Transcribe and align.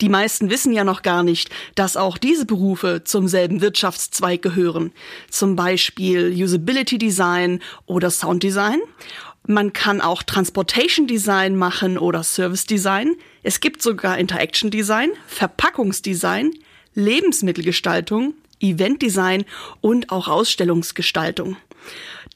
Die 0.00 0.08
meisten 0.08 0.50
wissen 0.50 0.72
ja 0.72 0.84
noch 0.84 1.02
gar 1.02 1.22
nicht, 1.22 1.50
dass 1.74 1.96
auch 1.96 2.18
diese 2.18 2.46
Berufe 2.46 3.02
zum 3.04 3.26
selben 3.26 3.60
Wirtschaftszweig 3.60 4.42
gehören. 4.42 4.92
Zum 5.28 5.56
Beispiel 5.56 6.32
Usability 6.32 6.98
Design 6.98 7.60
oder 7.86 8.10
Sound 8.10 8.42
Design. 8.42 8.80
Man 9.46 9.72
kann 9.72 10.00
auch 10.00 10.22
Transportation 10.22 11.06
Design 11.06 11.56
machen 11.56 11.98
oder 11.98 12.22
Service 12.22 12.66
Design. 12.66 13.16
Es 13.42 13.60
gibt 13.60 13.82
sogar 13.82 14.18
Interaction 14.18 14.70
Design, 14.70 15.10
Verpackungsdesign, 15.26 16.52
Lebensmittelgestaltung, 16.94 18.34
Eventdesign 18.60 19.44
und 19.80 20.10
auch 20.10 20.28
Ausstellungsgestaltung. 20.28 21.56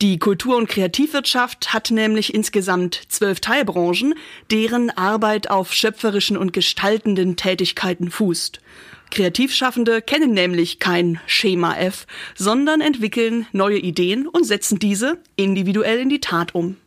Die 0.02 0.18
Kultur- 0.18 0.56
und 0.56 0.68
Kreativwirtschaft 0.68 1.72
hat 1.72 1.92
nämlich 1.92 2.34
insgesamt 2.34 3.02
zwölf 3.06 3.38
Teilbranchen, 3.38 4.14
deren 4.50 4.90
Arbeit 4.90 5.48
auf 5.48 5.72
schöpferischen 5.72 6.36
und 6.36 6.52
gestaltenden 6.52 7.36
Tätigkeiten 7.36 8.10
fußt. 8.10 8.60
Kreativschaffende 9.12 10.02
kennen 10.02 10.32
nämlich 10.32 10.80
kein 10.80 11.20
Schema 11.26 11.76
F, 11.76 12.08
sondern 12.34 12.80
entwickeln 12.80 13.46
neue 13.52 13.78
Ideen 13.78 14.26
und 14.26 14.44
setzen 14.44 14.80
diese 14.80 15.18
individuell 15.36 16.00
in 16.00 16.08
die 16.08 16.18
Tat 16.18 16.52
um. 16.52 16.78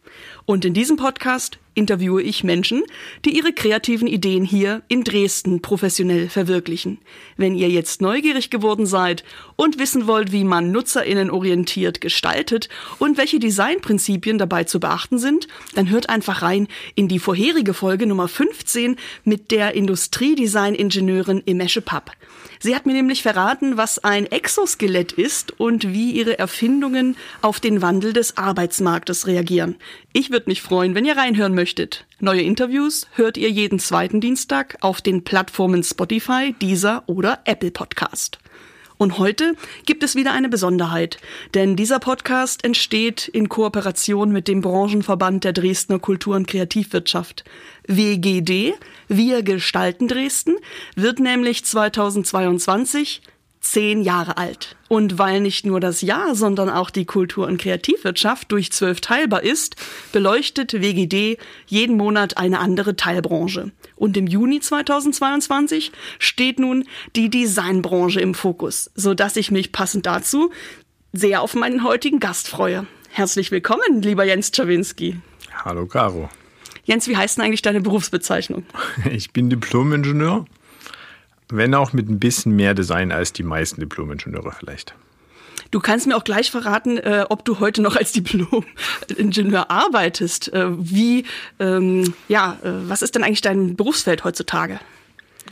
Und 0.45 0.63
in 0.63 0.75
diesem 0.75 0.95
Podcast 0.95 1.57
interviewe 1.73 2.21
ich 2.21 2.43
Menschen, 2.43 2.83
die 3.25 3.35
ihre 3.35 3.51
kreativen 3.51 4.07
Ideen 4.07 4.45
hier 4.45 4.83
in 4.87 5.03
Dresden 5.03 5.61
professionell 5.61 6.29
verwirklichen. 6.29 6.99
Wenn 7.35 7.55
ihr 7.55 7.69
jetzt 7.69 7.99
neugierig 7.99 8.51
geworden 8.51 8.85
seid 8.85 9.23
und 9.55 9.79
wissen 9.79 10.05
wollt, 10.05 10.31
wie 10.31 10.43
man 10.43 10.71
nutzerinnenorientiert 10.71 11.99
gestaltet 11.99 12.69
und 12.99 13.17
welche 13.17 13.39
Designprinzipien 13.39 14.37
dabei 14.37 14.65
zu 14.65 14.79
beachten 14.79 15.17
sind, 15.17 15.47
dann 15.73 15.89
hört 15.89 16.09
einfach 16.09 16.43
rein 16.43 16.67
in 16.93 17.07
die 17.07 17.19
vorherige 17.19 17.73
Folge 17.73 18.05
Nummer 18.05 18.27
15 18.27 18.97
mit 19.23 19.49
der 19.49 19.73
Industriedesign-Ingenieurin 19.73 21.41
Imesche 21.45 21.81
Papp. 21.81 22.11
Sie 22.59 22.75
hat 22.75 22.85
mir 22.85 22.93
nämlich 22.93 23.23
verraten, 23.23 23.77
was 23.77 24.03
ein 24.03 24.25
Exoskelett 24.25 25.11
ist 25.11 25.59
und 25.59 25.91
wie 25.93 26.11
ihre 26.11 26.39
Erfindungen 26.39 27.15
auf 27.41 27.59
den 27.59 27.81
Wandel 27.81 28.13
des 28.13 28.37
Arbeitsmarktes 28.37 29.27
reagieren. 29.27 29.75
Ich 30.13 30.31
würde 30.31 30.49
mich 30.49 30.61
freuen, 30.61 30.95
wenn 30.95 31.05
ihr 31.05 31.17
reinhören 31.17 31.55
möchtet. 31.55 32.05
Neue 32.19 32.41
Interviews 32.41 33.07
hört 33.15 33.37
ihr 33.37 33.49
jeden 33.49 33.79
zweiten 33.79 34.21
Dienstag 34.21 34.77
auf 34.81 35.01
den 35.01 35.23
Plattformen 35.23 35.83
Spotify, 35.83 36.55
Deezer 36.61 37.03
oder 37.07 37.39
Apple 37.45 37.71
Podcast. 37.71 38.39
Und 38.97 39.17
heute 39.17 39.55
gibt 39.85 40.03
es 40.03 40.15
wieder 40.15 40.31
eine 40.31 40.49
Besonderheit, 40.49 41.17
denn 41.53 41.75
dieser 41.75 41.99
Podcast 41.99 42.63
entsteht 42.63 43.27
in 43.27 43.49
Kooperation 43.49 44.31
mit 44.31 44.47
dem 44.47 44.61
Branchenverband 44.61 45.43
der 45.43 45.53
Dresdner 45.53 45.99
Kultur- 45.99 46.35
und 46.35 46.47
Kreativwirtschaft. 46.47 47.43
WGD, 47.87 48.73
Wir 49.07 49.43
gestalten 49.43 50.07
Dresden, 50.07 50.55
wird 50.95 51.19
nämlich 51.19 51.65
2022 51.65 53.21
zehn 53.65 54.01
Jahre 54.01 54.37
alt. 54.37 54.75
Und 54.87 55.17
weil 55.17 55.41
nicht 55.41 55.65
nur 55.65 55.79
das 55.79 56.01
Jahr, 56.01 56.35
sondern 56.35 56.69
auch 56.69 56.89
die 56.89 57.05
Kultur- 57.05 57.47
und 57.47 57.59
Kreativwirtschaft 57.59 58.51
durch 58.51 58.71
zwölf 58.71 59.01
teilbar 59.01 59.43
ist, 59.43 59.75
beleuchtet 60.11 60.73
WGD 60.73 61.37
jeden 61.65 61.97
Monat 61.97 62.37
eine 62.37 62.59
andere 62.59 62.95
Teilbranche. 62.95 63.71
Und 63.95 64.17
im 64.17 64.27
Juni 64.27 64.59
2022 64.59 65.91
steht 66.19 66.59
nun 66.59 66.85
die 67.15 67.29
Designbranche 67.29 68.19
im 68.19 68.33
Fokus, 68.33 68.91
so 68.95 69.13
dass 69.13 69.35
ich 69.35 69.51
mich 69.51 69.71
passend 69.71 70.05
dazu 70.05 70.51
sehr 71.13 71.41
auf 71.41 71.55
meinen 71.55 71.83
heutigen 71.83 72.19
Gast 72.19 72.47
freue. 72.47 72.87
Herzlich 73.09 73.51
willkommen, 73.51 74.01
lieber 74.01 74.25
Jens 74.25 74.51
Czawinski. 74.51 75.17
Hallo, 75.63 75.85
Caro. 75.85 76.29
Jens, 76.83 77.07
wie 77.07 77.15
heißt 77.15 77.37
denn 77.37 77.45
eigentlich 77.45 77.61
deine 77.61 77.81
Berufsbezeichnung? 77.81 78.65
Ich 79.09 79.31
bin 79.31 79.49
Diplom-Ingenieur 79.49 80.45
wenn 81.49 81.73
auch 81.75 81.93
mit 81.93 82.09
ein 82.09 82.19
bisschen 82.19 82.55
mehr 82.55 82.73
Design 82.73 83.11
als 83.11 83.33
die 83.33 83.43
meisten 83.43 83.81
Diplom-Ingenieure 83.81 84.51
vielleicht. 84.51 84.95
Du 85.75 85.81
kannst 85.81 86.07
mir 86.07 86.15
auch 86.15 86.23
gleich 86.23 86.51
verraten, 86.51 86.97
äh, 86.99 87.25
ob 87.27 87.43
du 87.43 87.59
heute 87.59 87.81
noch 87.81 87.97
als 87.97 88.13
Diplom-Ingenieur 88.13 89.69
arbeitest. 89.69 90.53
Äh, 90.53 90.67
wie, 90.69 91.25
ähm, 91.59 92.13
ja, 92.29 92.57
äh, 92.63 92.69
was 92.87 93.01
ist 93.01 93.13
denn 93.13 93.25
eigentlich 93.25 93.41
dein 93.41 93.75
Berufsfeld 93.75 94.23
heutzutage? 94.23 94.79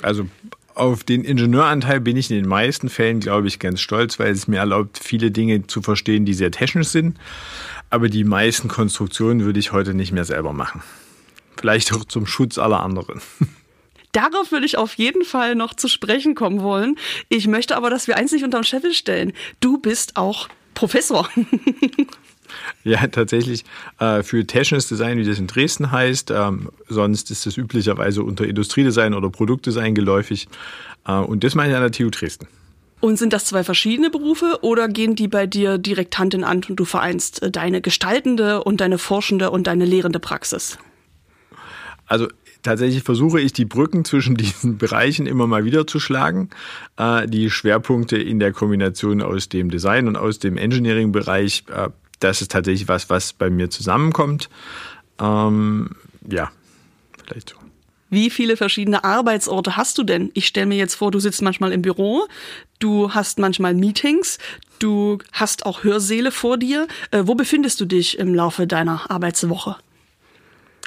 Also 0.01 0.29
auf 0.75 1.03
den 1.03 1.25
Ingenieuranteil 1.25 1.99
bin 1.99 2.15
ich 2.15 2.31
in 2.31 2.37
den 2.37 2.47
meisten 2.47 2.87
Fällen, 2.87 3.19
glaube 3.19 3.49
ich, 3.49 3.59
ganz 3.59 3.81
stolz, 3.81 4.17
weil 4.17 4.31
es 4.31 4.47
mir 4.47 4.59
erlaubt, 4.59 4.97
viele 4.97 5.29
Dinge 5.29 5.67
zu 5.67 5.81
verstehen, 5.81 6.23
die 6.23 6.33
sehr 6.33 6.51
technisch 6.51 6.87
sind. 6.87 7.17
Aber 7.89 8.07
die 8.07 8.23
meisten 8.23 8.69
Konstruktionen 8.69 9.43
würde 9.43 9.59
ich 9.59 9.73
heute 9.73 9.93
nicht 9.93 10.13
mehr 10.13 10.23
selber 10.23 10.53
machen. 10.53 10.83
Vielleicht 11.57 11.91
auch 11.91 12.05
zum 12.05 12.27
Schutz 12.27 12.57
aller 12.57 12.81
anderen. 12.81 13.19
Darauf 14.13 14.51
würde 14.51 14.65
ich 14.65 14.77
auf 14.77 14.93
jeden 14.95 15.25
Fall 15.25 15.55
noch 15.55 15.73
zu 15.73 15.87
sprechen 15.87 16.35
kommen 16.35 16.61
wollen. 16.61 16.95
Ich 17.29 17.47
möchte 17.47 17.75
aber, 17.75 17.89
dass 17.89 18.07
wir 18.07 18.15
eins 18.15 18.31
nicht 18.31 18.43
unterm 18.43 18.63
Scheffel 18.63 18.93
stellen. 18.93 19.33
Du 19.59 19.77
bist 19.77 20.15
auch 20.15 20.47
Professor. 20.73 21.29
Ja, 22.83 23.07
tatsächlich 23.07 23.63
äh, 23.99 24.21
für 24.23 24.45
technisches 24.45 24.87
Design, 24.87 25.17
wie 25.17 25.23
das 25.23 25.39
in 25.39 25.47
Dresden 25.47 25.91
heißt. 25.91 26.31
Ähm, 26.31 26.69
sonst 26.87 27.31
ist 27.31 27.45
das 27.45 27.57
üblicherweise 27.57 28.23
unter 28.23 28.45
Industriedesign 28.45 29.13
oder 29.13 29.29
Produktdesign 29.29 29.95
geläufig. 29.95 30.47
Äh, 31.07 31.13
und 31.13 31.43
das 31.43 31.55
meine 31.55 31.71
ich 31.71 31.75
an 31.75 31.81
der 31.81 31.91
TU 31.91 32.09
Dresden. 32.09 32.47
Und 32.99 33.17
sind 33.17 33.33
das 33.33 33.45
zwei 33.45 33.63
verschiedene 33.63 34.09
Berufe 34.09 34.59
oder 34.61 34.87
gehen 34.87 35.15
die 35.15 35.27
bei 35.27 35.47
dir 35.47 35.77
direkt 35.77 36.17
Hand 36.17 36.33
in 36.33 36.47
Hand 36.47 36.69
und 36.69 36.77
du 36.77 36.85
vereinst 36.85 37.41
äh, 37.41 37.51
deine 37.51 37.81
gestaltende 37.81 38.63
und 38.63 38.81
deine 38.81 38.97
forschende 38.97 39.49
und 39.51 39.67
deine 39.67 39.85
lehrende 39.85 40.19
Praxis? 40.19 40.77
Also 42.05 42.27
tatsächlich 42.63 43.03
versuche 43.03 43.39
ich 43.39 43.53
die 43.53 43.65
Brücken 43.65 44.05
zwischen 44.05 44.35
diesen 44.37 44.77
Bereichen 44.77 45.27
immer 45.27 45.47
mal 45.47 45.65
wieder 45.65 45.85
zu 45.85 45.99
schlagen. 45.99 46.49
Äh, 46.97 47.27
die 47.27 47.49
Schwerpunkte 47.49 48.17
in 48.17 48.39
der 48.39 48.51
Kombination 48.51 49.21
aus 49.21 49.49
dem 49.49 49.69
Design 49.69 50.07
und 50.07 50.15
aus 50.15 50.39
dem 50.39 50.57
Engineering-Bereich, 50.57 51.65
äh, 51.73 51.89
das 52.19 52.41
ist 52.41 52.51
tatsächlich 52.51 52.87
was, 52.87 53.09
was 53.09 53.33
bei 53.33 53.49
mir 53.49 53.69
zusammenkommt. 53.69 54.49
Ähm, 55.19 55.91
ja, 56.29 56.51
vielleicht 57.25 57.49
so. 57.49 57.57
Wie 58.09 58.29
viele 58.29 58.57
verschiedene 58.57 59.03
Arbeitsorte 59.03 59.75
hast 59.75 59.97
du 59.97 60.03
denn? 60.03 60.29
Ich 60.35 60.45
stelle 60.45 60.67
mir 60.67 60.77
jetzt 60.77 60.93
vor, 60.93 61.09
du 61.09 61.19
sitzt 61.19 61.41
manchmal 61.41 61.71
im 61.71 61.81
Büro, 61.81 62.27
du 62.77 63.11
hast 63.11 63.39
manchmal 63.39 63.73
Meetings, 63.73 64.37
du 64.77 65.17
hast 65.31 65.65
auch 65.65 65.83
Hörsäle 65.83 66.31
vor 66.31 66.57
dir. 66.57 66.87
Äh, 67.09 67.23
wo 67.25 67.33
befindest 67.33 67.81
du 67.81 67.85
dich 67.85 68.19
im 68.19 68.35
Laufe 68.35 68.67
deiner 68.67 69.09
Arbeitswoche? 69.09 69.77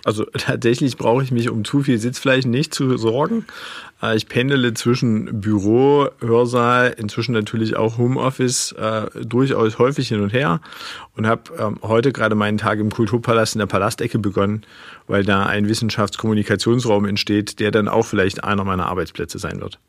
Also 0.07 0.25
tatsächlich 0.39 0.97
brauche 0.97 1.25
ich 1.25 1.33
mich 1.33 1.51
um 1.51 1.65
zu 1.65 1.83
viel 1.83 1.99
Sitzfleisch 1.99 2.47
nicht 2.47 2.73
zu 2.73 2.97
sorgen. 2.97 3.45
Äh, 4.01 4.17
ich 4.17 4.29
pendele 4.29 4.73
zwischen 4.73 5.41
Büro, 5.41 6.09
Hörsaal, 6.21 6.95
inzwischen 6.97 7.33
natürlich 7.33 7.77
auch 7.77 7.99
Homeoffice 7.99 8.73
äh, 8.73 9.07
durchaus 9.25 9.81
häufig 9.81 10.09
hin 10.09 10.23
und 10.23 10.33
her 10.33 10.61
und 11.17 11.27
habe 11.27 11.43
ähm, 11.59 11.81
heute 11.83 12.13
gerade 12.13 12.37
meinen 12.37 12.57
Tag 12.57 12.79
im 12.79 12.91
Kulturpalast 12.91 13.57
in 13.57 13.59
der 13.59 13.67
Palastecke 13.67 14.21
begonnen, 14.21 14.63
weil 15.09 15.25
da 15.25 15.45
ein 15.45 15.69
Wissenschaftskommunikationsraum 15.69 17.05
entsteht, 17.05 17.59
der 17.59 17.73
dann 17.73 17.89
auch 17.89 18.07
vielleicht 18.07 18.45
einer 18.45 18.63
meiner 18.63 18.87
Arbeitsplätze 18.87 19.41
sein 19.41 19.61
wird. 19.61 19.81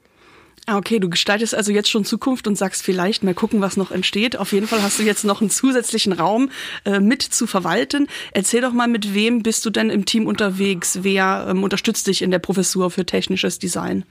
Ah, 0.69 0.75
okay, 0.75 0.99
du 0.99 1.09
gestaltest 1.09 1.55
also 1.55 1.71
jetzt 1.71 1.89
schon 1.89 2.03
Zukunft 2.03 2.45
und 2.45 2.57
sagst 2.57 2.83
vielleicht 2.83 3.23
mal 3.23 3.33
gucken, 3.33 3.61
was 3.61 3.77
noch 3.77 3.89
entsteht. 3.89 4.37
Auf 4.37 4.51
jeden 4.51 4.67
Fall 4.67 4.81
hast 4.83 4.99
du 4.99 5.03
jetzt 5.03 5.23
noch 5.23 5.39
einen 5.39 5.49
zusätzlichen 5.49 6.11
Raum 6.11 6.49
äh, 6.83 6.99
mit 6.99 7.21
zu 7.21 7.47
verwalten. 7.47 8.07
Erzähl 8.33 8.59
doch 8.59 8.73
mal, 8.73 8.89
mit 8.89 9.13
wem 9.13 9.43
bist 9.43 9.65
du 9.65 9.69
denn 9.69 9.89
im 9.89 10.03
Team 10.03 10.27
unterwegs? 10.27 10.99
Wer 11.03 11.47
ähm, 11.49 11.63
unterstützt 11.63 12.07
dich 12.07 12.21
in 12.21 12.31
der 12.31 12.39
Professur 12.39 12.91
für 12.91 13.05
technisches 13.05 13.59
Design? 13.59 14.03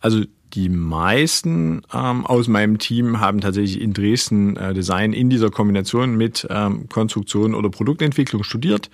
Also 0.00 0.22
die 0.54 0.68
meisten 0.68 1.82
ähm, 1.92 2.24
aus 2.24 2.46
meinem 2.46 2.78
Team 2.78 3.18
haben 3.18 3.40
tatsächlich 3.40 3.80
in 3.80 3.92
Dresden 3.92 4.56
äh, 4.56 4.72
Design 4.72 5.12
in 5.12 5.30
dieser 5.30 5.50
Kombination 5.50 6.16
mit 6.16 6.46
ähm, 6.48 6.88
Konstruktion 6.88 7.56
oder 7.56 7.70
Produktentwicklung 7.70 8.44
studiert. 8.44 8.88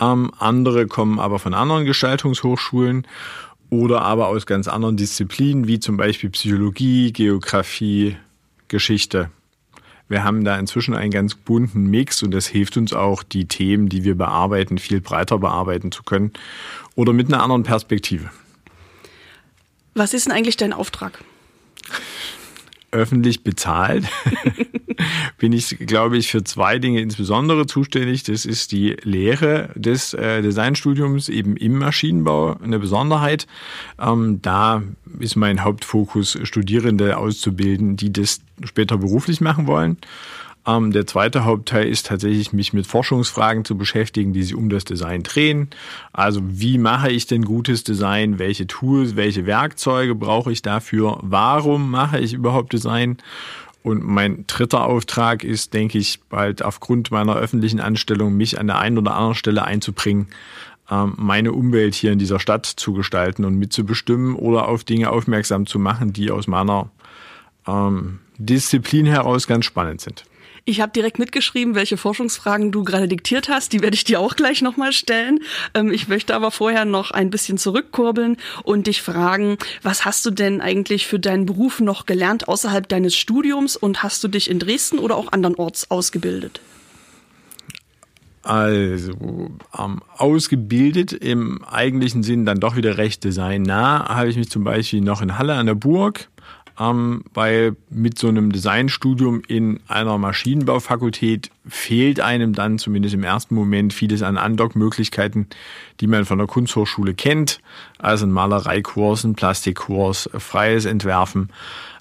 Ähm, 0.00 0.30
andere 0.38 0.86
kommen 0.86 1.20
aber 1.20 1.38
von 1.38 1.52
anderen 1.52 1.84
Gestaltungshochschulen 1.84 3.06
oder 3.70 4.02
aber 4.02 4.28
aus 4.28 4.46
ganz 4.46 4.68
anderen 4.68 4.96
Disziplinen, 4.96 5.66
wie 5.66 5.80
zum 5.80 5.96
Beispiel 5.96 6.30
Psychologie, 6.30 7.12
Geografie, 7.12 8.16
Geschichte. 8.68 9.30
Wir 10.08 10.24
haben 10.24 10.44
da 10.44 10.58
inzwischen 10.58 10.94
einen 10.94 11.10
ganz 11.10 11.34
bunten 11.34 11.84
Mix 11.84 12.22
und 12.22 12.30
das 12.30 12.46
hilft 12.46 12.76
uns 12.78 12.94
auch, 12.94 13.22
die 13.22 13.44
Themen, 13.46 13.88
die 13.90 14.04
wir 14.04 14.16
bearbeiten, 14.16 14.78
viel 14.78 15.00
breiter 15.00 15.38
bearbeiten 15.38 15.92
zu 15.92 16.02
können 16.02 16.32
oder 16.94 17.12
mit 17.12 17.28
einer 17.28 17.42
anderen 17.42 17.62
Perspektive. 17.62 18.30
Was 19.94 20.14
ist 20.14 20.26
denn 20.26 20.32
eigentlich 20.32 20.56
dein 20.56 20.72
Auftrag? 20.72 21.22
Öffentlich 22.90 23.44
bezahlt, 23.44 24.04
bin 25.38 25.52
ich, 25.52 25.78
glaube 25.78 26.16
ich, 26.16 26.28
für 26.28 26.44
zwei 26.44 26.78
Dinge 26.78 27.00
insbesondere 27.00 27.66
zuständig. 27.66 28.22
Das 28.24 28.44
ist 28.44 28.72
die 28.72 28.96
Lehre 29.02 29.70
des 29.74 30.14
äh, 30.14 30.42
Designstudiums 30.42 31.28
eben 31.28 31.56
im 31.56 31.78
Maschinenbau 31.78 32.56
eine 32.62 32.78
Besonderheit. 32.78 33.46
Ähm, 34.00 34.40
da 34.42 34.82
ist 35.18 35.36
mein 35.36 35.62
Hauptfokus, 35.62 36.38
Studierende 36.42 37.18
auszubilden, 37.18 37.96
die 37.96 38.12
das 38.12 38.40
später 38.64 38.96
beruflich 38.98 39.40
machen 39.40 39.66
wollen. 39.66 39.98
Ähm, 40.68 40.92
der 40.92 41.06
zweite 41.06 41.46
Hauptteil 41.46 41.88
ist 41.88 42.06
tatsächlich, 42.06 42.52
mich 42.52 42.74
mit 42.74 42.86
Forschungsfragen 42.86 43.64
zu 43.64 43.78
beschäftigen, 43.78 44.34
die 44.34 44.42
sich 44.42 44.54
um 44.54 44.68
das 44.68 44.84
Design 44.84 45.22
drehen. 45.22 45.70
Also 46.12 46.42
wie 46.44 46.76
mache 46.76 47.10
ich 47.10 47.26
denn 47.26 47.44
gutes 47.44 47.84
Design? 47.84 48.38
Welche 48.38 48.66
Tools, 48.66 49.16
welche 49.16 49.46
Werkzeuge 49.46 50.14
brauche 50.14 50.52
ich 50.52 50.60
dafür? 50.60 51.18
Warum 51.22 51.90
mache 51.90 52.18
ich 52.18 52.34
überhaupt 52.34 52.74
Design? 52.74 53.16
Und 53.82 54.04
mein 54.04 54.44
dritter 54.46 54.84
Auftrag 54.84 55.42
ist, 55.42 55.72
denke 55.72 55.96
ich, 55.96 56.20
bald 56.28 56.62
aufgrund 56.62 57.10
meiner 57.10 57.36
öffentlichen 57.36 57.80
Anstellung, 57.80 58.36
mich 58.36 58.60
an 58.60 58.66
der 58.66 58.78
einen 58.78 58.98
oder 58.98 59.14
anderen 59.14 59.36
Stelle 59.36 59.64
einzubringen, 59.64 60.26
ähm, 60.90 61.14
meine 61.16 61.52
Umwelt 61.52 61.94
hier 61.94 62.12
in 62.12 62.18
dieser 62.18 62.40
Stadt 62.40 62.66
zu 62.66 62.92
gestalten 62.92 63.46
und 63.46 63.54
mitzubestimmen 63.54 64.34
oder 64.34 64.68
auf 64.68 64.84
Dinge 64.84 65.08
aufmerksam 65.10 65.64
zu 65.64 65.78
machen, 65.78 66.12
die 66.12 66.30
aus 66.30 66.46
meiner 66.46 66.90
ähm, 67.66 68.18
Disziplin 68.36 69.06
heraus 69.06 69.46
ganz 69.46 69.64
spannend 69.64 70.02
sind. 70.02 70.24
Ich 70.68 70.82
habe 70.82 70.92
direkt 70.92 71.18
mitgeschrieben, 71.18 71.74
welche 71.74 71.96
Forschungsfragen 71.96 72.72
du 72.72 72.84
gerade 72.84 73.08
diktiert 73.08 73.48
hast. 73.48 73.72
Die 73.72 73.80
werde 73.80 73.94
ich 73.94 74.04
dir 74.04 74.20
auch 74.20 74.36
gleich 74.36 74.60
nochmal 74.60 74.92
stellen. 74.92 75.38
Ähm, 75.72 75.90
ich 75.90 76.08
möchte 76.08 76.34
aber 76.34 76.50
vorher 76.50 76.84
noch 76.84 77.10
ein 77.10 77.30
bisschen 77.30 77.56
zurückkurbeln 77.56 78.36
und 78.64 78.86
dich 78.86 79.00
fragen, 79.00 79.56
was 79.82 80.04
hast 80.04 80.26
du 80.26 80.30
denn 80.30 80.60
eigentlich 80.60 81.06
für 81.06 81.18
deinen 81.18 81.46
Beruf 81.46 81.80
noch 81.80 82.04
gelernt 82.04 82.48
außerhalb 82.48 82.86
deines 82.86 83.16
Studiums 83.16 83.78
und 83.78 84.02
hast 84.02 84.22
du 84.22 84.28
dich 84.28 84.50
in 84.50 84.58
Dresden 84.58 84.98
oder 84.98 85.16
auch 85.16 85.32
andernorts 85.32 85.90
ausgebildet? 85.90 86.60
Also 88.42 89.12
ähm, 89.78 90.02
ausgebildet 90.18 91.14
im 91.14 91.64
eigentlichen 91.64 92.22
Sinn 92.22 92.44
dann 92.44 92.60
doch 92.60 92.76
wieder 92.76 92.98
recht 92.98 93.24
designnah 93.24 94.06
habe 94.08 94.28
ich 94.28 94.36
mich 94.36 94.50
zum 94.50 94.64
Beispiel 94.64 95.00
noch 95.00 95.22
in 95.22 95.38
Halle 95.38 95.54
an 95.54 95.64
der 95.64 95.76
Burg 95.76 96.28
ähm, 96.78 97.24
weil 97.34 97.76
mit 97.90 98.18
so 98.18 98.28
einem 98.28 98.52
Designstudium 98.52 99.42
in 99.46 99.80
einer 99.88 100.16
Maschinenbaufakultät 100.18 101.50
fehlt 101.66 102.20
einem 102.20 102.52
dann 102.52 102.78
zumindest 102.78 103.14
im 103.14 103.24
ersten 103.24 103.54
Moment 103.54 103.92
vieles 103.92 104.22
an 104.22 104.38
Andockmöglichkeiten, 104.38 105.48
die 106.00 106.06
man 106.06 106.24
von 106.24 106.38
der 106.38 106.46
Kunsthochschule 106.46 107.14
kennt, 107.14 107.60
also 107.98 108.26
ein 108.26 108.32
Malereikurs, 108.32 109.24
ein 109.24 109.34
Plastikkurs, 109.34 110.30
freies 110.38 110.84
Entwerfen. 110.84 111.50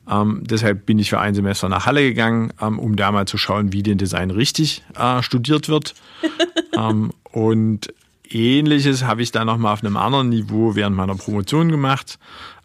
Ähm, 0.10 0.44
deshalb 0.46 0.86
bin 0.86 1.00
ich 1.00 1.10
für 1.10 1.20
ein 1.20 1.36
Semester 1.36 1.68
nach 1.70 1.86
Halle 1.86 2.02
gegangen, 2.04 2.54
ähm, 2.62 2.80
um 2.80 2.96
da 2.96 3.12
mal 3.12 3.28
zu 3.28 3.38
schauen, 3.38 3.74
wie 3.74 3.84
den 3.84 3.98
Design 3.98 4.32
richtig 4.32 4.84
äh, 4.96 5.22
studiert 5.22 5.68
wird. 5.68 5.96
ähm, 6.78 7.12
und 7.32 7.94
Ähnliches 8.30 9.04
habe 9.04 9.22
ich 9.22 9.32
dann 9.32 9.48
nochmal 9.48 9.74
auf 9.74 9.84
einem 9.84 9.98
anderen 9.98 10.30
Niveau 10.30 10.76
während 10.76 10.96
meiner 10.96 11.16
Promotion 11.16 11.70
gemacht. 11.70 12.20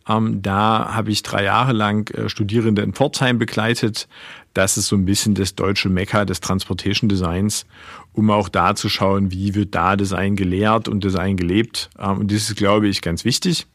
Ähm, 0.09 0.43
da 0.43 0.95
habe 0.95 1.11
ich 1.11 1.23
drei 1.23 1.45
Jahre 1.45 1.73
lang 1.73 2.11
äh, 2.15 2.29
Studierende 2.29 2.83
in 2.83 2.93
Pforzheim 2.93 3.39
begleitet. 3.39 4.09
Das 4.55 4.77
ist 4.77 4.89
so 4.89 4.97
ein 4.97 5.05
bisschen 5.05 5.35
das 5.35 5.55
deutsche 5.55 5.89
Mekka 5.89 6.25
des 6.25 6.41
Transportation 6.41 7.09
Designs, 7.09 7.67
um 8.13 8.31
auch 8.31 8.49
da 8.49 8.75
zu 8.75 8.89
schauen, 8.89 9.31
wie 9.31 9.55
wird 9.55 9.75
da 9.75 9.97
Design 9.97 10.37
gelehrt 10.37 10.89
und 10.89 11.05
Design 11.05 11.37
gelebt. 11.37 11.91
Ähm, 11.99 12.21
und 12.21 12.33
das 12.33 12.51
ist, 12.51 12.57
glaube 12.57 12.89
ich, 12.89 13.01
ganz 13.03 13.25
wichtig. 13.25 13.67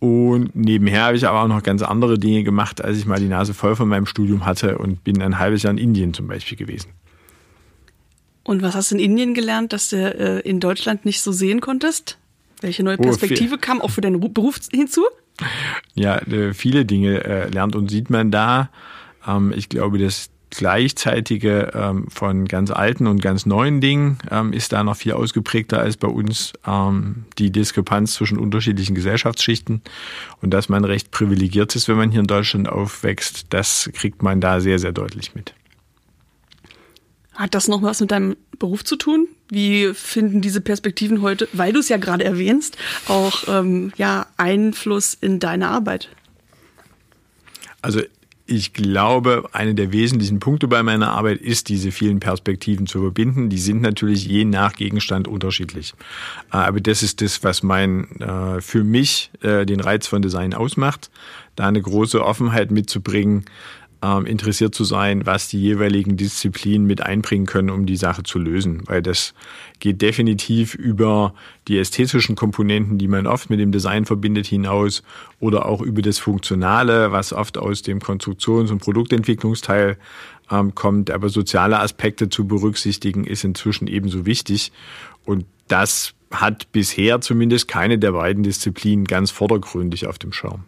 Und 0.00 0.54
nebenher 0.54 1.02
habe 1.02 1.16
ich 1.16 1.26
aber 1.26 1.42
auch 1.42 1.48
noch 1.48 1.62
ganz 1.62 1.82
andere 1.82 2.18
Dinge 2.18 2.44
gemacht, 2.44 2.84
als 2.84 2.98
ich 2.98 3.06
mal 3.06 3.18
die 3.18 3.26
Nase 3.26 3.52
voll 3.52 3.74
von 3.74 3.88
meinem 3.88 4.06
Studium 4.06 4.46
hatte 4.46 4.78
und 4.78 5.02
bin 5.02 5.20
ein 5.20 5.38
halbes 5.38 5.64
Jahr 5.64 5.72
in 5.72 5.78
Indien 5.78 6.14
zum 6.14 6.28
Beispiel 6.28 6.56
gewesen. 6.56 6.92
Und 8.44 8.62
was 8.62 8.74
hast 8.74 8.92
du 8.92 8.94
in 8.94 9.00
Indien 9.00 9.34
gelernt, 9.34 9.72
dass 9.72 9.90
du 9.90 9.96
äh, 9.96 10.40
in 10.40 10.60
Deutschland 10.60 11.04
nicht 11.04 11.20
so 11.20 11.32
sehen 11.32 11.60
konntest? 11.60 12.16
Welche 12.60 12.82
neue 12.82 12.96
Perspektive 12.96 13.56
oh, 13.56 13.58
kam 13.60 13.80
auch 13.80 13.90
für 13.90 14.00
deinen 14.00 14.20
Beruf 14.32 14.60
hinzu? 14.72 15.02
Ja, 15.94 16.18
äh, 16.18 16.54
viele 16.54 16.84
Dinge 16.84 17.24
äh, 17.24 17.48
lernt 17.48 17.76
und 17.76 17.90
sieht 17.90 18.10
man 18.10 18.30
da. 18.30 18.70
Ähm, 19.26 19.52
ich 19.56 19.68
glaube, 19.68 19.98
das 19.98 20.30
Gleichzeitige 20.50 21.72
ähm, 21.74 22.06
von 22.08 22.46
ganz 22.46 22.70
alten 22.70 23.06
und 23.06 23.20
ganz 23.20 23.44
neuen 23.44 23.82
Dingen 23.82 24.18
ähm, 24.30 24.54
ist 24.54 24.72
da 24.72 24.82
noch 24.82 24.96
viel 24.96 25.12
ausgeprägter 25.12 25.78
als 25.78 25.98
bei 25.98 26.08
uns 26.08 26.54
die 27.38 27.50
Diskrepanz 27.50 28.14
zwischen 28.14 28.38
unterschiedlichen 28.38 28.94
Gesellschaftsschichten. 28.94 29.82
Und 30.40 30.54
dass 30.54 30.70
man 30.70 30.84
recht 30.84 31.10
privilegiert 31.10 31.76
ist, 31.76 31.88
wenn 31.88 31.96
man 31.96 32.10
hier 32.10 32.20
in 32.20 32.26
Deutschland 32.26 32.68
aufwächst, 32.68 33.46
das 33.50 33.90
kriegt 33.92 34.22
man 34.22 34.40
da 34.40 34.60
sehr, 34.60 34.78
sehr 34.78 34.92
deutlich 34.92 35.34
mit. 35.34 35.54
Hat 37.38 37.54
das 37.54 37.68
noch 37.68 37.82
was 37.82 38.00
mit 38.00 38.10
deinem 38.10 38.36
Beruf 38.58 38.82
zu 38.82 38.96
tun? 38.96 39.28
Wie 39.48 39.94
finden 39.94 40.40
diese 40.40 40.60
Perspektiven 40.60 41.22
heute, 41.22 41.48
weil 41.52 41.72
du 41.72 41.78
es 41.78 41.88
ja 41.88 41.96
gerade 41.96 42.24
erwähnst, 42.24 42.76
auch 43.06 43.44
ähm, 43.46 43.92
ja, 43.96 44.26
Einfluss 44.36 45.14
in 45.14 45.38
deine 45.38 45.68
Arbeit? 45.68 46.08
Also 47.80 48.00
ich 48.44 48.72
glaube, 48.72 49.50
eine 49.52 49.76
der 49.76 49.92
wesentlichen 49.92 50.40
Punkte 50.40 50.66
bei 50.66 50.82
meiner 50.82 51.12
Arbeit 51.12 51.40
ist, 51.40 51.68
diese 51.68 51.92
vielen 51.92 52.18
Perspektiven 52.18 52.88
zu 52.88 53.02
verbinden. 53.02 53.50
Die 53.50 53.58
sind 53.58 53.82
natürlich 53.82 54.26
je 54.26 54.44
nach 54.44 54.72
Gegenstand 54.72 55.28
unterschiedlich. 55.28 55.94
Äh, 56.50 56.56
aber 56.56 56.80
das 56.80 57.04
ist 57.04 57.20
das, 57.20 57.44
was 57.44 57.62
mein, 57.62 58.20
äh, 58.20 58.60
für 58.60 58.82
mich 58.82 59.30
äh, 59.42 59.64
den 59.64 59.78
Reiz 59.78 60.08
von 60.08 60.22
Design 60.22 60.54
ausmacht, 60.54 61.08
da 61.54 61.68
eine 61.68 61.80
große 61.80 62.24
Offenheit 62.24 62.72
mitzubringen, 62.72 63.44
interessiert 64.00 64.74
zu 64.74 64.84
sein, 64.84 65.26
was 65.26 65.48
die 65.48 65.60
jeweiligen 65.60 66.16
Disziplinen 66.16 66.86
mit 66.86 67.00
einbringen 67.00 67.46
können, 67.46 67.70
um 67.70 67.84
die 67.84 67.96
Sache 67.96 68.22
zu 68.22 68.38
lösen. 68.38 68.82
Weil 68.86 69.02
das 69.02 69.34
geht 69.80 70.02
definitiv 70.02 70.74
über 70.74 71.34
die 71.66 71.78
ästhetischen 71.78 72.36
Komponenten, 72.36 72.98
die 72.98 73.08
man 73.08 73.26
oft 73.26 73.50
mit 73.50 73.58
dem 73.58 73.72
Design 73.72 74.04
verbindet, 74.04 74.46
hinaus 74.46 75.02
oder 75.40 75.66
auch 75.66 75.80
über 75.80 76.02
das 76.02 76.18
Funktionale, 76.18 77.10
was 77.10 77.32
oft 77.32 77.58
aus 77.58 77.82
dem 77.82 77.98
Konstruktions- 78.00 78.70
und 78.70 78.78
Produktentwicklungsteil 78.78 79.96
ähm, 80.50 80.74
kommt. 80.74 81.10
Aber 81.10 81.28
soziale 81.28 81.80
Aspekte 81.80 82.28
zu 82.28 82.46
berücksichtigen, 82.46 83.24
ist 83.24 83.42
inzwischen 83.42 83.88
ebenso 83.88 84.26
wichtig. 84.26 84.70
Und 85.24 85.44
das 85.66 86.14
hat 86.30 86.70
bisher 86.72 87.20
zumindest 87.20 87.68
keine 87.68 87.98
der 87.98 88.12
beiden 88.12 88.42
Disziplinen 88.42 89.06
ganz 89.06 89.30
vordergründig 89.30 90.06
auf 90.06 90.18
dem 90.18 90.32
Schirm. 90.32 90.64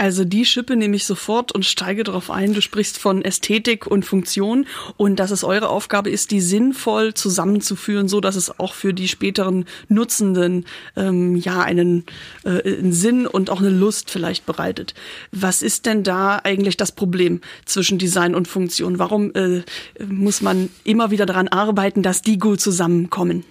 Also 0.00 0.24
die 0.24 0.46
Schippe 0.46 0.76
nehme 0.76 0.96
ich 0.96 1.04
sofort 1.04 1.52
und 1.52 1.66
steige 1.66 2.04
darauf 2.04 2.30
ein. 2.30 2.54
Du 2.54 2.62
sprichst 2.62 2.96
von 2.96 3.22
Ästhetik 3.22 3.86
und 3.86 4.02
Funktion 4.02 4.64
und 4.96 5.16
dass 5.16 5.30
es 5.30 5.44
eure 5.44 5.68
Aufgabe 5.68 6.08
ist, 6.08 6.30
die 6.30 6.40
sinnvoll 6.40 7.12
zusammenzuführen, 7.12 8.08
so 8.08 8.22
dass 8.22 8.34
es 8.34 8.58
auch 8.58 8.72
für 8.72 8.94
die 8.94 9.08
späteren 9.08 9.66
Nutzenden 9.88 10.64
ähm, 10.96 11.36
ja 11.36 11.60
einen, 11.60 12.06
äh, 12.44 12.78
einen 12.78 12.94
Sinn 12.94 13.26
und 13.26 13.50
auch 13.50 13.60
eine 13.60 13.68
Lust 13.68 14.10
vielleicht 14.10 14.46
bereitet. 14.46 14.94
Was 15.32 15.60
ist 15.60 15.84
denn 15.84 16.02
da 16.02 16.40
eigentlich 16.44 16.78
das 16.78 16.92
Problem 16.92 17.42
zwischen 17.66 17.98
Design 17.98 18.34
und 18.34 18.48
Funktion? 18.48 18.98
Warum 18.98 19.34
äh, 19.34 19.64
muss 20.02 20.40
man 20.40 20.70
immer 20.82 21.10
wieder 21.10 21.26
daran 21.26 21.48
arbeiten, 21.48 22.02
dass 22.02 22.22
die 22.22 22.38
gut 22.38 22.62
zusammenkommen? 22.62 23.44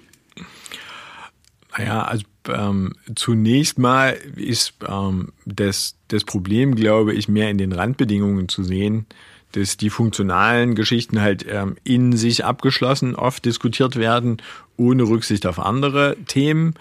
Naja, 1.78 2.04
also 2.04 2.24
ähm, 2.48 2.94
zunächst 3.16 3.78
mal 3.78 4.18
ist 4.36 4.74
ähm, 4.88 5.30
das, 5.46 5.96
das 6.08 6.24
Problem, 6.24 6.76
glaube 6.76 7.14
ich, 7.14 7.28
mehr 7.28 7.50
in 7.50 7.58
den 7.58 7.72
Randbedingungen 7.72 8.50
zu 8.50 8.64
sehen, 8.64 9.06
dass 9.52 9.78
die 9.78 9.90
funktionalen 9.90 10.76
Geschichten 10.76 11.22
halt 11.22 11.46
ähm, 11.48 11.76
in 11.84 12.16
sich 12.16 12.46
abgeschlossen 12.46 13.16
oft 13.16 13.46
diskutiert 13.46 13.96
werden, 13.96 14.38
ohne 14.78 15.04
Rücksicht 15.04 15.46
auf 15.46 15.60
andere 15.60 16.18
Themen. 16.28 16.76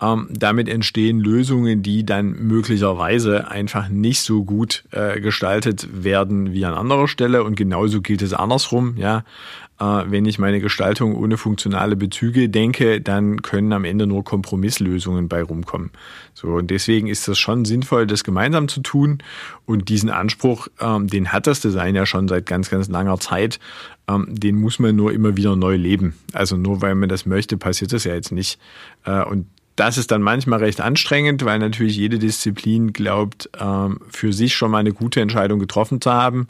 Ähm, 0.00 0.28
damit 0.30 0.68
entstehen 0.68 1.20
Lösungen, 1.20 1.82
die 1.82 2.04
dann 2.04 2.30
möglicherweise 2.32 3.50
einfach 3.50 3.88
nicht 3.88 4.20
so 4.22 4.44
gut 4.44 4.84
äh, 4.90 5.20
gestaltet 5.20 6.04
werden 6.04 6.52
wie 6.52 6.64
an 6.64 6.74
anderer 6.74 7.08
Stelle. 7.08 7.42
Und 7.44 7.56
genauso 7.56 8.00
gilt 8.00 8.22
es 8.22 8.32
andersrum. 8.32 8.96
Ja, 8.96 9.24
wenn 9.78 10.26
ich 10.26 10.38
meine 10.38 10.60
Gestaltung 10.60 11.14
ohne 11.14 11.36
funktionale 11.36 11.94
Bezüge 11.94 12.48
denke, 12.48 13.00
dann 13.00 13.42
können 13.42 13.72
am 13.72 13.84
Ende 13.84 14.06
nur 14.06 14.24
Kompromisslösungen 14.24 15.28
bei 15.28 15.42
rumkommen. 15.42 15.90
So, 16.34 16.48
und 16.48 16.70
deswegen 16.70 17.06
ist 17.06 17.28
das 17.28 17.38
schon 17.38 17.64
sinnvoll, 17.64 18.06
das 18.06 18.24
gemeinsam 18.24 18.68
zu 18.68 18.80
tun. 18.80 19.18
Und 19.66 19.88
diesen 19.88 20.10
Anspruch, 20.10 20.68
ähm, 20.80 21.06
den 21.06 21.32
hat 21.32 21.46
das 21.46 21.60
Design 21.60 21.94
ja 21.94 22.06
schon 22.06 22.28
seit 22.28 22.46
ganz, 22.46 22.70
ganz 22.70 22.88
langer 22.88 23.18
Zeit. 23.18 23.60
Ähm, 24.08 24.26
den 24.28 24.56
muss 24.56 24.78
man 24.78 24.96
nur 24.96 25.12
immer 25.12 25.36
wieder 25.36 25.56
neu 25.56 25.76
leben. 25.76 26.14
Also 26.32 26.56
nur 26.56 26.82
weil 26.82 26.94
man 26.94 27.08
das 27.08 27.26
möchte, 27.26 27.56
passiert 27.56 27.92
das 27.92 28.04
ja 28.04 28.14
jetzt 28.14 28.32
nicht. 28.32 28.58
Äh, 29.04 29.22
und 29.24 29.46
das 29.78 29.96
ist 29.96 30.10
dann 30.10 30.22
manchmal 30.22 30.58
recht 30.58 30.80
anstrengend, 30.80 31.44
weil 31.44 31.60
natürlich 31.60 31.96
jede 31.96 32.18
Disziplin 32.18 32.92
glaubt, 32.92 33.48
ähm, 33.60 34.00
für 34.08 34.32
sich 34.32 34.56
schon 34.56 34.72
mal 34.72 34.78
eine 34.78 34.92
gute 34.92 35.20
Entscheidung 35.20 35.60
getroffen 35.60 36.00
zu 36.00 36.12
haben. 36.12 36.48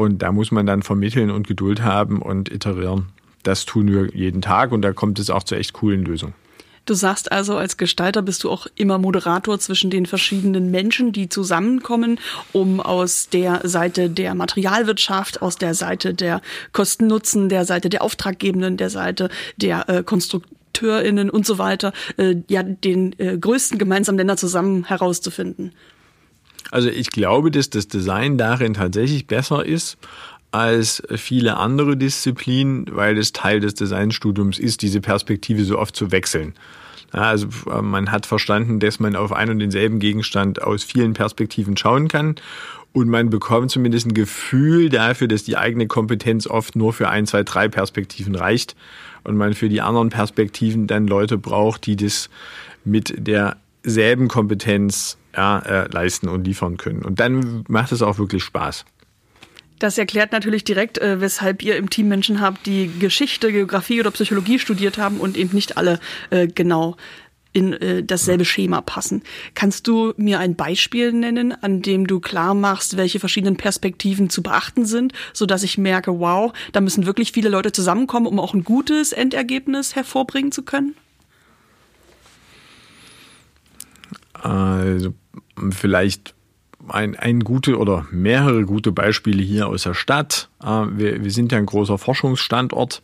Und 0.00 0.22
da 0.22 0.32
muss 0.32 0.50
man 0.50 0.64
dann 0.64 0.80
vermitteln 0.80 1.30
und 1.30 1.46
Geduld 1.46 1.82
haben 1.82 2.22
und 2.22 2.50
iterieren. 2.50 3.10
Das 3.42 3.66
tun 3.66 3.92
wir 3.92 4.14
jeden 4.14 4.40
Tag 4.40 4.72
und 4.72 4.80
da 4.80 4.94
kommt 4.94 5.18
es 5.18 5.28
auch 5.28 5.42
zu 5.42 5.56
echt 5.56 5.74
coolen 5.74 6.06
Lösungen. 6.06 6.32
Du 6.86 6.94
sagst 6.94 7.30
also, 7.30 7.58
als 7.58 7.76
Gestalter 7.76 8.22
bist 8.22 8.42
du 8.42 8.50
auch 8.50 8.66
immer 8.76 8.96
Moderator 8.96 9.58
zwischen 9.58 9.90
den 9.90 10.06
verschiedenen 10.06 10.70
Menschen, 10.70 11.12
die 11.12 11.28
zusammenkommen, 11.28 12.18
um 12.52 12.80
aus 12.80 13.28
der 13.28 13.60
Seite 13.68 14.08
der 14.08 14.34
Materialwirtschaft, 14.34 15.42
aus 15.42 15.56
der 15.56 15.74
Seite 15.74 16.14
der 16.14 16.40
Kosten-Nutzen, 16.72 17.50
der 17.50 17.66
Seite 17.66 17.90
der 17.90 18.00
Auftraggebenden, 18.00 18.78
der 18.78 18.88
Seite 18.88 19.28
der 19.58 19.86
äh, 19.90 20.02
KonstrukteurInnen 20.02 21.28
und 21.28 21.44
so 21.44 21.58
weiter, 21.58 21.92
äh, 22.16 22.36
ja, 22.48 22.62
den 22.62 23.14
äh, 23.18 23.36
größten 23.36 23.76
gemeinsamen 23.76 24.16
Nenner 24.16 24.38
zusammen 24.38 24.84
herauszufinden. 24.84 25.72
Also 26.70 26.88
ich 26.88 27.10
glaube, 27.10 27.50
dass 27.50 27.70
das 27.70 27.88
Design 27.88 28.38
darin 28.38 28.74
tatsächlich 28.74 29.26
besser 29.26 29.64
ist 29.64 29.98
als 30.52 31.02
viele 31.14 31.56
andere 31.56 31.96
Disziplinen, 31.96 32.86
weil 32.90 33.16
es 33.18 33.32
Teil 33.32 33.60
des 33.60 33.74
Designstudiums 33.74 34.58
ist, 34.58 34.82
diese 34.82 35.00
Perspektive 35.00 35.64
so 35.64 35.78
oft 35.78 35.94
zu 35.94 36.10
wechseln. 36.10 36.54
Also 37.12 37.48
äh, 37.70 37.82
man 37.82 38.10
hat 38.10 38.26
verstanden, 38.26 38.80
dass 38.80 39.00
man 39.00 39.16
auf 39.16 39.32
einen 39.32 39.52
und 39.52 39.58
denselben 39.60 39.98
Gegenstand 39.98 40.62
aus 40.62 40.84
vielen 40.84 41.12
Perspektiven 41.12 41.76
schauen 41.76 42.08
kann 42.08 42.36
und 42.92 43.08
man 43.08 43.30
bekommt 43.30 43.70
zumindest 43.70 44.06
ein 44.06 44.14
Gefühl 44.14 44.88
dafür, 44.88 45.28
dass 45.28 45.44
die 45.44 45.56
eigene 45.56 45.86
Kompetenz 45.86 46.46
oft 46.46 46.76
nur 46.76 46.92
für 46.92 47.08
ein, 47.08 47.26
zwei, 47.26 47.42
drei 47.42 47.68
Perspektiven 47.68 48.34
reicht 48.34 48.74
und 49.24 49.36
man 49.36 49.54
für 49.54 49.68
die 49.68 49.80
anderen 49.80 50.10
Perspektiven 50.10 50.86
dann 50.86 51.06
Leute 51.06 51.38
braucht, 51.38 51.86
die 51.86 51.96
das 51.96 52.30
mit 52.84 53.14
derselben 53.16 54.28
Kompetenz 54.28 55.18
ja, 55.36 55.58
äh, 55.60 55.88
leisten 55.90 56.28
und 56.28 56.44
liefern 56.44 56.76
können. 56.76 57.02
Und 57.02 57.20
dann 57.20 57.64
macht 57.68 57.92
es 57.92 58.02
auch 58.02 58.18
wirklich 58.18 58.42
Spaß. 58.44 58.84
Das 59.78 59.96
erklärt 59.96 60.32
natürlich 60.32 60.64
direkt, 60.64 60.98
äh, 60.98 61.20
weshalb 61.20 61.62
ihr 61.62 61.76
im 61.76 61.88
Team 61.88 62.08
Menschen 62.08 62.40
habt, 62.40 62.66
die 62.66 62.90
Geschichte, 62.98 63.50
Geografie 63.50 64.00
oder 64.00 64.10
Psychologie 64.10 64.58
studiert 64.58 64.98
haben 64.98 65.18
und 65.18 65.38
eben 65.38 65.54
nicht 65.54 65.78
alle 65.78 65.98
äh, 66.28 66.46
genau 66.46 66.96
in 67.52 67.72
äh, 67.72 68.04
dasselbe 68.04 68.44
Schema 68.44 68.80
passen. 68.80 69.22
Kannst 69.54 69.88
du 69.88 70.12
mir 70.16 70.38
ein 70.38 70.54
Beispiel 70.54 71.12
nennen, 71.12 71.52
an 71.62 71.82
dem 71.82 72.06
du 72.06 72.20
klar 72.20 72.54
machst, 72.54 72.96
welche 72.96 73.18
verschiedenen 73.18 73.56
Perspektiven 73.56 74.30
zu 74.30 74.42
beachten 74.42 74.84
sind, 74.84 75.12
so 75.32 75.46
dass 75.46 75.62
ich 75.62 75.78
merke, 75.78 76.20
wow, 76.20 76.52
da 76.72 76.80
müssen 76.80 77.06
wirklich 77.06 77.32
viele 77.32 77.48
Leute 77.48 77.72
zusammenkommen, 77.72 78.26
um 78.26 78.38
auch 78.38 78.54
ein 78.54 78.64
gutes 78.64 79.12
Endergebnis 79.12 79.96
hervorbringen 79.96 80.52
zu 80.52 80.62
können? 80.62 80.94
Also 84.34 85.14
vielleicht 85.70 86.34
ein, 86.88 87.16
ein 87.16 87.40
gute 87.40 87.78
oder 87.78 88.06
mehrere 88.10 88.64
gute 88.64 88.92
Beispiele 88.92 89.42
hier 89.42 89.68
aus 89.68 89.82
der 89.84 89.94
Stadt. 89.94 90.48
Äh, 90.62 90.86
wir, 90.92 91.24
wir 91.24 91.30
sind 91.30 91.52
ja 91.52 91.58
ein 91.58 91.66
großer 91.66 91.98
Forschungsstandort 91.98 93.02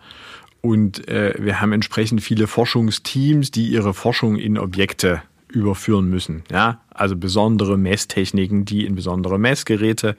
und 0.61 1.07
äh, 1.09 1.35
wir 1.39 1.61
haben 1.61 1.73
entsprechend 1.73 2.23
viele 2.23 2.47
Forschungsteams, 2.47 3.51
die 3.51 3.69
ihre 3.69 3.95
Forschung 3.95 4.37
in 4.37 4.59
Objekte 4.59 5.23
überführen 5.49 6.11
müssen. 6.11 6.43
Ja, 6.51 6.81
also 6.91 7.17
besondere 7.17 7.79
Messtechniken, 7.79 8.65
die 8.65 8.85
in 8.85 8.95
besondere 8.95 9.39
Messgeräte 9.39 10.17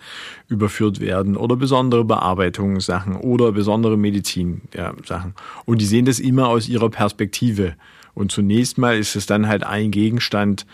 überführt 0.48 1.00
werden 1.00 1.36
oder 1.36 1.56
besondere 1.56 2.06
Bearbeitungssachen 2.06 3.16
oder 3.18 3.52
besondere 3.52 3.98
Medizin-Sachen. 3.98 5.34
Und 5.66 5.82
die 5.82 5.86
sehen 5.86 6.06
das 6.06 6.20
immer 6.20 6.48
aus 6.48 6.70
ihrer 6.70 6.90
Perspektive. 6.90 7.76
Und 8.14 8.32
zunächst 8.32 8.78
mal 8.78 8.98
ist 8.98 9.16
es 9.16 9.26
dann 9.26 9.48
halt 9.48 9.64
ein 9.64 9.92
Gegenstand, 9.92 10.66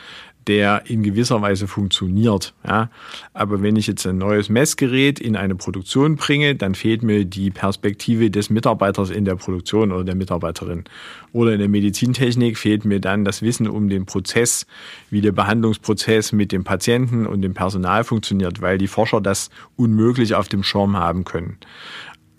der 0.48 0.84
in 0.86 1.04
gewisser 1.04 1.42
Weise 1.42 1.68
funktioniert. 1.68 2.54
Ja. 2.68 2.90
Aber 3.34 3.62
wenn 3.62 3.76
ich 3.76 3.88
jetzt 3.88 4.06
ein 4.06 4.18
neues 4.18 4.50
Messgerät 4.50 5.20
in 5.20 5.36
eine 5.36 5.56
Produktion 5.56 6.16
bringe, 6.16 6.56
dann 6.56 6.76
fehlt 6.76 7.04
mir 7.04 7.26
die 7.26 7.52
Perspektive 7.52 8.30
des 8.30 8.50
Mitarbeiters 8.50 9.10
in 9.10 9.26
der 9.26 9.36
Produktion 9.36 9.92
oder 9.92 10.04
der 10.04 10.16
Mitarbeiterin. 10.16 10.84
Oder 11.32 11.54
in 11.54 11.60
der 11.60 11.70
Medizintechnik 11.70 12.58
fehlt 12.58 12.86
mir 12.86 13.00
dann 13.00 13.26
das 13.26 13.42
Wissen 13.42 13.68
um 13.68 13.90
den 13.90 14.06
Prozess, 14.06 14.68
wie 15.10 15.22
der 15.22 15.32
Behandlungsprozess 15.32 16.32
mit 16.32 16.52
dem 16.52 16.64
Patienten 16.64 17.26
und 17.26 17.42
dem 17.42 17.54
Personal 17.54 18.04
funktioniert, 18.04 18.62
weil 18.62 18.78
die 18.78 18.88
Forscher 18.88 19.22
das 19.22 19.50
unmöglich 19.76 20.36
auf 20.36 20.48
dem 20.48 20.64
Schirm 20.64 20.98
haben 20.98 21.24
können. 21.24 21.58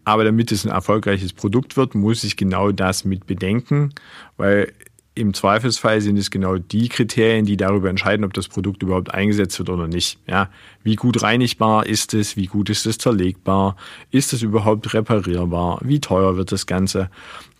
Aber 0.05 0.25
damit 0.25 0.53
es 0.53 0.65
ein 0.65 0.71
erfolgreiches 0.71 1.33
Produkt 1.33 1.77
wird, 1.77 1.95
muss 1.95 2.25
ich 2.25 2.37
genau 2.37 2.73
das 2.73 3.05
mit 3.05 3.27
bedenken, 3.27 3.95
weil 4.37 4.73
im 5.15 5.33
Zweifelsfall 5.33 6.01
sind 6.01 6.19
es 6.19 6.31
genau 6.31 6.59
die 6.59 6.89
Kriterien, 6.89 7.47
die 7.47 7.57
darüber 7.57 7.89
entscheiden, 7.89 8.25
ob 8.25 8.35
das 8.35 8.49
Produkt 8.49 8.83
überhaupt 8.83 9.15
eingesetzt 9.15 9.59
wird 9.59 9.71
oder 9.71 9.87
nicht. 9.87 10.19
Ja, 10.27 10.51
wie 10.83 10.97
gut 10.97 11.23
reinigbar 11.23 11.87
ist 11.87 12.15
es? 12.15 12.37
Wie 12.37 12.47
gut 12.47 12.69
ist 12.69 12.85
es 12.87 12.99
zerlegbar? 12.99 13.77
Ist 14.11 14.33
es 14.33 14.43
überhaupt 14.43 14.93
reparierbar? 14.93 15.81
Wie 15.83 16.01
teuer 16.01 16.37
wird 16.37 16.51
das 16.51 16.67
Ganze? 16.67 17.11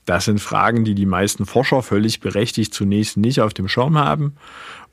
Das 0.05 0.25
sind 0.25 0.41
Fragen, 0.41 0.85
die 0.85 0.95
die 0.95 1.07
meisten 1.07 1.47
Forscher 1.47 1.83
völlig 1.83 2.21
berechtigt 2.21 2.75
zunächst 2.75 3.17
nicht 3.17 3.41
auf 3.41 3.55
dem 3.55 3.69
Schirm 3.69 3.97
haben. 3.97 4.35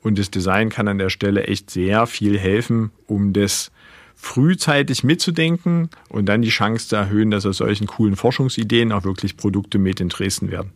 Und 0.00 0.18
das 0.18 0.30
Design 0.30 0.68
kann 0.68 0.88
an 0.88 0.98
der 0.98 1.10
Stelle 1.10 1.44
echt 1.44 1.70
sehr 1.70 2.06
viel 2.06 2.38
helfen, 2.38 2.92
um 3.06 3.32
das 3.32 3.72
frühzeitig 4.14 5.02
mitzudenken 5.02 5.90
und 6.08 6.26
dann 6.26 6.42
die 6.42 6.48
Chance 6.50 6.88
zu 6.88 6.96
erhöhen, 6.96 7.32
dass 7.32 7.44
aus 7.44 7.56
solchen 7.56 7.88
coolen 7.88 8.14
Forschungsideen 8.14 8.92
auch 8.92 9.02
wirklich 9.02 9.36
Produkte 9.36 9.78
mit 9.78 10.00
in 10.00 10.08
Dresden 10.08 10.50
werden. 10.50 10.72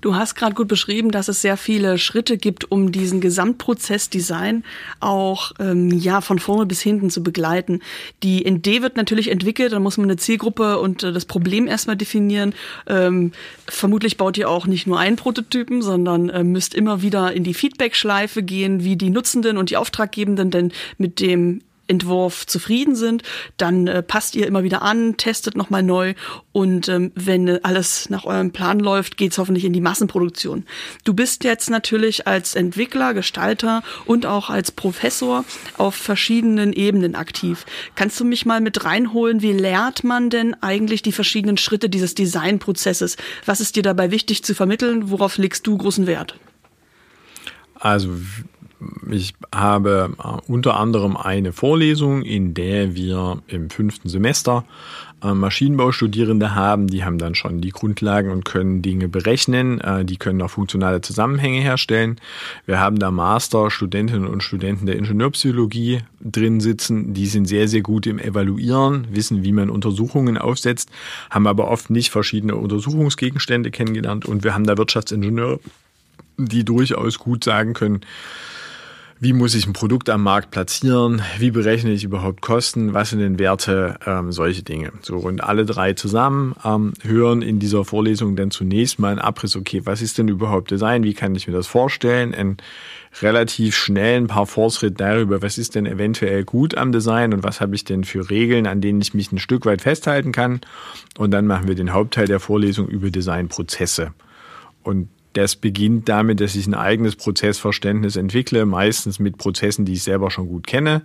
Du 0.00 0.14
hast 0.14 0.34
gerade 0.34 0.54
gut 0.54 0.68
beschrieben, 0.68 1.10
dass 1.10 1.28
es 1.28 1.42
sehr 1.42 1.56
viele 1.56 1.98
Schritte 1.98 2.36
gibt, 2.36 2.70
um 2.70 2.92
diesen 2.92 3.20
Gesamtprozess 3.20 4.10
Design 4.10 4.64
auch 5.00 5.52
ähm, 5.58 5.90
ja 5.90 6.20
von 6.20 6.38
vorne 6.38 6.66
bis 6.66 6.80
hinten 6.80 7.10
zu 7.10 7.22
begleiten. 7.22 7.80
Die 8.22 8.48
ND 8.48 8.82
wird 8.82 8.96
natürlich 8.96 9.30
entwickelt, 9.30 9.72
dann 9.72 9.82
muss 9.82 9.98
man 9.98 10.06
eine 10.06 10.16
Zielgruppe 10.16 10.78
und 10.78 11.02
äh, 11.02 11.12
das 11.12 11.24
Problem 11.24 11.66
erstmal 11.66 11.96
definieren. 11.96 12.54
Ähm, 12.86 13.32
vermutlich 13.66 14.16
baut 14.16 14.36
ihr 14.38 14.50
auch 14.50 14.66
nicht 14.66 14.86
nur 14.86 14.98
einen 14.98 15.16
Prototypen, 15.16 15.82
sondern 15.82 16.28
äh, 16.28 16.44
müsst 16.44 16.74
immer 16.74 17.02
wieder 17.02 17.32
in 17.32 17.44
die 17.44 17.54
Feedback-Schleife 17.54 18.42
gehen, 18.42 18.84
wie 18.84 18.96
die 18.96 19.10
Nutzenden 19.10 19.56
und 19.56 19.70
die 19.70 19.76
Auftraggebenden 19.76 20.50
denn 20.50 20.72
mit 20.98 21.20
dem 21.20 21.62
Entwurf 21.88 22.46
zufrieden 22.46 22.96
sind, 22.96 23.22
dann 23.56 23.86
äh, 23.86 24.02
passt 24.02 24.34
ihr 24.34 24.46
immer 24.46 24.62
wieder 24.62 24.82
an, 24.82 25.16
testet 25.16 25.56
nochmal 25.56 25.82
neu 25.82 26.14
und 26.52 26.88
ähm, 26.88 27.12
wenn 27.14 27.62
alles 27.64 28.10
nach 28.10 28.24
eurem 28.24 28.50
Plan 28.50 28.80
läuft, 28.80 29.16
geht's 29.16 29.38
hoffentlich 29.38 29.64
in 29.64 29.72
die 29.72 29.80
Massenproduktion. 29.80 30.64
Du 31.04 31.14
bist 31.14 31.44
jetzt 31.44 31.70
natürlich 31.70 32.26
als 32.26 32.54
Entwickler, 32.54 33.14
Gestalter 33.14 33.82
und 34.04 34.26
auch 34.26 34.50
als 34.50 34.72
Professor 34.72 35.44
auf 35.76 35.94
verschiedenen 35.94 36.72
Ebenen 36.72 37.14
aktiv. 37.14 37.66
Kannst 37.94 38.18
du 38.20 38.24
mich 38.24 38.46
mal 38.46 38.60
mit 38.60 38.84
reinholen, 38.84 39.42
wie 39.42 39.52
lernt 39.52 40.04
man 40.04 40.30
denn 40.30 40.54
eigentlich 40.62 41.02
die 41.02 41.12
verschiedenen 41.12 41.56
Schritte 41.56 41.88
dieses 41.88 42.14
Designprozesses? 42.14 43.16
Was 43.44 43.60
ist 43.60 43.76
dir 43.76 43.82
dabei 43.82 44.10
wichtig 44.10 44.42
zu 44.42 44.54
vermitteln? 44.54 45.10
Worauf 45.10 45.38
legst 45.38 45.66
du 45.66 45.76
großen 45.76 46.06
Wert? 46.06 46.38
Also 47.74 48.10
ich 49.10 49.34
habe 49.54 50.10
äh, 50.18 50.50
unter 50.50 50.78
anderem 50.78 51.16
eine 51.16 51.52
Vorlesung, 51.52 52.22
in 52.22 52.54
der 52.54 52.94
wir 52.94 53.42
im 53.46 53.70
fünften 53.70 54.08
Semester 54.08 54.64
äh, 55.22 55.32
Maschinenbaustudierende 55.32 56.54
haben. 56.54 56.88
Die 56.88 57.04
haben 57.04 57.18
dann 57.18 57.34
schon 57.34 57.60
die 57.60 57.70
Grundlagen 57.70 58.30
und 58.30 58.44
können 58.44 58.82
Dinge 58.82 59.08
berechnen. 59.08 59.80
Äh, 59.80 60.04
die 60.04 60.18
können 60.18 60.42
auch 60.42 60.50
funktionale 60.50 61.00
Zusammenhänge 61.00 61.60
herstellen. 61.60 62.20
Wir 62.66 62.78
haben 62.78 62.98
da 62.98 63.10
Master-Studentinnen 63.10 64.26
und 64.26 64.42
Studenten 64.42 64.84
der 64.86 64.96
Ingenieurpsychologie 64.96 66.00
drin 66.20 66.60
sitzen. 66.60 67.14
Die 67.14 67.26
sind 67.26 67.46
sehr, 67.46 67.68
sehr 67.68 67.82
gut 67.82 68.06
im 68.06 68.18
Evaluieren, 68.18 69.06
wissen, 69.10 69.42
wie 69.42 69.52
man 69.52 69.70
Untersuchungen 69.70 70.36
aufsetzt, 70.36 70.90
haben 71.30 71.46
aber 71.46 71.68
oft 71.68 71.88
nicht 71.88 72.10
verschiedene 72.10 72.56
Untersuchungsgegenstände 72.56 73.70
kennengelernt. 73.70 74.26
Und 74.26 74.44
wir 74.44 74.54
haben 74.54 74.64
da 74.64 74.76
Wirtschaftsingenieure, 74.76 75.60
die 76.36 76.64
durchaus 76.64 77.18
gut 77.18 77.42
sagen 77.42 77.72
können, 77.72 78.02
wie 79.18 79.32
muss 79.32 79.54
ich 79.54 79.66
ein 79.66 79.72
Produkt 79.72 80.10
am 80.10 80.22
Markt 80.22 80.50
platzieren, 80.50 81.22
wie 81.38 81.50
berechne 81.50 81.90
ich 81.92 82.04
überhaupt 82.04 82.42
Kosten, 82.42 82.92
was 82.92 83.10
sind 83.10 83.20
denn 83.20 83.38
Werte, 83.38 83.98
ähm, 84.06 84.30
solche 84.30 84.62
Dinge. 84.62 84.92
So 85.00 85.16
und 85.16 85.42
alle 85.42 85.64
drei 85.64 85.94
zusammen 85.94 86.54
ähm, 86.64 86.92
hören 87.02 87.40
in 87.40 87.58
dieser 87.58 87.84
Vorlesung 87.84 88.36
dann 88.36 88.50
zunächst 88.50 88.98
mal 88.98 89.10
einen 89.10 89.18
Abriss, 89.18 89.56
okay, 89.56 89.80
was 89.84 90.02
ist 90.02 90.18
denn 90.18 90.28
überhaupt 90.28 90.70
Design, 90.70 91.02
wie 91.02 91.14
kann 91.14 91.34
ich 91.34 91.46
mir 91.46 91.54
das 91.54 91.66
vorstellen, 91.66 92.34
ein 92.34 92.58
relativ 93.22 93.74
schnell 93.74 94.20
ein 94.20 94.26
paar 94.26 94.46
Fortschritte 94.46 94.96
darüber, 94.96 95.40
was 95.40 95.56
ist 95.56 95.74
denn 95.74 95.86
eventuell 95.86 96.44
gut 96.44 96.76
am 96.76 96.92
Design? 96.92 97.32
Und 97.32 97.42
was 97.42 97.62
habe 97.62 97.74
ich 97.74 97.84
denn 97.84 98.04
für 98.04 98.28
Regeln, 98.28 98.66
an 98.66 98.82
denen 98.82 99.00
ich 99.00 99.14
mich 99.14 99.32
ein 99.32 99.38
Stück 99.38 99.64
weit 99.64 99.80
festhalten 99.80 100.32
kann. 100.32 100.60
Und 101.16 101.30
dann 101.30 101.46
machen 101.46 101.68
wir 101.68 101.74
den 101.74 101.94
Hauptteil 101.94 102.26
der 102.26 102.40
Vorlesung 102.40 102.86
über 102.88 103.10
Designprozesse. 103.10 104.12
Und 104.82 105.08
das 105.36 105.54
beginnt 105.54 106.08
damit, 106.08 106.40
dass 106.40 106.54
ich 106.54 106.66
ein 106.66 106.74
eigenes 106.74 107.14
Prozessverständnis 107.14 108.16
entwickle, 108.16 108.64
meistens 108.64 109.18
mit 109.18 109.36
Prozessen, 109.36 109.84
die 109.84 109.92
ich 109.92 110.02
selber 110.02 110.30
schon 110.30 110.48
gut 110.48 110.66
kenne. 110.66 111.02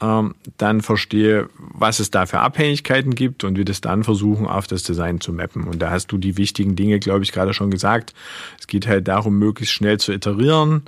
Ähm, 0.00 0.34
dann 0.56 0.80
verstehe, 0.80 1.50
was 1.58 2.00
es 2.00 2.10
da 2.10 2.24
für 2.24 2.40
Abhängigkeiten 2.40 3.14
gibt 3.14 3.44
und 3.44 3.58
wir 3.58 3.66
das 3.66 3.82
dann 3.82 4.02
versuchen, 4.02 4.46
auf 4.46 4.66
das 4.66 4.82
Design 4.82 5.20
zu 5.20 5.34
mappen. 5.34 5.64
Und 5.64 5.82
da 5.82 5.90
hast 5.90 6.06
du 6.06 6.16
die 6.16 6.38
wichtigen 6.38 6.74
Dinge, 6.74 7.00
glaube 7.00 7.22
ich, 7.22 7.32
gerade 7.32 7.52
schon 7.52 7.70
gesagt. 7.70 8.14
Es 8.58 8.66
geht 8.66 8.86
halt 8.86 9.08
darum, 9.08 9.38
möglichst 9.38 9.74
schnell 9.74 9.98
zu 9.98 10.12
iterieren. 10.12 10.84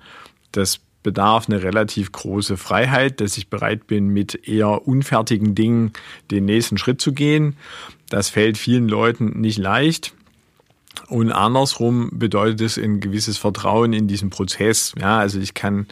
Das 0.53 0.81
bedarf 1.03 1.51
eine 1.51 1.63
relativ 1.63 2.11
große 2.11 2.57
Freiheit, 2.57 3.21
dass 3.21 3.37
ich 3.37 3.51
bereit 3.51 3.87
bin, 3.87 4.09
mit 4.09 4.49
eher 4.49 4.89
unfertigen 4.89 5.55
Dingen 5.55 5.93
den 6.31 6.47
nächsten 6.47 6.79
Schritt 6.79 7.03
zu 7.03 7.13
gehen. 7.13 7.57
Das 8.09 8.31
fällt 8.31 8.57
vielen 8.57 8.89
Leuten 8.89 9.41
nicht 9.41 9.59
leicht 9.59 10.15
Und 11.09 11.33
andersrum 11.33 12.11
bedeutet 12.13 12.61
es 12.61 12.79
ein 12.79 13.01
gewisses 13.01 13.39
Vertrauen 13.39 13.93
in 13.93 14.09
diesen 14.09 14.31
Prozess. 14.31 14.95
Ja, 14.99 15.19
also 15.19 15.39
ich 15.39 15.55
kann 15.55 15.87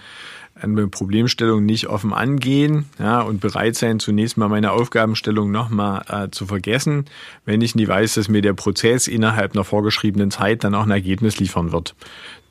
eine 0.62 0.88
Problemstellung 0.88 1.64
nicht 1.64 1.86
offen 1.86 2.12
angehen 2.12 2.86
ja, 2.98 3.20
und 3.20 3.40
bereit 3.40 3.76
sein, 3.76 3.98
zunächst 3.98 4.36
mal 4.36 4.48
meine 4.48 4.72
Aufgabenstellung 4.72 5.50
nochmal 5.50 6.04
äh, 6.08 6.30
zu 6.30 6.46
vergessen, 6.46 7.06
wenn 7.44 7.62
ich 7.62 7.74
nie 7.74 7.88
weiß, 7.88 8.14
dass 8.14 8.28
mir 8.28 8.42
der 8.42 8.52
Prozess 8.52 9.08
innerhalb 9.08 9.54
einer 9.54 9.64
vorgeschriebenen 9.64 10.30
Zeit 10.30 10.64
dann 10.64 10.74
auch 10.74 10.84
ein 10.84 10.90
Ergebnis 10.90 11.38
liefern 11.38 11.72
wird. 11.72 11.94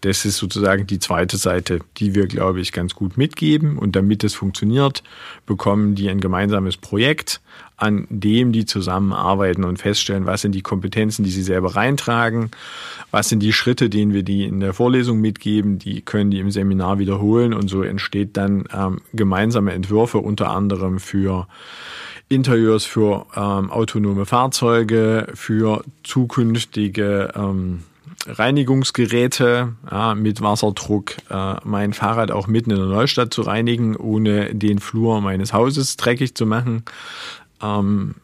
Das 0.01 0.23
ist 0.23 0.37
sozusagen 0.37 0.87
die 0.87 0.99
zweite 0.99 1.35
Seite, 1.37 1.79
die 1.97 2.15
wir, 2.15 2.27
glaube 2.27 2.61
ich, 2.61 2.71
ganz 2.71 2.95
gut 2.95 3.17
mitgeben. 3.17 3.77
Und 3.77 3.97
damit 3.97 4.23
es 4.23 4.33
funktioniert, 4.33 5.03
bekommen 5.45 5.93
die 5.93 6.09
ein 6.09 6.21
gemeinsames 6.21 6.77
Projekt, 6.77 7.41
an 7.79 8.07
dem 8.09 8.51
die 8.51 8.65
zusammenarbeiten 8.65 9.63
und 9.63 9.77
feststellen, 9.77 10.25
was 10.25 10.41
sind 10.41 10.53
die 10.53 10.61
Kompetenzen, 10.61 11.23
die 11.23 11.31
sie 11.31 11.43
selber 11.43 11.75
reintragen, 11.75 12.51
was 13.11 13.29
sind 13.29 13.41
die 13.41 13.53
Schritte, 13.53 13.89
denen 13.89 14.13
wir 14.13 14.23
die 14.23 14.43
in 14.45 14.59
der 14.59 14.73
Vorlesung 14.73 15.21
mitgeben, 15.21 15.79
die 15.79 16.01
können 16.01 16.29
die 16.29 16.39
im 16.39 16.51
Seminar 16.51 16.99
wiederholen 16.99 17.53
und 17.53 17.69
so 17.69 17.81
entsteht 17.81 18.35
dann 18.37 18.65
ähm, 18.73 19.01
gemeinsame 19.13 19.73
Entwürfe 19.73 20.17
unter 20.17 20.49
anderem 20.49 20.99
für 20.99 21.47
Interieurs 22.27 22.85
für 22.85 23.25
ähm, 23.35 23.71
autonome 23.71 24.25
Fahrzeuge, 24.25 25.27
für 25.33 25.83
zukünftige 26.03 27.31
ähm, 27.35 27.83
Reinigungsgeräte 28.27 29.73
ja, 29.89 30.13
mit 30.13 30.41
Wasserdruck, 30.41 31.15
äh, 31.29 31.55
mein 31.63 31.93
Fahrrad 31.93 32.31
auch 32.31 32.47
mitten 32.47 32.71
in 32.71 32.77
der 32.77 32.85
Neustadt 32.87 33.33
zu 33.33 33.41
reinigen, 33.41 33.95
ohne 33.95 34.53
den 34.53 34.79
Flur 34.79 35.21
meines 35.21 35.53
Hauses 35.53 35.97
dreckig 35.97 36.35
zu 36.35 36.45
machen. 36.45 36.83
Ähm, 37.61 38.15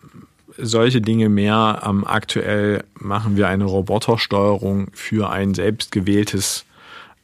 solche 0.57 1.01
Dinge 1.01 1.29
mehr. 1.29 1.81
Ähm, 1.85 2.05
aktuell 2.05 2.83
machen 2.99 3.37
wir 3.37 3.47
eine 3.47 3.65
Robotersteuerung 3.65 4.87
für 4.93 5.29
ein 5.29 5.53
selbstgewähltes 5.53 6.65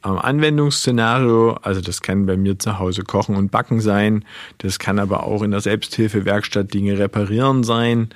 ähm, 0.04 0.18
Anwendungsszenario. 0.18 1.54
Also 1.62 1.80
das 1.80 2.02
kann 2.02 2.26
bei 2.26 2.36
mir 2.36 2.58
zu 2.58 2.78
Hause 2.78 3.02
kochen 3.02 3.36
und 3.36 3.50
backen 3.50 3.80
sein. 3.80 4.24
Das 4.58 4.78
kann 4.78 4.98
aber 4.98 5.24
auch 5.24 5.42
in 5.42 5.50
der 5.50 5.60
Selbsthilfewerkstatt 5.60 6.72
Dinge 6.72 6.98
reparieren 6.98 7.64
sein. 7.64 8.10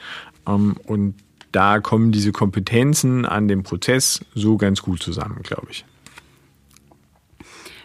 Ähm, 0.47 0.77
und 0.85 1.15
da 1.53 1.81
kommen 1.81 2.13
diese 2.13 2.33
Kompetenzen 2.33 3.25
an 3.25 3.49
dem 3.49 3.63
Prozess 3.63 4.21
so 4.35 4.57
ganz 4.57 4.83
gut 4.83 5.03
zusammen, 5.03 5.41
glaube 5.43 5.69
ich. 5.71 5.85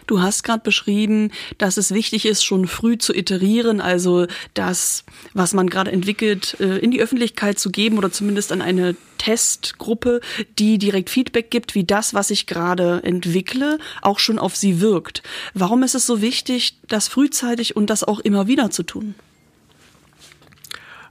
Du 0.06 0.20
hast 0.20 0.42
gerade 0.42 0.62
beschrieben, 0.62 1.30
dass 1.58 1.76
es 1.76 1.92
wichtig 1.92 2.26
ist, 2.26 2.44
schon 2.44 2.66
früh 2.66 2.98
zu 2.98 3.14
iterieren, 3.14 3.80
also 3.80 4.26
das, 4.54 5.04
was 5.32 5.54
man 5.54 5.70
gerade 5.70 5.92
entwickelt, 5.92 6.56
äh, 6.60 6.78
in 6.78 6.90
die 6.90 7.00
Öffentlichkeit 7.00 7.58
zu 7.58 7.70
geben 7.70 7.98
oder 7.98 8.10
zumindest 8.10 8.52
an 8.52 8.62
eine 8.62 8.96
Testgruppe, 9.18 10.20
die 10.58 10.78
direkt 10.78 11.08
Feedback 11.08 11.50
gibt, 11.50 11.74
wie 11.74 11.84
das, 11.84 12.12
was 12.12 12.30
ich 12.30 12.46
gerade 12.46 13.02
entwickle, 13.04 13.78
auch 14.00 14.18
schon 14.18 14.38
auf 14.38 14.56
sie 14.56 14.80
wirkt. 14.80 15.22
Warum 15.54 15.82
ist 15.82 15.94
es 15.94 16.06
so 16.06 16.20
wichtig, 16.20 16.76
das 16.88 17.08
frühzeitig 17.08 17.76
und 17.76 17.88
das 17.88 18.02
auch 18.02 18.18
immer 18.18 18.48
wieder 18.48 18.70
zu 18.70 18.82
tun? 18.82 19.14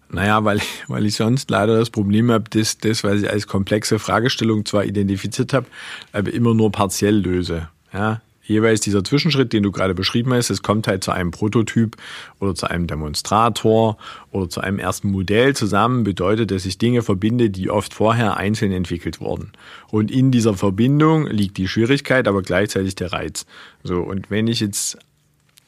Naja, 0.09 0.43
weil, 0.43 0.59
weil 0.87 1.05
ich 1.05 1.15
sonst 1.15 1.49
leider 1.49 1.77
das 1.77 1.89
Problem 1.89 2.31
habe, 2.31 2.49
dass 2.49 2.77
das, 2.77 3.05
was 3.05 3.21
ich 3.21 3.29
als 3.29 3.47
komplexe 3.47 3.97
Fragestellung 3.97 4.65
zwar 4.65 4.83
identifiziert 4.83 5.53
habe, 5.53 5.67
aber 6.11 6.33
immer 6.33 6.53
nur 6.53 6.69
partiell 6.69 7.15
löse. 7.15 7.69
Ja, 7.93 8.21
jeweils 8.51 8.81
dieser 8.81 9.03
Zwischenschritt, 9.03 9.53
den 9.53 9.63
du 9.63 9.71
gerade 9.71 9.95
beschrieben 9.95 10.33
hast, 10.33 10.49
es 10.49 10.61
kommt 10.61 10.87
halt 10.87 11.03
zu 11.03 11.11
einem 11.11 11.31
Prototyp 11.31 11.97
oder 12.39 12.53
zu 12.53 12.69
einem 12.69 12.87
Demonstrator 12.87 13.97
oder 14.31 14.49
zu 14.49 14.61
einem 14.61 14.79
ersten 14.79 15.09
Modell 15.11 15.55
zusammen, 15.55 16.03
bedeutet, 16.03 16.51
dass 16.51 16.65
ich 16.65 16.77
Dinge 16.77 17.01
verbinde, 17.01 17.49
die 17.49 17.69
oft 17.69 17.93
vorher 17.93 18.37
einzeln 18.37 18.71
entwickelt 18.71 19.19
wurden. 19.19 19.51
Und 19.89 20.11
in 20.11 20.31
dieser 20.31 20.53
Verbindung 20.53 21.27
liegt 21.27 21.57
die 21.57 21.67
Schwierigkeit, 21.67 22.27
aber 22.27 22.41
gleichzeitig 22.41 22.95
der 22.95 23.13
Reiz. 23.13 23.45
So, 23.83 24.01
und 24.01 24.29
wenn 24.29 24.47
ich 24.47 24.59
jetzt 24.59 24.97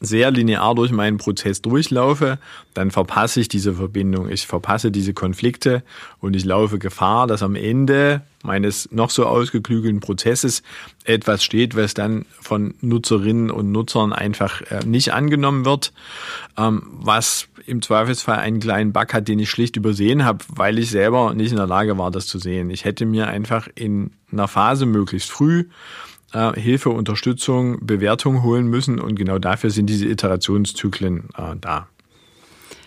sehr 0.03 0.31
linear 0.31 0.75
durch 0.75 0.91
meinen 0.91 1.17
Prozess 1.17 1.61
durchlaufe, 1.61 2.37
dann 2.73 2.91
verpasse 2.91 3.39
ich 3.39 3.47
diese 3.47 3.73
Verbindung, 3.73 4.29
ich 4.29 4.45
verpasse 4.45 4.91
diese 4.91 5.13
Konflikte 5.13 5.81
und 6.19 6.35
ich 6.35 6.43
laufe 6.43 6.77
Gefahr, 6.77 7.25
dass 7.25 7.41
am 7.41 7.55
Ende 7.55 8.21
meines 8.43 8.91
noch 8.91 9.09
so 9.09 9.25
ausgeklügelten 9.25 10.01
Prozesses 10.01 10.61
etwas 11.05 11.43
steht, 11.43 11.77
was 11.77 11.93
dann 11.93 12.25
von 12.41 12.75
Nutzerinnen 12.81 13.49
und 13.49 13.71
Nutzern 13.71 14.11
einfach 14.11 14.61
äh, 14.69 14.85
nicht 14.85 15.13
angenommen 15.13 15.63
wird, 15.63 15.93
ähm, 16.57 16.83
was 16.91 17.47
im 17.65 17.81
Zweifelsfall 17.81 18.39
einen 18.39 18.59
kleinen 18.59 18.91
Bug 18.91 19.13
hat, 19.13 19.29
den 19.29 19.39
ich 19.39 19.49
schlicht 19.49 19.77
übersehen 19.77 20.25
habe, 20.25 20.43
weil 20.49 20.77
ich 20.79 20.89
selber 20.89 21.33
nicht 21.33 21.51
in 21.51 21.57
der 21.57 21.67
Lage 21.67 21.97
war, 21.97 22.11
das 22.11 22.27
zu 22.27 22.39
sehen. 22.39 22.69
Ich 22.69 22.83
hätte 22.83 23.05
mir 23.05 23.27
einfach 23.27 23.69
in 23.73 24.11
einer 24.33 24.49
Phase 24.49 24.85
möglichst 24.85 25.31
früh 25.31 25.65
äh, 26.33 26.59
Hilfe, 26.59 26.89
Unterstützung, 26.89 27.85
Bewertung 27.85 28.43
holen 28.43 28.67
müssen 28.67 28.99
und 28.99 29.15
genau 29.15 29.39
dafür 29.39 29.69
sind 29.69 29.87
diese 29.87 30.07
Iterationszyklen 30.07 31.29
äh, 31.37 31.55
da. 31.59 31.87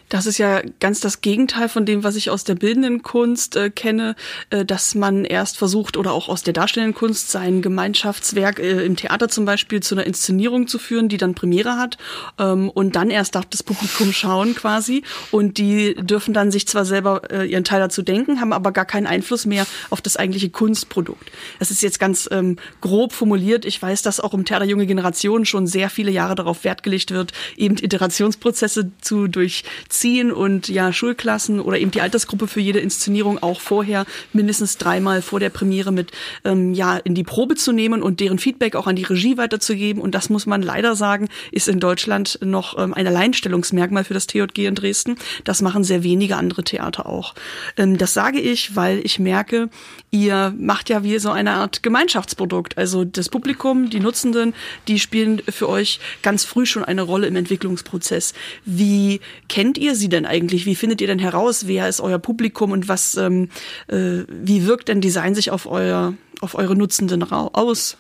Das 0.09 0.27
ist 0.27 0.38
ja 0.38 0.62
ganz 0.79 1.01
das 1.01 1.21
Gegenteil 1.21 1.69
von 1.69 1.85
dem, 1.85 2.05
was 2.05 2.14
ich 2.14 2.31
aus 2.31 2.45
der 2.45 2.55
bildenden 2.55 3.03
Kunst 3.03 3.57
äh, 3.57 3.71
kenne, 3.71 4.14
äh, 4.51 4.64
dass 4.64 4.95
man 4.95 5.25
erst 5.25 5.59
versucht 5.59 5.97
oder 5.97 6.12
auch 6.12 6.29
aus 6.29 6.45
der 6.45 6.53
darstellenden 6.53 6.95
Kunst 6.95 7.31
sein 7.31 7.61
Gemeinschaftswerk 7.61 8.61
äh, 8.61 8.85
im 8.85 8.95
Theater 8.95 9.29
zum 9.29 9.45
Beispiel 9.45 9.83
zu 9.83 9.97
einer 9.97 10.07
Inszenierung 10.07 10.69
zu 10.69 10.79
führen, 10.79 11.09
die 11.09 11.16
dann 11.16 11.35
Premiere 11.35 11.77
hat 11.77 11.99
ähm, 12.38 12.71
und 12.71 12.95
dann 12.95 13.11
erst 13.11 13.35
darf 13.35 13.47
das 13.47 13.64
Publikum 13.64 14.12
schauen 14.12 14.55
quasi 14.55 15.03
und 15.33 15.59
die 15.59 15.95
dürfen 15.97 16.33
dann 16.33 16.53
sich 16.53 16.69
zwar 16.69 16.85
selber 16.85 17.23
äh, 17.31 17.45
ihren 17.45 17.64
Teil 17.64 17.81
dazu 17.81 18.03
denken, 18.03 18.40
haben 18.40 18.53
aber 18.53 18.71
gar 18.71 18.85
keinen 18.85 19.07
Einfluss 19.07 19.45
mehr 19.45 19.66
auf 19.90 20.01
das 20.01 20.16
eigentliche 20.16 20.51
Kunstprodukt. 20.51 21.33
Das 21.59 21.73
ist 21.73 21.83
jetzt 21.83 21.99
ganz 21.99 22.29
ähm, 22.31 22.59
grob 22.81 23.12
formuliert. 23.12 23.64
Ich 23.64 23.83
weiß, 23.83 24.03
dass 24.03 24.21
auch 24.21 24.35
im 24.35 24.45
Theater 24.45 24.66
Junge 24.66 24.87
Generation 24.87 25.45
schon 25.45 25.66
sehr 25.66 25.90
viele 25.90 26.12
Jahre 26.12 26.37
darauf 26.37 26.62
Wert 26.62 26.85
gelegt 26.85 27.11
wird, 27.11 27.33
eben 27.57 27.77
Iterationsprozesse 27.77 28.92
zu 29.01 29.27
durchziehen 29.27 29.95
ziehen 29.98 30.32
und 30.32 30.68
ja 30.68 30.92
Schulklassen 30.92 31.61
oder 31.61 31.78
eben 31.78 31.90
die 31.90 32.00
Altersgruppe 32.00 32.46
für 32.46 32.61
jede 32.61 32.80
Inszenierung 32.80 33.42
auch 33.42 33.61
vorher 33.61 34.06
mindestens 34.32 34.78
dreimal 34.78 35.22
vor 35.22 35.40
der 35.40 35.50
Premiere 35.50 35.92
mit 35.92 36.12
ähm, 36.44 36.74
ja 36.74 36.96
in 36.96 37.14
die 37.14 37.24
Probe 37.24 37.54
zu 37.54 37.72
nehmen 37.72 38.02
und 38.02 38.20
deren 38.20 38.38
Feedback 38.38 38.76
auch 38.76 38.87
an 38.87 38.96
die 38.96 39.04
Regie 39.04 39.37
weiterzugeben. 39.37 40.02
Und 40.02 40.14
das 40.14 40.30
muss 40.30 40.46
man 40.46 40.62
leider 40.62 40.96
sagen, 40.96 41.28
ist 41.52 41.68
in 41.68 41.80
Deutschland 41.80 42.38
noch 42.42 42.78
ähm, 42.78 42.94
ein 42.94 43.06
Alleinstellungsmerkmal 43.06 44.04
für 44.04 44.14
das 44.14 44.26
TJG 44.26 44.66
in 44.66 44.74
Dresden. 44.74 45.16
Das 45.44 45.62
machen 45.62 45.85
sehr 45.85 46.02
wenige 46.02 46.37
andere 46.37 46.64
Theater 46.64 47.06
auch. 47.06 47.35
Ähm, 47.76 47.98
das 47.98 48.14
sage 48.14 48.40
ich, 48.40 48.76
weil 48.76 49.00
ich 49.04 49.18
merke, 49.18 49.68
ihr 50.11 50.54
macht 50.59 50.88
ja 50.88 51.02
wie 51.02 51.18
so 51.18 51.30
eine 51.30 51.52
Art 51.52 51.82
Gemeinschaftsprodukt. 51.82 52.78
Also 52.78 53.04
das 53.04 53.28
Publikum, 53.28 53.90
die 53.90 54.00
Nutzenden, 54.00 54.54
die 54.88 54.98
spielen 54.98 55.42
für 55.48 55.68
euch 55.68 56.00
ganz 56.22 56.44
früh 56.44 56.66
schon 56.66 56.85
eine 56.85 57.02
Rolle 57.02 57.26
im 57.26 57.37
Entwicklungsprozess. 57.37 58.35
Wie 58.64 59.20
kennt 59.48 59.78
ihr 59.78 59.86
sie 59.94 60.09
denn 60.09 60.27
eigentlich? 60.27 60.66
Wie 60.66 60.75
findet 60.75 61.01
ihr 61.01 61.07
denn 61.07 61.18
heraus, 61.18 61.66
wer 61.66 61.88
ist 61.88 62.01
euer 62.01 62.18
Publikum 62.18 62.72
und 62.72 62.88
was, 62.88 63.16
ähm, 63.16 63.49
äh, 63.88 64.25
wie 64.29 64.66
wirkt 64.66 64.88
denn 64.88 65.01
Design 65.01 65.35
sich 65.35 65.51
auf 65.51 65.66
euer, 65.66 66.14
auf 66.40 66.55
eure 66.55 66.77
Nutzenden 66.77 67.22
aus? 67.22 67.96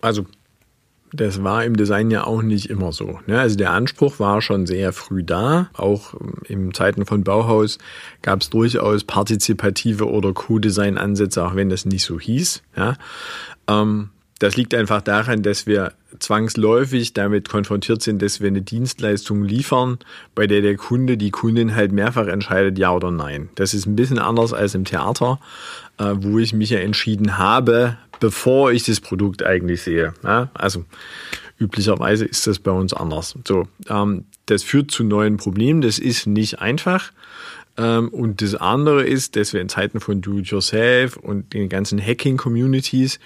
Also 0.00 0.26
das 1.12 1.44
war 1.44 1.64
im 1.64 1.76
Design 1.76 2.10
ja 2.10 2.24
auch 2.24 2.42
nicht 2.42 2.70
immer 2.70 2.92
so. 2.92 3.20
Ne? 3.26 3.38
Also 3.38 3.56
der 3.56 3.72
Anspruch 3.72 4.18
war 4.18 4.40
schon 4.40 4.66
sehr 4.66 4.92
früh 4.92 5.22
da. 5.22 5.68
Auch 5.74 6.14
im 6.48 6.72
Zeiten 6.72 7.04
von 7.04 7.22
Bauhaus 7.22 7.78
gab 8.22 8.40
es 8.40 8.50
durchaus 8.50 9.04
partizipative 9.04 10.08
oder 10.08 10.32
Co-Design-Ansätze, 10.32 11.44
auch 11.44 11.54
wenn 11.54 11.68
das 11.68 11.84
nicht 11.84 12.04
so 12.04 12.18
hieß. 12.18 12.62
Das 14.42 14.56
liegt 14.56 14.74
einfach 14.74 15.02
daran, 15.02 15.44
dass 15.44 15.68
wir 15.68 15.92
zwangsläufig 16.18 17.12
damit 17.12 17.48
konfrontiert 17.48 18.02
sind, 18.02 18.20
dass 18.20 18.40
wir 18.40 18.48
eine 18.48 18.60
Dienstleistung 18.60 19.44
liefern, 19.44 20.00
bei 20.34 20.48
der 20.48 20.62
der 20.62 20.76
Kunde, 20.76 21.16
die 21.16 21.30
Kundin 21.30 21.76
halt 21.76 21.92
mehrfach 21.92 22.26
entscheidet, 22.26 22.76
ja 22.76 22.92
oder 22.92 23.12
nein. 23.12 23.50
Das 23.54 23.72
ist 23.72 23.86
ein 23.86 23.94
bisschen 23.94 24.18
anders 24.18 24.52
als 24.52 24.74
im 24.74 24.84
Theater, 24.84 25.38
äh, 25.98 26.14
wo 26.16 26.40
ich 26.40 26.54
mich 26.54 26.70
ja 26.70 26.80
entschieden 26.80 27.38
habe, 27.38 27.98
bevor 28.18 28.72
ich 28.72 28.82
das 28.82 28.98
Produkt 29.00 29.44
eigentlich 29.44 29.82
sehe. 29.82 30.12
Also 30.54 30.86
üblicherweise 31.60 32.24
ist 32.24 32.48
das 32.48 32.58
bei 32.58 32.72
uns 32.72 32.92
anders. 32.92 33.38
So, 33.46 33.68
ähm, 33.88 34.24
das 34.46 34.64
führt 34.64 34.90
zu 34.90 35.04
neuen 35.04 35.36
Problemen. 35.36 35.82
Das 35.82 36.00
ist 36.00 36.26
nicht 36.26 36.58
einfach. 36.58 37.12
Ähm, 37.78 38.08
und 38.08 38.42
das 38.42 38.54
andere 38.54 39.04
ist, 39.04 39.36
dass 39.36 39.52
wir 39.52 39.60
in 39.60 39.68
Zeiten 39.68 40.00
von 40.00 40.20
Do-it-yourself 40.20 41.16
und 41.16 41.54
den 41.54 41.68
ganzen 41.68 42.00
Hacking-Communities 42.00 43.18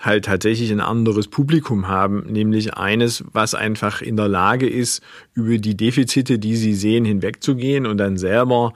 halt 0.00 0.24
tatsächlich 0.24 0.72
ein 0.72 0.80
anderes 0.80 1.28
Publikum 1.28 1.88
haben, 1.88 2.24
nämlich 2.26 2.74
eines, 2.74 3.24
was 3.32 3.54
einfach 3.54 4.02
in 4.02 4.16
der 4.16 4.28
Lage 4.28 4.68
ist, 4.68 5.02
über 5.34 5.58
die 5.58 5.76
Defizite, 5.76 6.38
die 6.38 6.56
sie 6.56 6.74
sehen, 6.74 7.04
hinwegzugehen 7.04 7.86
und 7.86 7.98
dann 7.98 8.16
selber 8.16 8.74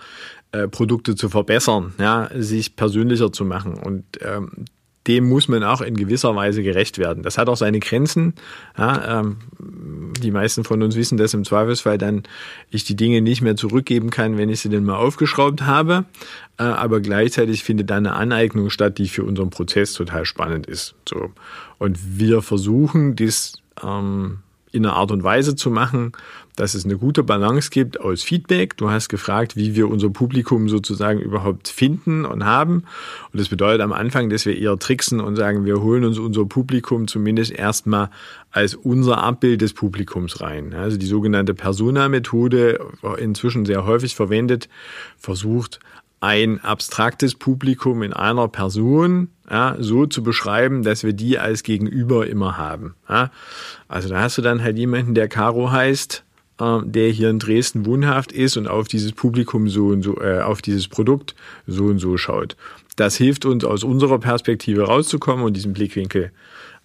äh, 0.52 0.68
Produkte 0.68 1.16
zu 1.16 1.28
verbessern, 1.28 1.94
ja, 1.98 2.30
sich 2.34 2.76
persönlicher 2.76 3.32
zu 3.32 3.44
machen. 3.44 3.74
Und 3.74 4.04
ähm, 4.20 4.66
dem 5.06 5.28
muss 5.28 5.48
man 5.48 5.62
auch 5.62 5.80
in 5.80 5.96
gewisser 5.96 6.34
Weise 6.34 6.62
gerecht 6.62 6.98
werden. 6.98 7.22
Das 7.22 7.38
hat 7.38 7.48
auch 7.48 7.56
seine 7.56 7.80
Grenzen. 7.80 8.34
Ja, 8.76 9.20
ähm, 9.20 9.36
die 9.58 10.30
meisten 10.30 10.64
von 10.64 10.82
uns 10.82 10.96
wissen, 10.96 11.16
dass 11.16 11.34
im 11.34 11.44
Zweifelsfall 11.44 11.98
dann 11.98 12.24
ich 12.70 12.84
die 12.84 12.96
Dinge 12.96 13.20
nicht 13.20 13.42
mehr 13.42 13.56
zurückgeben 13.56 14.10
kann, 14.10 14.38
wenn 14.38 14.48
ich 14.48 14.60
sie 14.60 14.68
denn 14.68 14.84
mal 14.84 14.96
aufgeschraubt 14.96 15.62
habe. 15.62 16.04
Äh, 16.58 16.64
aber 16.64 17.00
gleichzeitig 17.00 17.62
findet 17.62 17.90
da 17.90 17.96
eine 17.96 18.14
Aneignung 18.14 18.70
statt, 18.70 18.98
die 18.98 19.08
für 19.08 19.24
unseren 19.24 19.50
Prozess 19.50 19.92
total 19.92 20.24
spannend 20.24 20.66
ist. 20.66 20.94
So. 21.08 21.30
Und 21.78 21.98
wir 22.18 22.42
versuchen, 22.42 23.16
das 23.16 23.54
ähm, 23.82 24.38
in 24.72 24.84
einer 24.84 24.96
Art 24.96 25.10
und 25.10 25.22
Weise 25.22 25.56
zu 25.56 25.70
machen, 25.70 26.12
dass 26.56 26.74
es 26.74 26.84
eine 26.84 26.96
gute 26.96 27.22
Balance 27.22 27.70
gibt 27.70 28.00
aus 28.00 28.22
Feedback. 28.22 28.76
Du 28.76 28.90
hast 28.90 29.08
gefragt, 29.08 29.56
wie 29.56 29.76
wir 29.76 29.88
unser 29.88 30.10
Publikum 30.10 30.68
sozusagen 30.68 31.20
überhaupt 31.20 31.68
finden 31.68 32.24
und 32.24 32.44
haben. 32.44 32.84
Und 33.32 33.40
das 33.40 33.48
bedeutet 33.48 33.82
am 33.82 33.92
Anfang, 33.92 34.30
dass 34.30 34.46
wir 34.46 34.58
eher 34.58 34.78
tricksen 34.78 35.20
und 35.20 35.36
sagen, 35.36 35.64
wir 35.64 35.82
holen 35.82 36.04
uns 36.04 36.18
unser 36.18 36.46
Publikum 36.46 37.06
zumindest 37.06 37.52
erstmal 37.52 38.10
als 38.50 38.74
unser 38.74 39.18
Abbild 39.18 39.60
des 39.60 39.74
Publikums 39.74 40.40
rein. 40.40 40.74
Also 40.74 40.96
die 40.96 41.06
sogenannte 41.06 41.54
Persona-Methode, 41.54 42.80
inzwischen 43.18 43.66
sehr 43.66 43.84
häufig 43.86 44.16
verwendet, 44.16 44.68
versucht 45.18 45.78
ein 46.20 46.60
abstraktes 46.64 47.34
Publikum 47.34 48.02
in 48.02 48.14
einer 48.14 48.48
Person 48.48 49.28
ja, 49.50 49.76
so 49.78 50.06
zu 50.06 50.22
beschreiben, 50.22 50.82
dass 50.82 51.04
wir 51.04 51.12
die 51.12 51.38
als 51.38 51.62
Gegenüber 51.62 52.26
immer 52.26 52.56
haben. 52.56 52.94
Ja. 53.08 53.30
Also 53.86 54.08
da 54.08 54.22
hast 54.22 54.38
du 54.38 54.42
dann 54.42 54.62
halt 54.62 54.78
jemanden, 54.78 55.14
der 55.14 55.28
Caro 55.28 55.70
heißt, 55.70 56.24
der 56.58 57.10
hier 57.10 57.30
in 57.30 57.38
Dresden 57.38 57.84
wohnhaft 57.84 58.32
ist 58.32 58.56
und 58.56 58.66
auf 58.66 58.88
dieses 58.88 59.12
Publikum 59.12 59.68
so 59.68 59.88
und 59.88 60.02
so, 60.02 60.20
äh, 60.20 60.40
auf 60.40 60.62
dieses 60.62 60.88
Produkt 60.88 61.34
so 61.66 61.84
und 61.84 61.98
so 61.98 62.16
schaut. 62.16 62.56
Das 62.96 63.16
hilft 63.16 63.44
uns 63.44 63.64
aus 63.64 63.84
unserer 63.84 64.18
Perspektive 64.18 64.84
rauszukommen 64.84 65.44
und 65.44 65.54
diesen 65.54 65.74
Blickwinkel 65.74 66.30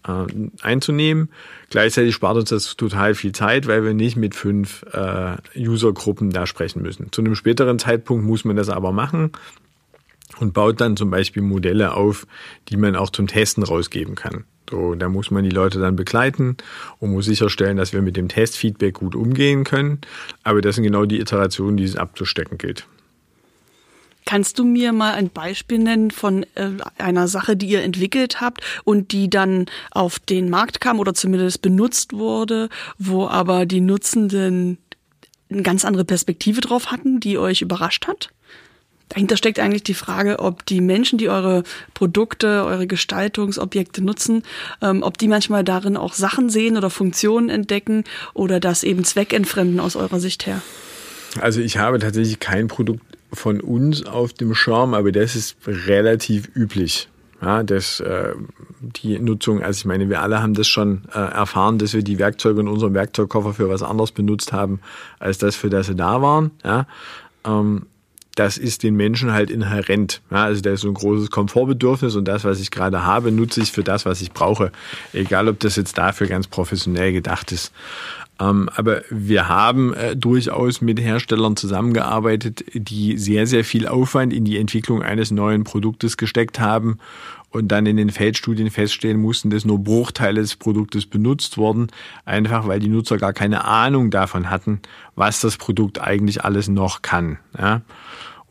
äh, 0.06 0.26
einzunehmen. 0.62 1.30
Gleichzeitig 1.70 2.14
spart 2.14 2.38
uns 2.38 2.50
das 2.50 2.76
total 2.76 3.16
viel 3.16 3.32
Zeit, 3.32 3.68
weil 3.68 3.86
wir 3.86 3.94
nicht 3.94 4.18
mit 4.18 4.36
fünf 4.36 4.84
äh, 4.92 5.38
Usergruppen 5.56 6.32
da 6.32 6.46
sprechen 6.46 6.82
müssen. 6.82 7.12
Zu 7.12 7.22
einem 7.22 7.36
späteren 7.36 7.80
Zeitpunkt 7.80 8.26
muss 8.26 8.44
man 8.44 8.58
das 8.58 8.68
aber 8.68 8.92
machen 8.92 9.32
und 10.40 10.54
baut 10.54 10.82
dann 10.82 10.98
zum 10.98 11.12
Beispiel 11.12 11.44
Modelle 11.44 11.94
auf, 11.94 12.28
die 12.68 12.78
man 12.78 12.98
auch 12.98 13.10
zum 13.10 13.28
Testen 13.28 13.64
rausgeben 13.64 14.16
kann. 14.16 14.44
So, 14.72 14.96
da 14.96 15.10
muss 15.10 15.32
man 15.32 15.44
die 15.44 15.50
Leute 15.50 15.80
dann 15.80 15.98
begleiten 15.98 16.56
und 17.00 17.12
muss 17.12 17.26
sicherstellen, 17.26 17.76
dass 17.76 17.92
wir 17.92 18.02
mit 18.02 18.16
dem 18.16 18.30
Testfeedback 18.30 18.96
gut 18.96 19.16
umgehen 19.16 19.66
können. 19.66 20.00
Aber 20.44 20.62
das 20.62 20.76
sind 20.76 20.86
genau 20.86 21.06
die 21.06 21.20
Iterationen, 21.20 21.76
die 21.76 21.84
es 21.84 21.98
abzustecken 21.98 22.58
gilt. 22.58 22.88
Kannst 24.26 24.60
du 24.60 24.64
mir 24.64 24.94
mal 24.94 25.14
ein 25.14 25.30
Beispiel 25.30 25.80
nennen 25.80 26.10
von 26.10 26.46
äh, 26.56 26.70
einer 26.98 27.28
Sache, 27.28 27.58
die 27.58 27.68
ihr 27.68 27.84
entwickelt 27.84 28.40
habt 28.40 28.62
und 28.86 29.12
die 29.12 29.30
dann 29.30 29.66
auf 29.90 30.20
den 30.20 30.50
Markt 30.50 30.80
kam 30.80 31.00
oder 31.00 31.14
zumindest 31.14 31.62
benutzt 31.62 32.14
wurde, 32.14 32.70
wo 32.98 33.28
aber 33.28 33.66
die 33.66 33.82
Nutzenden 33.82 34.78
eine 35.50 35.64
ganz 35.64 35.84
andere 35.84 36.06
Perspektive 36.06 36.62
drauf 36.62 36.92
hatten, 36.92 37.20
die 37.20 37.38
euch 37.38 37.62
überrascht 37.62 38.08
hat? 38.08 38.30
Dahinter 39.12 39.36
steckt 39.36 39.60
eigentlich 39.60 39.84
die 39.84 39.94
Frage, 39.94 40.40
ob 40.40 40.66
die 40.66 40.80
Menschen, 40.80 41.18
die 41.18 41.28
eure 41.28 41.64
Produkte, 41.94 42.64
eure 42.64 42.88
Gestaltungsobjekte 42.88 44.02
nutzen, 44.02 44.44
ähm, 44.82 45.04
ob 45.04 45.18
die 45.18 45.28
manchmal 45.28 45.66
darin 45.66 45.98
auch 45.98 46.14
Sachen 46.14 46.50
sehen 46.50 46.78
oder 46.78 46.90
Funktionen 46.90 47.50
entdecken 47.50 48.06
oder 48.34 48.62
das 48.62 48.84
eben 48.84 49.04
zweckentfremden 49.04 49.82
aus 49.82 49.98
eurer 49.98 50.22
Sicht 50.22 50.46
her. 50.46 50.62
Also 51.42 51.60
ich 51.60 51.78
habe 51.78 52.00
tatsächlich 52.00 52.40
kein 52.40 52.70
Produkt 52.70 53.04
von 53.34 53.60
uns 53.60 54.06
auf 54.06 54.32
dem 54.32 54.56
Schirm, 54.56 54.94
aber 54.94 55.12
das 55.12 55.36
ist 55.36 55.58
relativ 55.66 56.50
üblich. 56.56 57.10
Ja, 57.42 57.64
dass 57.64 58.00
äh, 58.00 58.34
die 58.80 59.18
Nutzung, 59.20 59.64
also 59.64 59.80
ich 59.80 59.86
meine, 59.86 60.10
wir 60.10 60.22
alle 60.22 60.44
haben 60.44 60.54
das 60.54 60.68
schon 60.68 61.02
äh, 61.12 61.18
erfahren, 61.18 61.80
dass 61.80 61.94
wir 61.94 62.04
die 62.04 62.20
Werkzeuge 62.20 62.62
in 62.62 62.68
unserem 62.68 62.94
Werkzeugkoffer 62.94 63.54
für 63.54 63.68
was 63.68 63.82
anderes 63.82 64.12
benutzt 64.12 64.54
haben, 64.54 64.80
als 65.20 65.40
das, 65.40 65.56
für 65.56 65.72
das 65.72 65.88
sie 65.88 65.96
da 65.96 66.22
waren. 66.22 66.52
Ja, 66.64 66.86
ähm, 67.46 67.88
das 68.36 68.58
ist 68.58 68.84
den 68.84 68.96
Menschen 68.96 69.34
halt 69.34 69.50
inhärent. 69.50 70.22
Ja, 70.32 70.46
also 70.46 70.62
da 70.62 70.72
ist 70.72 70.82
so 70.82 70.88
ein 70.88 70.94
großes 70.94 71.32
Komfortbedürfnis 71.32 72.16
und 72.16 72.26
das, 72.26 72.44
was 72.44 72.60
ich 72.60 72.72
gerade 72.72 73.06
habe, 73.06 73.32
nutze 73.32 73.62
ich 73.62 73.72
für 73.72 73.84
das, 73.84 74.06
was 74.06 74.22
ich 74.22 74.32
brauche. 74.32 74.72
Egal, 75.14 75.48
ob 75.48 75.60
das 75.60 75.76
jetzt 75.76 75.98
dafür 75.98 76.28
ganz 76.28 76.48
professionell 76.48 77.12
gedacht 77.12 77.52
ist. 77.52 77.74
Ähm, 78.40 78.70
aber 78.76 79.02
wir 79.10 79.50
haben 79.50 79.94
äh, 79.94 80.16
durchaus 80.16 80.82
mit 80.82 81.00
Herstellern 81.00 81.56
zusammengearbeitet, 81.56 82.64
die 82.74 83.18
sehr, 83.18 83.46
sehr 83.46 83.64
viel 83.64 83.88
Aufwand 83.88 84.34
in 84.34 84.46
die 84.46 84.58
Entwicklung 84.58 85.04
eines 85.04 85.32
neuen 85.32 85.64
Produktes 85.64 86.18
gesteckt 86.18 86.60
haben 86.60 86.98
und 87.52 87.68
dann 87.68 87.86
in 87.86 87.98
den 87.98 88.10
Feldstudien 88.10 88.72
feststellen 88.72 89.22
mussten, 89.22 89.50
dass 89.50 89.66
nur 89.66 89.80
Bruchteile 89.80 90.42
des 90.42 90.56
Produktes 90.56 91.06
benutzt 91.06 91.58
wurden, 91.58 91.88
einfach 92.26 92.68
weil 92.68 92.80
die 92.80 92.88
Nutzer 92.88 93.18
gar 93.18 93.34
keine 93.34 93.66
Ahnung 93.66 94.10
davon 94.10 94.50
hatten, 94.50 94.80
was 95.16 95.42
das 95.42 95.58
Produkt 95.58 96.00
eigentlich 96.02 96.44
alles 96.44 96.68
noch 96.70 97.02
kann. 97.02 97.38
Ja. 97.60 97.82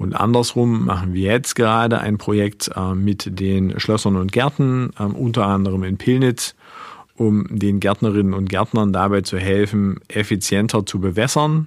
Und 0.00 0.14
andersrum 0.14 0.86
machen 0.86 1.12
wir 1.12 1.30
jetzt 1.30 1.54
gerade 1.54 2.00
ein 2.00 2.16
Projekt 2.16 2.70
äh, 2.74 2.94
mit 2.94 3.38
den 3.38 3.78
Schlössern 3.78 4.16
und 4.16 4.32
Gärten, 4.32 4.92
äh, 4.98 5.02
unter 5.02 5.44
anderem 5.44 5.84
in 5.84 5.98
Pillnitz, 5.98 6.54
um 7.16 7.46
den 7.50 7.80
Gärtnerinnen 7.80 8.32
und 8.32 8.48
Gärtnern 8.48 8.94
dabei 8.94 9.20
zu 9.20 9.36
helfen, 9.36 10.00
effizienter 10.08 10.86
zu 10.86 11.00
bewässern, 11.00 11.66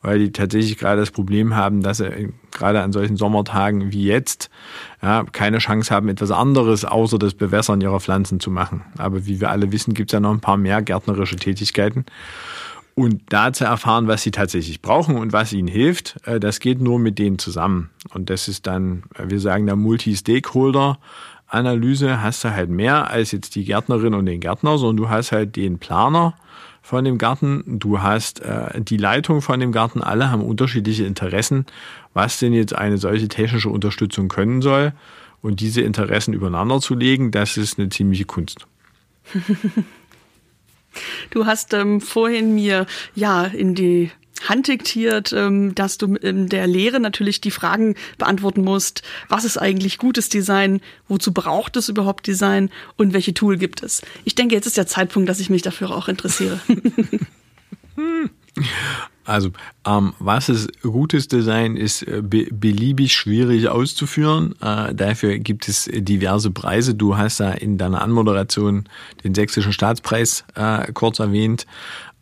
weil 0.00 0.18
die 0.18 0.32
tatsächlich 0.32 0.78
gerade 0.78 1.00
das 1.00 1.10
Problem 1.10 1.56
haben, 1.56 1.82
dass 1.82 1.98
sie 1.98 2.32
gerade 2.52 2.80
an 2.80 2.92
solchen 2.92 3.18
Sommertagen 3.18 3.92
wie 3.92 4.04
jetzt 4.04 4.48
ja, 5.02 5.24
keine 5.32 5.58
Chance 5.58 5.94
haben, 5.94 6.08
etwas 6.08 6.30
anderes 6.30 6.86
außer 6.86 7.18
das 7.18 7.34
Bewässern 7.34 7.82
ihrer 7.82 8.00
Pflanzen 8.00 8.40
zu 8.40 8.50
machen. 8.50 8.82
Aber 8.96 9.26
wie 9.26 9.42
wir 9.42 9.50
alle 9.50 9.72
wissen, 9.72 9.92
gibt 9.92 10.08
es 10.08 10.14
ja 10.14 10.20
noch 10.20 10.32
ein 10.32 10.40
paar 10.40 10.56
mehr 10.56 10.80
gärtnerische 10.80 11.36
Tätigkeiten. 11.36 12.06
Und 12.94 13.22
da 13.30 13.52
zu 13.52 13.64
erfahren, 13.64 14.06
was 14.06 14.22
sie 14.22 14.30
tatsächlich 14.30 14.80
brauchen 14.80 15.16
und 15.16 15.32
was 15.32 15.52
ihnen 15.52 15.66
hilft, 15.68 16.16
äh, 16.26 16.38
das 16.38 16.60
geht 16.60 16.80
nur 16.80 16.98
mit 16.98 17.18
denen 17.18 17.38
zusammen. 17.38 17.90
Und 18.12 18.30
das 18.30 18.46
ist 18.46 18.66
dann, 18.66 19.04
äh, 19.16 19.24
wir 19.28 19.40
sagen 19.40 19.66
da 19.66 19.74
Multi-Stakeholder. 19.74 20.98
Analyse 21.48 22.22
hast 22.22 22.44
du 22.44 22.54
halt 22.54 22.70
mehr 22.70 23.10
als 23.10 23.32
jetzt 23.32 23.56
die 23.56 23.64
Gärtnerin 23.64 24.14
und 24.14 24.26
den 24.26 24.40
Gärtner, 24.40 24.78
sondern 24.78 24.96
du 24.96 25.08
hast 25.08 25.32
halt 25.32 25.56
den 25.56 25.78
Planer 25.78 26.34
von 26.82 27.04
dem 27.04 27.18
Garten, 27.18 27.64
du 27.66 28.02
hast 28.02 28.40
äh, 28.40 28.80
die 28.80 28.96
Leitung 28.96 29.40
von 29.40 29.58
dem 29.58 29.72
Garten, 29.72 30.02
alle 30.02 30.30
haben 30.30 30.42
unterschiedliche 30.42 31.04
Interessen, 31.04 31.66
was 32.12 32.38
denn 32.38 32.52
jetzt 32.52 32.74
eine 32.74 32.98
solche 32.98 33.28
technische 33.28 33.70
Unterstützung 33.70 34.28
können 34.28 34.62
soll. 34.62 34.92
Und 35.42 35.60
diese 35.60 35.80
Interessen 35.80 36.32
übereinander 36.32 36.80
zu 36.80 36.94
legen, 36.94 37.30
das 37.30 37.56
ist 37.56 37.78
eine 37.78 37.88
ziemliche 37.88 38.24
Kunst. 38.24 38.66
Du 41.30 41.46
hast 41.46 41.74
ähm, 41.74 42.00
vorhin 42.00 42.54
mir 42.54 42.86
ja 43.14 43.44
in 43.44 43.74
die 43.74 44.10
Hand 44.48 44.68
diktiert, 44.68 45.32
ähm, 45.32 45.74
dass 45.74 45.98
du 45.98 46.16
in 46.16 46.48
der 46.48 46.66
Lehre 46.66 47.00
natürlich 47.00 47.40
die 47.40 47.50
Fragen 47.50 47.94
beantworten 48.18 48.62
musst, 48.62 49.02
was 49.28 49.44
ist 49.44 49.58
eigentlich 49.58 49.98
gutes 49.98 50.28
Design, 50.28 50.80
wozu 51.08 51.32
braucht 51.32 51.76
es 51.76 51.88
überhaupt 51.88 52.26
Design 52.26 52.70
und 52.96 53.12
welche 53.12 53.34
Tool 53.34 53.56
gibt 53.56 53.82
es. 53.82 54.02
Ich 54.24 54.34
denke, 54.34 54.54
jetzt 54.54 54.66
ist 54.66 54.76
der 54.76 54.86
Zeitpunkt, 54.86 55.28
dass 55.28 55.40
ich 55.40 55.50
mich 55.50 55.62
dafür 55.62 55.90
auch 55.90 56.08
interessiere. 56.08 56.60
Also, 59.26 59.52
ähm, 59.86 60.12
was 60.18 60.50
ist 60.50 60.82
gutes 60.82 61.28
Design, 61.28 61.76
ist 61.76 62.04
be 62.04 62.46
beliebig 62.50 63.14
schwierig 63.14 63.68
auszuführen. 63.68 64.54
Äh, 64.60 64.94
dafür 64.94 65.38
gibt 65.38 65.66
es 65.66 65.88
diverse 65.90 66.50
Preise. 66.50 66.94
Du 66.94 67.16
hast 67.16 67.40
da 67.40 67.52
in 67.52 67.78
deiner 67.78 68.02
Anmoderation 68.02 68.84
den 69.24 69.34
Sächsischen 69.34 69.72
Staatspreis 69.72 70.44
äh, 70.54 70.92
kurz 70.92 71.20
erwähnt. 71.20 71.66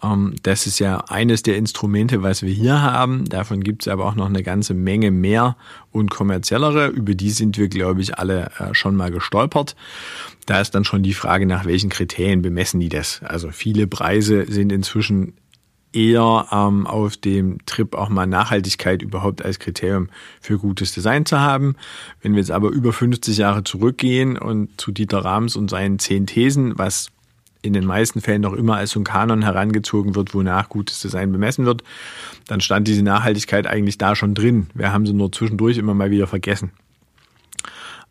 Ähm, 0.03 0.35
das 0.43 0.67
ist 0.67 0.79
ja 0.79 0.99
eines 1.09 1.43
der 1.43 1.57
Instrumente, 1.57 2.23
was 2.23 2.43
wir 2.43 2.53
hier 2.53 2.81
haben. 2.81 3.25
Davon 3.25 3.63
gibt 3.63 3.83
es 3.83 3.89
aber 3.89 4.07
auch 4.07 4.15
noch 4.15 4.29
eine 4.29 4.43
ganze 4.43 4.75
Menge 4.75 5.11
mehr 5.11 5.57
und 5.91 6.11
kommerziellere. 6.11 6.89
Über 6.89 7.15
die 7.15 7.31
sind 7.31 7.59
wir, 7.59 7.69
glaube 7.69 8.01
ich, 8.01 8.19
alle 8.19 8.51
äh, 8.59 8.75
schon 8.75 8.97
mal 8.97 9.11
gestolpert. 9.11 9.77
Da 10.47 10.61
ist 10.61 10.73
dann 10.75 10.85
schon 10.85 11.03
die 11.03 11.15
Frage, 11.15 11.47
nach 11.47 11.65
welchen 11.65 11.91
Kriterien 11.91 12.43
bemessen 12.43 12.81
die 12.81 12.89
das. 12.89 13.23
Also 13.23 13.51
viele 13.51 13.87
Preise 13.87 14.47
sind 14.49 14.73
inzwischen 14.73 15.35
eher 15.93 16.47
ähm, 16.51 16.87
auf 16.87 17.17
dem 17.17 17.59
Trip 17.67 17.95
auch 17.95 18.09
mal 18.09 18.27
Nachhaltigkeit 18.27 19.03
überhaupt 19.03 19.45
als 19.45 19.59
Kriterium 19.59 20.09
für 20.41 20.59
gutes 20.59 20.93
Design 20.93 21.27
zu 21.27 21.39
haben. 21.39 21.77
Wenn 22.23 22.33
wir 22.33 22.41
jetzt 22.41 22.51
aber 22.51 22.71
über 22.71 22.93
50 22.93 23.37
Jahre 23.37 23.65
zurückgehen 23.65 24.39
und 24.39 24.81
zu 24.81 24.93
Dieter 24.93 25.25
Rams 25.25 25.57
und 25.57 25.71
seinen 25.71 25.99
zehn 25.99 26.27
Thesen, 26.27 26.79
was 26.79 27.09
in 27.63 27.73
den 27.73 27.85
meisten 27.85 28.21
Fällen 28.21 28.43
noch 28.43 28.55
immer 28.55 28.77
als 28.77 28.91
so 28.91 29.01
ein 29.01 29.05
Kanon 29.05 29.43
herangezogen 29.43 30.17
wird, 30.17 30.35
wonach 30.35 30.69
gutes 30.69 31.01
Design 31.01 31.31
bemessen 31.31 31.65
wird, 31.65 31.85
dann 32.49 32.61
stand 32.61 32.89
diese 32.89 33.03
Nachhaltigkeit 33.03 33.67
eigentlich 33.67 33.99
da 33.99 34.17
schon 34.17 34.35
drin. 34.35 34.67
Wir 34.75 34.93
haben 34.93 35.07
sie 35.07 35.13
nur 35.13 35.31
zwischendurch 35.31 35.79
immer 35.79 35.95
mal 35.95 36.11
wieder 36.11 36.27
vergessen. 36.27 36.73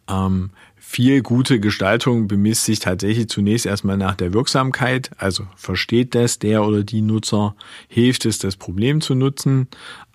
Ähm, 0.07 0.51
viel 0.91 1.21
gute 1.21 1.61
Gestaltung 1.61 2.27
bemisst 2.27 2.65
sich 2.65 2.79
tatsächlich 2.79 3.29
zunächst 3.29 3.65
erstmal 3.65 3.95
nach 3.95 4.15
der 4.15 4.33
Wirksamkeit. 4.33 5.11
Also 5.17 5.47
versteht 5.55 6.15
das 6.15 6.37
der 6.37 6.65
oder 6.65 6.83
die 6.83 7.01
Nutzer, 7.01 7.55
hilft 7.87 8.25
es, 8.25 8.39
das 8.39 8.57
Problem 8.57 8.99
zu 8.99 9.15
nutzen 9.15 9.69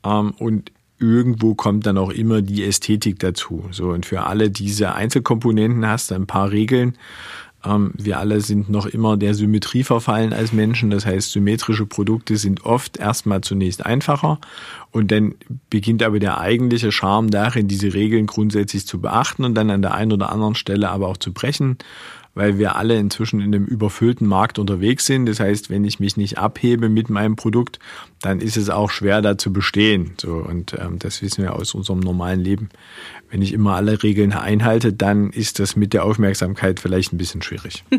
ähm, 0.04 0.32
und 0.38 0.72
irgendwo 0.98 1.54
kommt 1.54 1.86
dann 1.86 1.96
auch 1.96 2.10
immer 2.10 2.42
die 2.42 2.62
Ästhetik 2.62 3.18
dazu. 3.20 3.64
So 3.70 3.88
und 3.88 4.04
für 4.04 4.24
alle 4.24 4.50
diese 4.50 4.94
Einzelkomponenten 4.94 5.86
hast 5.86 6.10
du 6.10 6.14
ein 6.14 6.26
paar 6.26 6.50
Regeln, 6.50 6.98
wir 7.94 8.18
alle 8.18 8.40
sind 8.40 8.68
noch 8.68 8.86
immer 8.86 9.16
der 9.16 9.34
Symmetrie 9.34 9.82
verfallen 9.82 10.32
als 10.32 10.52
Menschen. 10.52 10.90
Das 10.90 11.06
heißt, 11.06 11.32
symmetrische 11.32 11.86
Produkte 11.86 12.36
sind 12.36 12.64
oft 12.64 12.96
erstmal 12.96 13.40
zunächst 13.40 13.84
einfacher 13.84 14.38
und 14.92 15.10
dann 15.10 15.34
beginnt 15.70 16.02
aber 16.02 16.18
der 16.18 16.40
eigentliche 16.40 16.92
Charme 16.92 17.30
darin, 17.30 17.68
diese 17.68 17.92
Regeln 17.94 18.26
grundsätzlich 18.26 18.86
zu 18.86 19.00
beachten 19.00 19.44
und 19.44 19.54
dann 19.54 19.70
an 19.70 19.82
der 19.82 19.94
einen 19.94 20.12
oder 20.12 20.30
anderen 20.30 20.54
Stelle 20.54 20.88
aber 20.90 21.08
auch 21.08 21.16
zu 21.16 21.32
brechen 21.32 21.78
weil 22.36 22.58
wir 22.58 22.76
alle 22.76 22.96
inzwischen 22.96 23.40
in 23.40 23.54
einem 23.54 23.64
überfüllten 23.64 24.26
Markt 24.26 24.58
unterwegs 24.58 25.06
sind. 25.06 25.26
Das 25.26 25.40
heißt, 25.40 25.70
wenn 25.70 25.84
ich 25.84 25.98
mich 25.98 26.18
nicht 26.18 26.36
abhebe 26.36 26.90
mit 26.90 27.08
meinem 27.08 27.34
Produkt, 27.34 27.80
dann 28.20 28.40
ist 28.40 28.58
es 28.58 28.68
auch 28.68 28.90
schwer, 28.90 29.22
da 29.22 29.38
zu 29.38 29.52
bestehen. 29.52 30.12
So 30.20 30.34
und 30.34 30.74
ähm, 30.78 30.98
das 30.98 31.22
wissen 31.22 31.42
wir 31.42 31.56
aus 31.56 31.74
unserem 31.74 32.00
normalen 32.00 32.40
Leben. 32.40 32.68
Wenn 33.30 33.40
ich 33.40 33.54
immer 33.54 33.74
alle 33.74 34.02
Regeln 34.02 34.32
einhalte, 34.32 34.92
dann 34.92 35.30
ist 35.30 35.58
das 35.58 35.76
mit 35.76 35.94
der 35.94 36.04
Aufmerksamkeit 36.04 36.78
vielleicht 36.78 37.12
ein 37.12 37.18
bisschen 37.18 37.40
schwierig. 37.40 37.84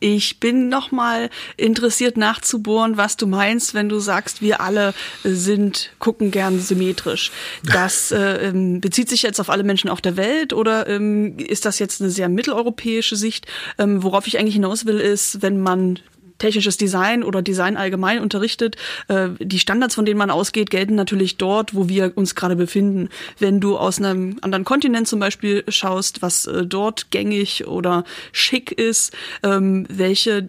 Ich 0.00 0.40
bin 0.40 0.68
nochmal 0.68 1.28
interessiert 1.56 2.16
nachzubohren, 2.16 2.96
was 2.96 3.16
du 3.16 3.26
meinst, 3.26 3.74
wenn 3.74 3.88
du 3.88 3.98
sagst, 3.98 4.40
wir 4.40 4.62
alle 4.62 4.94
sind, 5.22 5.92
gucken 5.98 6.30
gern 6.30 6.58
symmetrisch. 6.58 7.30
Das 7.62 8.10
äh, 8.10 8.48
ähm, 8.48 8.80
bezieht 8.80 9.10
sich 9.10 9.22
jetzt 9.22 9.40
auf 9.40 9.50
alle 9.50 9.62
Menschen 9.62 9.90
auf 9.90 10.00
der 10.00 10.16
Welt 10.16 10.54
oder 10.54 10.88
ähm, 10.88 11.38
ist 11.38 11.66
das 11.66 11.78
jetzt 11.78 12.00
eine 12.00 12.10
sehr 12.10 12.30
mitteleuropäische 12.30 13.14
Sicht? 13.14 13.46
Ähm, 13.78 14.02
worauf 14.02 14.26
ich 14.26 14.38
eigentlich 14.38 14.54
hinaus 14.54 14.86
will, 14.86 14.98
ist, 14.98 15.42
wenn 15.42 15.60
man 15.60 15.98
technisches 16.40 16.76
Design 16.76 17.22
oder 17.22 17.42
Design 17.42 17.76
allgemein 17.76 18.18
unterrichtet. 18.18 18.76
Äh, 19.06 19.28
die 19.38 19.60
Standards, 19.60 19.94
von 19.94 20.04
denen 20.04 20.18
man 20.18 20.30
ausgeht, 20.30 20.70
gelten 20.70 20.96
natürlich 20.96 21.36
dort, 21.36 21.74
wo 21.74 21.88
wir 21.88 22.12
uns 22.16 22.34
gerade 22.34 22.56
befinden. 22.56 23.08
Wenn 23.38 23.60
du 23.60 23.78
aus 23.78 23.98
einem 23.98 24.38
anderen 24.40 24.64
Kontinent 24.64 25.06
zum 25.06 25.20
Beispiel 25.20 25.62
schaust, 25.68 26.22
was 26.22 26.46
äh, 26.46 26.66
dort 26.66 27.12
gängig 27.12 27.66
oder 27.68 28.04
schick 28.32 28.72
ist, 28.72 29.14
ähm, 29.44 29.86
welche 29.88 30.48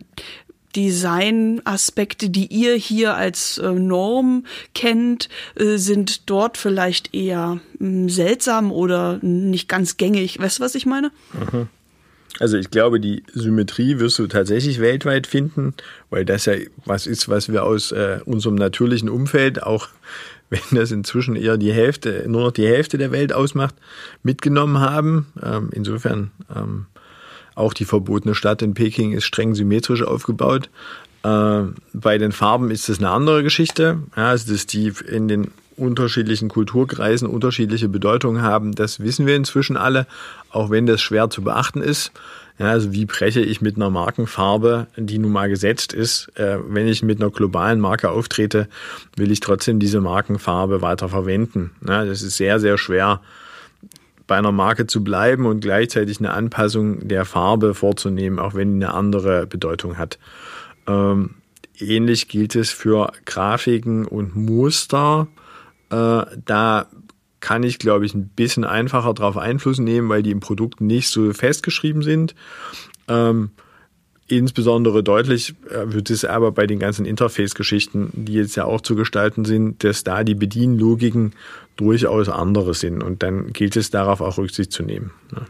Designaspekte, 0.76 2.30
die 2.30 2.48
ihr 2.48 2.76
hier 2.76 3.16
als 3.16 3.58
äh, 3.58 3.74
Norm 3.74 4.46
kennt, 4.74 5.28
sind 5.58 6.30
dort 6.30 6.58
vielleicht 6.58 7.14
eher 7.14 7.60
hm, 7.78 8.08
seltsam 8.08 8.72
oder 8.72 9.20
nicht 9.22 9.68
ganz 9.68 9.98
gängig. 9.98 10.40
Weißt 10.40 10.60
du, 10.60 10.64
was 10.64 10.76
ich 10.76 10.86
meine? 10.86 11.12
Mhm. 11.34 11.68
Also 12.42 12.58
ich 12.58 12.72
glaube, 12.72 13.00
die 13.00 13.22
Symmetrie 13.32 14.00
wirst 14.00 14.18
du 14.18 14.26
tatsächlich 14.26 14.80
weltweit 14.80 15.28
finden, 15.28 15.76
weil 16.10 16.26
das 16.26 16.46
ja 16.46 16.56
was 16.86 17.06
ist, 17.06 17.30
was 17.30 17.52
wir 17.52 17.64
aus 17.64 17.92
äh, 17.92 18.20
unserem 18.26 18.56
natürlichen 18.56 19.10
Umfeld, 19.10 19.62
auch 19.62 19.90
wenn 20.50 20.60
das 20.72 20.90
inzwischen 20.90 21.36
eher 21.36 21.58
die 21.58 21.72
Hälfte, 21.72 22.26
nur 22.28 22.42
noch 22.42 22.52
die 22.52 22.66
Hälfte 22.66 22.98
der 22.98 23.12
Welt 23.12 23.32
ausmacht, 23.32 23.76
mitgenommen 24.24 24.80
haben. 24.80 25.28
Ähm, 25.44 25.70
insofern 25.72 26.32
ähm, 26.54 26.88
auch 27.54 27.76
die 27.76 27.86
verbotene 27.86 28.34
Stadt 28.34 28.64
in 28.64 28.74
Peking 28.74 29.12
ist 29.12 29.26
streng 29.26 29.54
symmetrisch 29.54 30.02
aufgebaut. 30.02 30.72
Äh, 31.22 31.62
bei 31.94 32.18
den 32.18 32.32
Farben 32.32 32.72
ist 32.72 32.90
das 32.90 32.98
eine 32.98 33.12
andere 33.12 33.44
Geschichte. 33.44 34.00
Ja, 34.18 34.30
also 34.30 34.52
dass 34.52 34.66
die 34.66 34.92
in 35.08 35.28
den 35.28 35.52
unterschiedlichen 35.82 36.48
Kulturkreisen 36.48 37.28
unterschiedliche 37.28 37.90
Bedeutungen 37.90 38.42
haben, 38.42 38.74
das 38.74 39.00
wissen 39.00 39.26
wir 39.26 39.36
inzwischen 39.36 39.76
alle, 39.76 40.08
auch 40.52 40.70
wenn 40.70 40.86
das 40.86 41.02
schwer 41.02 41.30
zu 41.30 41.42
beachten 41.42 41.82
ist. 41.82 42.12
Ja, 42.60 42.68
also 42.68 42.94
wie 42.94 43.06
breche 43.06 43.42
ich 43.42 43.62
mit 43.62 43.76
einer 43.76 43.90
Markenfarbe, 43.90 44.88
die 44.96 45.18
nun 45.18 45.32
mal 45.32 45.50
gesetzt 45.50 45.94
ist, 45.94 46.32
äh, 46.36 46.58
wenn 46.68 46.88
ich 46.88 47.02
mit 47.02 47.20
einer 47.20 47.32
globalen 47.32 47.80
Marke 47.80 48.12
auftrete, 48.12 48.68
will 49.16 49.32
ich 49.32 49.40
trotzdem 49.40 49.80
diese 49.80 50.00
Markenfarbe 50.00 50.82
weiter 50.82 51.10
verwenden. 51.10 51.72
Ja, 51.88 52.06
das 52.06 52.22
ist 52.22 52.38
sehr, 52.38 52.60
sehr 52.60 52.78
schwer 52.78 53.22
bei 54.28 54.38
einer 54.38 54.52
Marke 54.52 54.88
zu 54.88 55.04
bleiben 55.04 55.46
und 55.46 55.62
gleichzeitig 55.62 56.20
eine 56.20 56.32
Anpassung 56.32 57.08
der 57.08 57.26
Farbe 57.26 57.74
vorzunehmen, 57.74 58.40
auch 58.40 58.54
wenn 58.54 58.80
die 58.80 58.86
eine 58.86 58.94
andere 58.94 59.48
Bedeutung 59.48 59.98
hat. 59.98 60.20
Ähm, 60.88 61.32
ähnlich 61.80 62.28
gilt 62.28 62.56
es 62.56 62.70
für 62.70 63.12
Grafiken 63.26 64.06
und 64.06 64.36
Muster. 64.36 65.28
Äh, 65.92 66.26
da 66.46 66.88
kann 67.40 67.64
ich, 67.64 67.80
glaube 67.80 68.06
ich, 68.06 68.14
ein 68.14 68.30
bisschen 68.30 68.64
einfacher 68.64 69.14
darauf 69.14 69.38
Einfluss 69.38 69.80
nehmen, 69.80 70.10
weil 70.10 70.24
die 70.24 70.32
im 70.32 70.40
Produkt 70.40 70.80
nicht 70.80 71.10
so 71.10 71.34
festgeschrieben 71.34 72.04
sind. 72.04 72.36
Ähm, 73.08 73.50
insbesondere 74.28 75.04
deutlich 75.04 75.56
äh, 75.70 75.92
wird 75.92 76.10
es 76.10 76.24
aber 76.24 76.52
bei 76.52 76.68
den 76.68 76.80
ganzen 76.80 77.06
Interface-Geschichten, 77.06 78.12
die 78.14 78.34
jetzt 78.34 78.56
ja 78.56 78.66
auch 78.66 78.82
zu 78.82 78.96
gestalten 78.96 79.44
sind, 79.44 79.84
dass 79.84 80.04
da 80.04 80.24
die 80.24 80.36
Bedienlogiken 80.36 81.34
durchaus 81.76 82.30
andere 82.30 82.74
sind. 82.74 83.04
Und 83.04 83.24
dann 83.24 83.52
gilt 83.52 83.76
es 83.76 83.90
darauf 83.90 84.22
auch 84.22 84.38
Rücksicht 84.38 84.72
zu 84.72 84.84
nehmen. 84.84 85.12
Ja. 85.34 85.46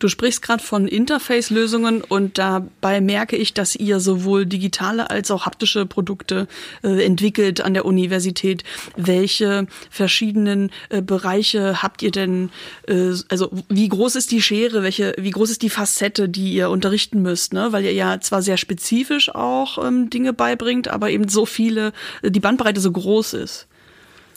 Du 0.00 0.08
sprichst 0.08 0.40
gerade 0.40 0.62
von 0.62 0.88
Interface-Lösungen 0.88 2.00
und 2.00 2.38
dabei 2.38 3.02
merke 3.02 3.36
ich, 3.36 3.52
dass 3.52 3.76
ihr 3.76 4.00
sowohl 4.00 4.46
digitale 4.46 5.10
als 5.10 5.30
auch 5.30 5.44
haptische 5.44 5.84
Produkte 5.84 6.48
äh, 6.82 7.04
entwickelt 7.04 7.60
an 7.60 7.74
der 7.74 7.84
Universität. 7.84 8.64
Welche 8.96 9.66
verschiedenen 9.90 10.70
äh, 10.88 11.02
Bereiche 11.02 11.82
habt 11.82 12.00
ihr 12.00 12.12
denn? 12.12 12.48
Äh, 12.88 13.12
also 13.28 13.50
wie 13.68 13.90
groß 13.90 14.16
ist 14.16 14.30
die 14.30 14.40
Schere? 14.40 14.82
Welche? 14.82 15.14
Wie 15.18 15.30
groß 15.30 15.50
ist 15.50 15.60
die 15.60 15.68
Facette, 15.68 16.30
die 16.30 16.54
ihr 16.54 16.70
unterrichten 16.70 17.20
müsst? 17.20 17.52
Ne? 17.52 17.68
Weil 17.70 17.84
ihr 17.84 17.92
ja 17.92 18.20
zwar 18.22 18.40
sehr 18.40 18.56
spezifisch 18.56 19.28
auch 19.34 19.84
ähm, 19.84 20.08
Dinge 20.08 20.32
beibringt, 20.32 20.88
aber 20.88 21.10
eben 21.10 21.28
so 21.28 21.44
viele, 21.44 21.92
äh, 22.22 22.30
die 22.30 22.40
Bandbreite 22.40 22.80
so 22.80 22.90
groß 22.90 23.34
ist. 23.34 23.66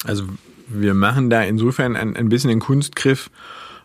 Also 0.04 0.26
wir 0.67 0.93
machen 0.93 1.30
da 1.30 1.41
insofern 1.41 1.95
ein, 1.95 2.17
ein 2.17 2.28
bisschen 2.28 2.49
den 2.49 2.60
Kunstgriff 2.60 3.30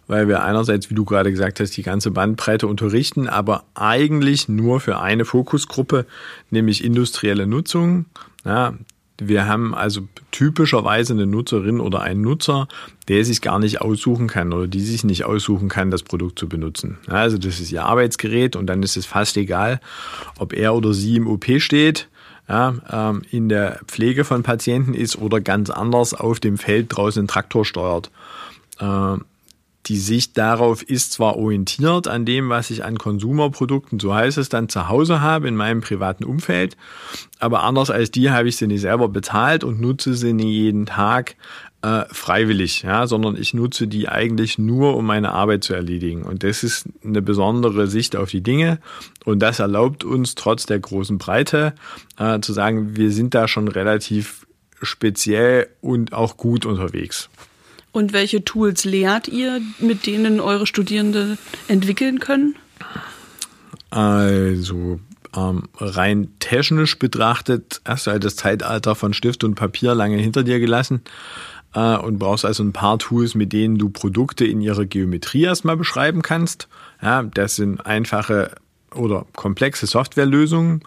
weil 0.08 0.26
wir 0.26 0.42
einerseits, 0.42 0.90
wie 0.90 0.94
du 0.94 1.04
gerade 1.04 1.30
gesagt 1.30 1.60
hast, 1.60 1.76
die 1.76 1.82
ganze 1.82 2.10
Bandbreite 2.10 2.66
unterrichten, 2.66 3.28
aber 3.28 3.64
eigentlich 3.74 4.48
nur 4.48 4.80
für 4.80 4.98
eine 4.98 5.24
Fokusgruppe, 5.24 6.06
nämlich 6.50 6.82
industrielle 6.82 7.46
Nutzung. 7.46 8.06
Ja, 8.44 8.74
wir 9.20 9.46
haben 9.46 9.74
also 9.74 10.02
typischerweise 10.30 11.12
eine 11.12 11.26
Nutzerin 11.26 11.80
oder 11.80 12.00
einen 12.02 12.22
Nutzer, 12.22 12.68
der 13.08 13.24
sich 13.24 13.42
gar 13.42 13.58
nicht 13.58 13.80
aussuchen 13.80 14.28
kann 14.28 14.52
oder 14.52 14.68
die 14.68 14.80
sich 14.80 15.04
nicht 15.04 15.24
aussuchen 15.24 15.68
kann, 15.68 15.90
das 15.90 16.04
Produkt 16.04 16.38
zu 16.38 16.48
benutzen. 16.48 16.98
Also 17.08 17.36
das 17.36 17.60
ist 17.60 17.72
ihr 17.72 17.84
Arbeitsgerät 17.84 18.54
und 18.54 18.66
dann 18.66 18.82
ist 18.82 18.96
es 18.96 19.06
fast 19.06 19.36
egal, 19.36 19.80
ob 20.38 20.52
er 20.52 20.74
oder 20.74 20.94
sie 20.94 21.16
im 21.16 21.26
OP 21.26 21.46
steht, 21.58 22.08
ähm, 22.48 23.22
in 23.30 23.48
der 23.48 23.80
Pflege 23.86 24.24
von 24.24 24.42
Patienten 24.42 24.94
ist 24.94 25.16
oder 25.16 25.40
ganz 25.40 25.68
anders 25.68 26.14
auf 26.14 26.38
dem 26.40 26.56
Feld 26.56 26.86
draußen 26.88 27.20
einen 27.20 27.28
Traktor 27.28 27.64
steuert. 27.64 28.10
Die 29.86 29.96
Sicht 29.96 30.36
darauf 30.36 30.82
ist 30.82 31.12
zwar 31.12 31.36
orientiert 31.36 32.08
an 32.08 32.26
dem, 32.26 32.50
was 32.50 32.70
ich 32.70 32.84
an 32.84 32.98
Konsumerprodukten, 32.98 33.98
so 34.00 34.14
heißt 34.14 34.36
es 34.36 34.48
dann, 34.48 34.68
zu 34.68 34.88
Hause 34.88 35.20
habe 35.22 35.48
in 35.48 35.56
meinem 35.56 35.80
privaten 35.80 36.24
Umfeld, 36.24 36.76
aber 37.38 37.62
anders 37.62 37.90
als 37.90 38.10
die 38.10 38.30
habe 38.30 38.48
ich 38.48 38.56
sie 38.56 38.66
nicht 38.66 38.82
selber 38.82 39.08
bezahlt 39.08 39.64
und 39.64 39.80
nutze 39.80 40.14
sie 40.14 40.32
nicht 40.34 40.46
jeden 40.46 40.84
Tag 40.84 41.36
äh, 41.80 42.04
freiwillig, 42.10 42.82
ja, 42.82 43.06
sondern 43.06 43.36
ich 43.36 43.54
nutze 43.54 43.86
die 43.86 44.08
eigentlich 44.08 44.58
nur, 44.58 44.96
um 44.96 45.06
meine 45.06 45.32
Arbeit 45.32 45.62
zu 45.62 45.74
erledigen. 45.74 46.22
Und 46.22 46.42
das 46.42 46.64
ist 46.64 46.88
eine 47.04 47.22
besondere 47.22 47.86
Sicht 47.86 48.16
auf 48.16 48.30
die 48.30 48.42
Dinge 48.42 48.80
und 49.24 49.40
das 49.40 49.60
erlaubt 49.60 50.04
uns 50.04 50.34
trotz 50.34 50.66
der 50.66 50.80
großen 50.80 51.18
Breite 51.18 51.74
äh, 52.18 52.40
zu 52.40 52.52
sagen, 52.52 52.96
wir 52.96 53.12
sind 53.12 53.34
da 53.34 53.46
schon 53.48 53.68
relativ 53.68 54.46
speziell 54.82 55.68
und 55.80 56.12
auch 56.12 56.36
gut 56.36 56.66
unterwegs. 56.66 57.30
Und 57.92 58.12
welche 58.12 58.44
Tools 58.44 58.84
lehrt 58.84 59.28
ihr, 59.28 59.60
mit 59.78 60.06
denen 60.06 60.40
eure 60.40 60.66
Studierende 60.66 61.38
entwickeln 61.68 62.20
können? 62.20 62.54
Also 63.90 65.00
ähm, 65.36 65.64
rein 65.78 66.28
technisch 66.38 66.98
betrachtet 66.98 67.80
hast 67.84 68.06
du 68.06 68.10
halt 68.10 68.24
das 68.24 68.36
Zeitalter 68.36 68.94
von 68.94 69.12
Stift 69.12 69.44
und 69.44 69.54
Papier 69.54 69.94
lange 69.94 70.16
hinter 70.16 70.42
dir 70.42 70.60
gelassen 70.60 71.02
äh, 71.74 71.96
und 71.96 72.18
brauchst 72.18 72.44
also 72.44 72.62
ein 72.62 72.72
paar 72.72 72.98
Tools, 72.98 73.34
mit 73.34 73.52
denen 73.52 73.78
du 73.78 73.88
Produkte 73.88 74.44
in 74.44 74.60
ihrer 74.60 74.84
Geometrie 74.84 75.44
erstmal 75.44 75.76
beschreiben 75.76 76.22
kannst. 76.22 76.68
Ja, 77.02 77.22
das 77.22 77.56
sind 77.56 77.84
einfache 77.86 78.52
oder 78.94 79.26
komplexe 79.34 79.86
Softwarelösungen. 79.86 80.82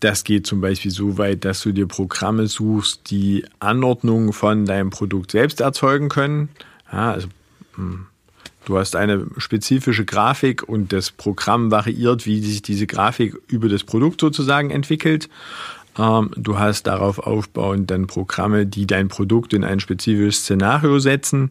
Das 0.00 0.24
geht 0.24 0.46
zum 0.46 0.60
Beispiel 0.60 0.90
so 0.90 1.16
weit, 1.16 1.44
dass 1.44 1.62
du 1.62 1.72
dir 1.72 1.86
Programme 1.86 2.46
suchst, 2.46 3.10
die 3.10 3.44
Anordnungen 3.60 4.32
von 4.32 4.66
deinem 4.66 4.90
Produkt 4.90 5.30
selbst 5.30 5.60
erzeugen 5.60 6.08
können. 6.08 6.50
Ja, 6.92 7.12
also, 7.12 7.28
hm, 7.76 8.06
du 8.66 8.76
hast 8.76 8.94
eine 8.94 9.26
spezifische 9.38 10.04
Grafik 10.04 10.62
und 10.62 10.92
das 10.92 11.10
Programm 11.10 11.70
variiert, 11.70 12.26
wie 12.26 12.40
sich 12.40 12.60
diese 12.60 12.86
Grafik 12.86 13.36
über 13.48 13.68
das 13.68 13.84
Produkt 13.84 14.20
sozusagen 14.20 14.70
entwickelt. 14.70 15.30
Ähm, 15.98 16.30
du 16.36 16.58
hast 16.58 16.86
darauf 16.86 17.18
aufbauend 17.18 17.90
dann 17.90 18.06
Programme, 18.06 18.66
die 18.66 18.86
dein 18.86 19.08
Produkt 19.08 19.54
in 19.54 19.64
ein 19.64 19.80
spezifisches 19.80 20.42
Szenario 20.42 20.98
setzen. 20.98 21.50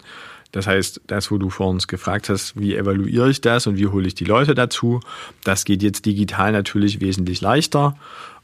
Das 0.51 0.67
heißt, 0.67 1.01
das, 1.07 1.31
wo 1.31 1.37
du 1.37 1.49
vor 1.49 1.67
uns 1.67 1.87
gefragt 1.87 2.29
hast, 2.29 2.57
wie 2.57 2.75
evaluiere 2.75 3.29
ich 3.29 3.41
das 3.41 3.67
und 3.67 3.77
wie 3.77 3.87
hole 3.87 4.07
ich 4.07 4.15
die 4.15 4.23
Leute 4.23 4.55
dazu, 4.55 5.01
das 5.43 5.65
geht 5.65 5.83
jetzt 5.83 6.05
digital 6.05 6.53
natürlich 6.53 7.01
wesentlich 7.01 7.41
leichter. 7.41 7.97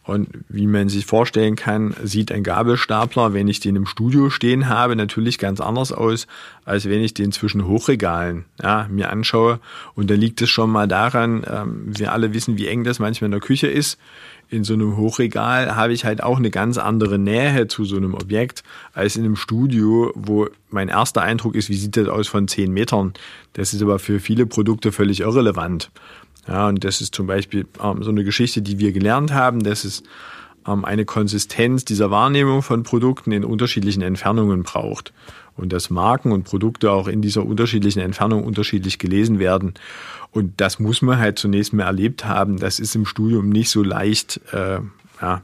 Und 0.04 0.30
wie 0.50 0.66
man 0.66 0.90
sich 0.90 1.06
vorstellen 1.06 1.56
kann, 1.56 1.96
sieht 2.04 2.32
ein 2.32 2.44
Gabelstapler, 2.44 3.34
wenn 3.34 3.48
ich 3.48 3.60
den 3.60 3.76
im 3.76 3.86
Studio 3.86 4.32
stehen 4.32 4.68
habe, 4.68 4.96
natürlich 4.96 5.38
ganz 5.38 5.62
anders 5.62 5.92
aus, 5.92 6.26
als 6.66 6.90
wenn 6.90 7.02
ich 7.02 7.14
den 7.14 7.32
zwischen 7.32 7.68
Hochregalen 7.68 8.46
ja, 8.62 8.88
mir 8.90 9.12
anschaue. 9.12 9.60
Und 9.94 10.10
da 10.10 10.16
liegt 10.16 10.42
es 10.42 10.50
schon 10.50 10.72
mal 10.72 10.88
daran, 10.88 11.46
ähm, 11.48 11.84
wir 11.86 12.14
alle 12.14 12.34
wissen, 12.34 12.58
wie 12.58 12.68
eng 12.68 12.84
das 12.84 12.98
manchmal 12.98 13.28
in 13.28 13.34
der 13.34 13.42
Küche 13.42 13.68
ist. 13.68 14.00
In 14.50 14.64
so 14.64 14.74
einem 14.74 14.98
Hochregal 14.98 15.76
habe 15.76 15.94
ich 15.94 16.04
halt 16.04 16.24
auch 16.24 16.38
eine 16.38 16.50
ganz 16.50 16.78
andere 16.78 17.20
Nähe 17.20 17.68
zu 17.68 17.86
so 17.86 17.96
einem 17.96 18.16
Objekt 18.16 18.64
als 18.94 19.16
in 19.16 19.24
einem 19.24 19.36
Studio, 19.36 20.12
wo 20.16 20.50
mein 20.72 20.90
erster 20.90 21.22
Eindruck 21.22 21.56
ist, 21.56 21.70
wie 21.70 21.78
sieht 21.78 21.96
das 21.96 22.08
aus 22.08 22.28
von 22.28 22.48
zehn 22.48 22.74
Metern. 22.74 23.14
Das 23.54 23.74
ist 23.74 23.82
aber 23.82 24.00
für 24.00 24.20
viele 24.20 24.46
Produkte 24.46 24.92
völlig 24.92 25.22
irrelevant. 25.22 25.92
Ja, 26.48 26.68
und 26.68 26.84
das 26.84 27.02
ist 27.02 27.14
zum 27.14 27.28
Beispiel 27.28 27.66
ähm, 27.84 28.04
so 28.04 28.10
eine 28.10 28.24
Geschichte, 28.24 28.62
die 28.62 28.80
wir 28.80 28.92
gelernt 28.92 29.32
haben, 29.32 29.64
dass 29.64 29.84
es 29.84 30.04
ähm, 30.68 30.86
eine 30.86 31.06
Konsistenz 31.06 31.86
dieser 31.86 32.12
Wahrnehmung 32.12 32.62
von 32.62 32.84
Produkten 32.84 33.32
in 33.32 33.44
unterschiedlichen 33.44 34.02
Entfernungen 34.02 34.64
braucht. 34.64 35.14
Und 35.58 35.74
dass 35.74 35.90
Marken 35.90 36.32
und 36.32 36.44
Produkte 36.44 36.92
auch 36.92 37.08
in 37.08 37.22
dieser 37.22 37.46
unterschiedlichen 37.46 38.00
Entfernung 38.00 38.44
unterschiedlich 38.44 39.00
gelesen 39.00 39.38
werden. 39.38 39.74
Und 40.32 40.60
das 40.62 40.80
muss 40.80 41.02
man 41.02 41.20
halt 41.20 41.38
zunächst 41.38 41.74
mal 41.74 41.84
erlebt 41.84 42.26
haben. 42.26 42.58
Das 42.58 42.80
ist 42.80 42.96
im 42.96 43.06
Studium 43.06 43.50
nicht 43.50 43.70
so 43.70 43.84
leicht 43.84 44.40
äh, 44.54 44.80
ja, 45.22 45.42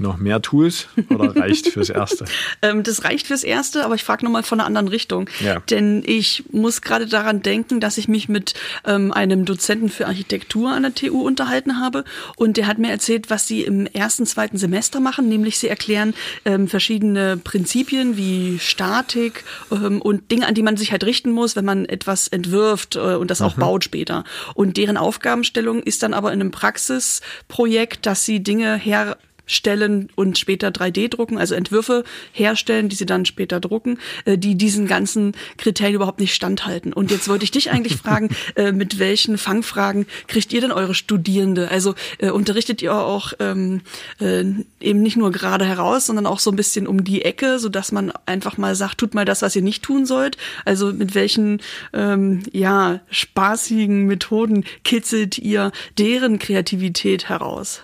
noch 0.00 0.18
mehr 0.18 0.42
Tools 0.42 0.88
oder 1.08 1.36
reicht 1.36 1.68
fürs 1.68 1.90
Erste? 1.90 2.24
ähm, 2.62 2.82
das 2.82 3.04
reicht 3.04 3.26
fürs 3.26 3.44
Erste, 3.44 3.84
aber 3.84 3.94
ich 3.94 4.04
frage 4.04 4.24
nochmal 4.24 4.42
von 4.42 4.60
einer 4.60 4.66
anderen 4.66 4.88
Richtung. 4.88 5.28
Ja. 5.40 5.60
Denn 5.60 6.02
ich 6.04 6.44
muss 6.50 6.82
gerade 6.82 7.06
daran 7.06 7.42
denken, 7.42 7.80
dass 7.80 7.98
ich 7.98 8.08
mich 8.08 8.28
mit 8.28 8.54
ähm, 8.84 9.12
einem 9.12 9.44
Dozenten 9.44 9.88
für 9.88 10.06
Architektur 10.06 10.70
an 10.70 10.82
der 10.82 10.94
TU 10.94 11.22
unterhalten 11.22 11.80
habe 11.80 12.04
und 12.36 12.56
der 12.56 12.66
hat 12.66 12.78
mir 12.78 12.90
erzählt, 12.90 13.30
was 13.30 13.46
sie 13.46 13.62
im 13.62 13.86
ersten, 13.86 14.26
zweiten 14.26 14.58
Semester 14.58 15.00
machen, 15.00 15.28
nämlich 15.28 15.58
sie 15.58 15.68
erklären 15.68 16.14
ähm, 16.44 16.68
verschiedene 16.68 17.36
Prinzipien 17.36 18.16
wie 18.16 18.58
Statik 18.58 19.44
ähm, 19.70 20.00
und 20.00 20.30
Dinge, 20.30 20.46
an 20.46 20.54
die 20.54 20.62
man 20.62 20.76
sich 20.76 20.92
halt 20.92 21.04
richten 21.04 21.30
muss, 21.30 21.56
wenn 21.56 21.64
man 21.64 21.84
etwas 21.86 22.28
entwirft 22.28 22.96
äh, 22.96 23.16
und 23.16 23.30
das 23.30 23.42
auch 23.42 23.56
mhm. 23.56 23.60
baut 23.60 23.84
später. 23.84 24.24
Und 24.54 24.76
deren 24.76 24.96
Aufgabenstellung 24.96 25.82
ist 25.82 26.02
dann 26.02 26.14
aber 26.14 26.32
in 26.32 26.40
einem 26.40 26.50
Praxisprojekt, 26.50 28.06
dass 28.06 28.24
sie 28.24 28.42
Dinge 28.42 28.76
her 28.76 29.16
stellen 29.50 30.08
und 30.14 30.38
später 30.38 30.68
3D 30.68 31.08
drucken, 31.08 31.38
also 31.38 31.54
Entwürfe 31.54 32.04
herstellen, 32.32 32.88
die 32.88 32.96
sie 32.96 33.06
dann 33.06 33.24
später 33.24 33.60
drucken, 33.60 33.98
äh, 34.24 34.38
die 34.38 34.54
diesen 34.54 34.86
ganzen 34.86 35.32
Kriterien 35.58 35.96
überhaupt 35.96 36.20
nicht 36.20 36.34
standhalten. 36.34 36.92
Und 36.92 37.10
jetzt 37.10 37.28
wollte 37.28 37.44
ich 37.44 37.50
dich 37.50 37.70
eigentlich 37.70 37.96
fragen, 38.02 38.30
äh, 38.54 38.72
mit 38.72 38.98
welchen 38.98 39.38
Fangfragen 39.38 40.06
kriegt 40.28 40.52
ihr 40.52 40.60
denn 40.60 40.72
eure 40.72 40.94
Studierende? 40.94 41.70
Also 41.70 41.94
äh, 42.18 42.30
unterrichtet 42.30 42.82
ihr 42.82 42.94
auch 42.94 43.32
ähm, 43.40 43.82
äh, 44.20 44.44
eben 44.80 45.02
nicht 45.02 45.16
nur 45.16 45.32
gerade 45.32 45.64
heraus, 45.64 46.06
sondern 46.06 46.26
auch 46.26 46.38
so 46.38 46.50
ein 46.50 46.56
bisschen 46.56 46.86
um 46.86 47.04
die 47.04 47.22
Ecke, 47.22 47.58
so 47.58 47.68
dass 47.68 47.92
man 47.92 48.12
einfach 48.26 48.56
mal 48.56 48.74
sagt, 48.74 48.98
tut 48.98 49.14
mal 49.14 49.24
das, 49.24 49.42
was 49.42 49.56
ihr 49.56 49.62
nicht 49.62 49.82
tun 49.82 50.06
sollt. 50.06 50.36
Also 50.64 50.92
mit 50.92 51.14
welchen 51.14 51.60
ähm, 51.92 52.42
ja 52.52 53.00
spaßigen 53.10 54.06
Methoden 54.06 54.64
kitzelt 54.84 55.38
ihr 55.38 55.72
deren 55.98 56.38
Kreativität 56.38 57.28
heraus? 57.28 57.82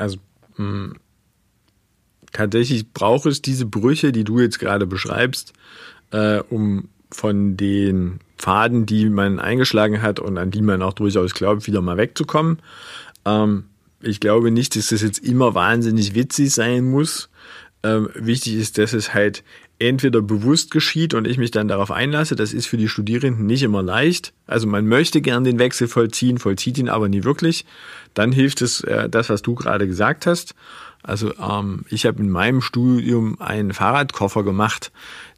Also 0.00 0.18
mh, 0.56 0.56
hm, 0.56 0.96
tatsächlich 2.32 2.92
braucht 2.92 3.26
es 3.26 3.42
diese 3.42 3.66
Brüche, 3.66 4.12
die 4.12 4.24
du 4.24 4.40
jetzt 4.40 4.58
gerade 4.58 4.86
beschreibst, 4.86 5.52
äh, 6.10 6.40
um 6.48 6.88
von 7.10 7.56
den 7.56 8.20
Pfaden, 8.38 8.86
die 8.86 9.08
man 9.08 9.40
eingeschlagen 9.40 10.00
hat 10.00 10.20
und 10.20 10.38
an 10.38 10.50
die 10.50 10.62
man 10.62 10.80
auch 10.82 10.92
durchaus 10.92 11.34
glaubt, 11.34 11.66
wieder 11.66 11.82
mal 11.82 11.96
wegzukommen. 11.96 12.60
Ähm, 13.24 13.64
ich 14.00 14.20
glaube 14.20 14.50
nicht, 14.50 14.76
dass 14.76 14.88
das 14.88 15.02
jetzt 15.02 15.18
immer 15.18 15.54
wahnsinnig 15.54 16.14
witzig 16.14 16.52
sein 16.52 16.88
muss. 16.88 17.28
Ähm, 17.82 18.08
wichtig 18.14 18.54
ist, 18.54 18.78
dass 18.78 18.92
es 18.92 19.12
halt 19.12 19.42
entweder 19.78 20.20
bewusst 20.20 20.70
geschieht 20.70 21.14
und 21.14 21.26
ich 21.26 21.38
mich 21.38 21.50
dann 21.50 21.66
darauf 21.66 21.90
einlasse. 21.90 22.36
Das 22.36 22.52
ist 22.52 22.66
für 22.66 22.76
die 22.76 22.88
Studierenden 22.88 23.46
nicht 23.46 23.62
immer 23.62 23.82
leicht. 23.82 24.32
Also 24.46 24.66
man 24.66 24.86
möchte 24.86 25.20
gern 25.20 25.42
den 25.42 25.58
Wechsel 25.58 25.88
vollziehen, 25.88 26.38
vollzieht 26.38 26.78
ihn 26.78 26.88
aber 26.88 27.08
nie 27.08 27.24
wirklich. 27.24 27.64
Dann 28.14 28.32
hilft 28.32 28.62
es, 28.62 28.82
äh, 28.82 29.08
das, 29.08 29.28
was 29.30 29.42
du 29.42 29.54
gerade 29.54 29.86
gesagt 29.86 30.26
hast. 30.26 30.54
Also 31.02 31.32
ähm, 31.38 31.84
ich 31.88 32.04
habe 32.06 32.20
in 32.20 32.30
meinem 32.30 32.60
Studium 32.60 33.40
einen 33.40 33.72
Fahrradkoffer 33.72 34.42
gemacht, 34.42 34.92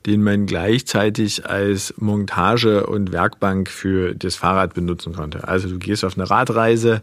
den 0.06 0.22
man 0.22 0.46
gleichzeitig 0.46 1.46
als 1.46 1.94
Montage 1.98 2.87
und 2.87 3.12
Werkbank 3.12 3.68
für 3.68 4.14
das 4.14 4.35
Fahrrad 4.35 4.74
benutzen 4.74 5.14
konnte. 5.14 5.46
Also 5.46 5.68
du 5.68 5.78
gehst 5.78 6.04
auf 6.04 6.18
eine 6.18 6.28
Radreise, 6.28 7.02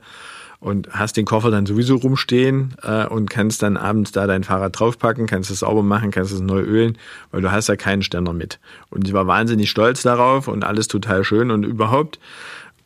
und 0.60 0.89
hast 0.91 1.15
den 1.15 1.25
Koffer 1.25 1.51
dann 1.51 1.65
sowieso 1.65 1.95
rumstehen 1.95 2.73
äh, 2.84 3.05
und 3.05 3.29
kannst 3.29 3.63
dann 3.63 3.77
abends 3.77 4.12
da 4.12 4.27
dein 4.27 4.43
Fahrrad 4.43 4.77
draufpacken, 4.77 5.25
kannst 5.25 5.49
es 5.51 5.60
sauber 5.60 5.84
machen, 5.84 6.12
kannst 6.12 6.34
es 6.34 6.41
neu 6.41 6.60
ölen, 6.60 6.97
weil 7.32 7.41
du 7.41 7.51
hast 7.51 7.69
ja 7.69 7.77
keinen 7.77 8.03
Ständer 8.03 8.34
mit. 8.34 8.60
Und 8.89 9.08
ich 9.08 9.13
war 9.13 9.25
wahnsinnig 9.25 9.69
stolz 9.69 10.01
darauf 10.01 10.47
und 10.47 10.65
alles 10.65 10.88
total 10.88 11.23
schön 11.23 11.51
und 11.51 11.63
überhaupt. 11.63 12.19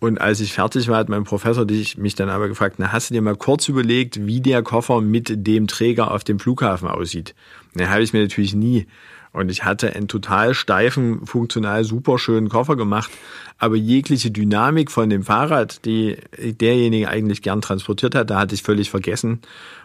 Und 0.04 0.20
als 0.20 0.42
ich 0.42 0.52
fertig 0.52 0.90
war, 0.90 0.98
hat 0.98 1.08
mein 1.08 1.24
Professor 1.24 1.66
mich 1.66 2.16
dann 2.16 2.28
aber 2.28 2.50
gefragt, 2.50 2.76
na, 2.78 2.92
hast 2.92 3.10
du 3.10 3.14
dir 3.14 3.22
mal 3.22 3.38
kurz 3.38 3.70
überlegt, 3.70 4.28
wie 4.28 4.42
der 4.42 4.62
Koffer 4.62 5.00
mit 5.00 5.32
dem 5.48 5.66
Träger 5.68 6.12
auf 6.12 6.26
dem 6.26 6.40
Flughafen 6.40 6.90
aussieht? 6.90 7.34
Na, 7.74 7.88
habe 7.88 8.04
ich 8.04 8.12
mir 8.12 8.22
natürlich 8.22 8.54
nie. 8.54 8.86
Und 9.32 9.50
ich 9.50 9.64
hatte 9.64 9.96
einen 9.96 10.10
total 10.10 10.56
steifen, 10.56 11.26
funktional 11.26 11.86
super 11.86 12.20
schönen 12.20 12.50
Koffer 12.50 12.76
gemacht. 12.76 13.12
Aber 13.58 13.78
jegliche 13.78 14.30
Dynamik 14.30 14.92
von 14.92 15.10
dem 15.10 15.24
Fahrrad, 15.24 15.86
die 15.86 16.18
derjenige 16.38 17.08
eigentlich 17.08 17.42
gern 17.42 17.62
transportiert 17.62 18.14
hat, 18.14 18.30
da 18.30 18.42
hatte 18.42 18.56
ich 18.56 18.62
völlig 18.62 18.90
vergessen, 18.90 19.40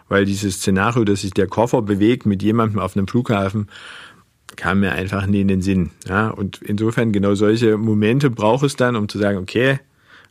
weil 0.09 0.25
dieses 0.25 0.55
Szenario, 0.55 1.05
dass 1.05 1.21
sich 1.21 1.31
der 1.31 1.47
Koffer 1.47 1.81
bewegt 1.81 2.25
mit 2.25 2.43
jemandem 2.43 2.79
auf 2.79 2.97
einem 2.97 3.07
Flughafen, 3.07 3.69
kam 4.57 4.81
mir 4.81 4.91
einfach 4.91 5.25
nie 5.27 5.39
in 5.39 5.47
den 5.47 5.61
Sinn. 5.61 5.91
Ja, 6.05 6.27
und 6.27 6.61
insofern 6.61 7.13
genau 7.13 7.35
solche 7.35 7.77
Momente 7.77 8.29
braucht 8.29 8.65
es 8.65 8.75
dann, 8.75 8.97
um 8.97 9.07
zu 9.07 9.17
sagen, 9.17 9.37
okay, 9.37 9.79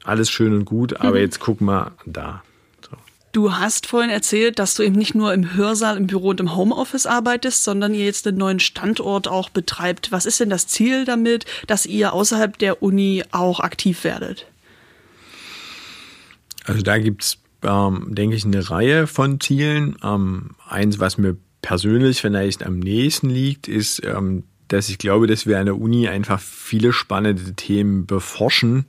alles 0.04 0.30
schön 0.30 0.54
und 0.54 0.64
gut, 0.64 1.00
aber 1.00 1.16
mhm. 1.16 1.22
jetzt 1.22 1.40
guck 1.40 1.61
mal 1.61 1.92
da. 2.06 2.42
Du 3.32 3.52
hast 3.52 3.87
vorhin 3.87 4.11
erzählt, 4.11 4.58
dass 4.58 4.74
du 4.74 4.82
eben 4.82 4.96
nicht 4.96 5.14
nur 5.14 5.34
im 5.34 5.54
Hörsaal, 5.54 5.98
im 5.98 6.06
Büro 6.06 6.30
und 6.30 6.40
im 6.40 6.56
Homeoffice 6.56 7.06
arbeitest, 7.06 7.62
sondern 7.62 7.92
ihr 7.92 8.06
jetzt 8.06 8.26
einen 8.26 8.38
neuen 8.38 8.58
Standort 8.58 9.28
auch 9.28 9.50
betreibt. 9.50 10.11
Was 10.11 10.24
ist 10.24 10.40
denn 10.40 10.48
das 10.48 10.66
Ziel 10.66 11.04
damit, 11.04 11.44
dass 11.66 11.84
ihr 11.84 12.14
außerhalb 12.14 12.58
der 12.58 12.82
Uni 12.82 13.22
auch 13.30 13.61
aktiv 13.61 14.02
werdet? 14.02 14.46
Also 16.64 16.80
da 16.80 16.98
gibt's, 16.98 17.38
ähm, 17.62 18.06
denke 18.08 18.34
ich, 18.34 18.46
eine 18.46 18.70
Reihe 18.70 19.06
von 19.06 19.40
Zielen. 19.40 19.96
Ähm, 20.02 20.56
eins, 20.66 20.98
was 20.98 21.18
mir 21.18 21.37
persönlich 21.61 22.22
vielleicht 22.22 22.64
am 22.64 22.78
nächsten 22.78 23.28
liegt, 23.28 23.68
ist 23.68 24.02
ähm, 24.04 24.44
dass 24.68 24.90
ich 24.90 24.98
glaube, 24.98 25.26
dass 25.26 25.46
wir 25.46 25.58
an 25.58 25.66
der 25.66 25.78
Uni 25.78 26.08
einfach 26.08 26.38
viele 26.40 26.92
spannende 26.92 27.54
Themen 27.54 28.06
beforschen 28.06 28.84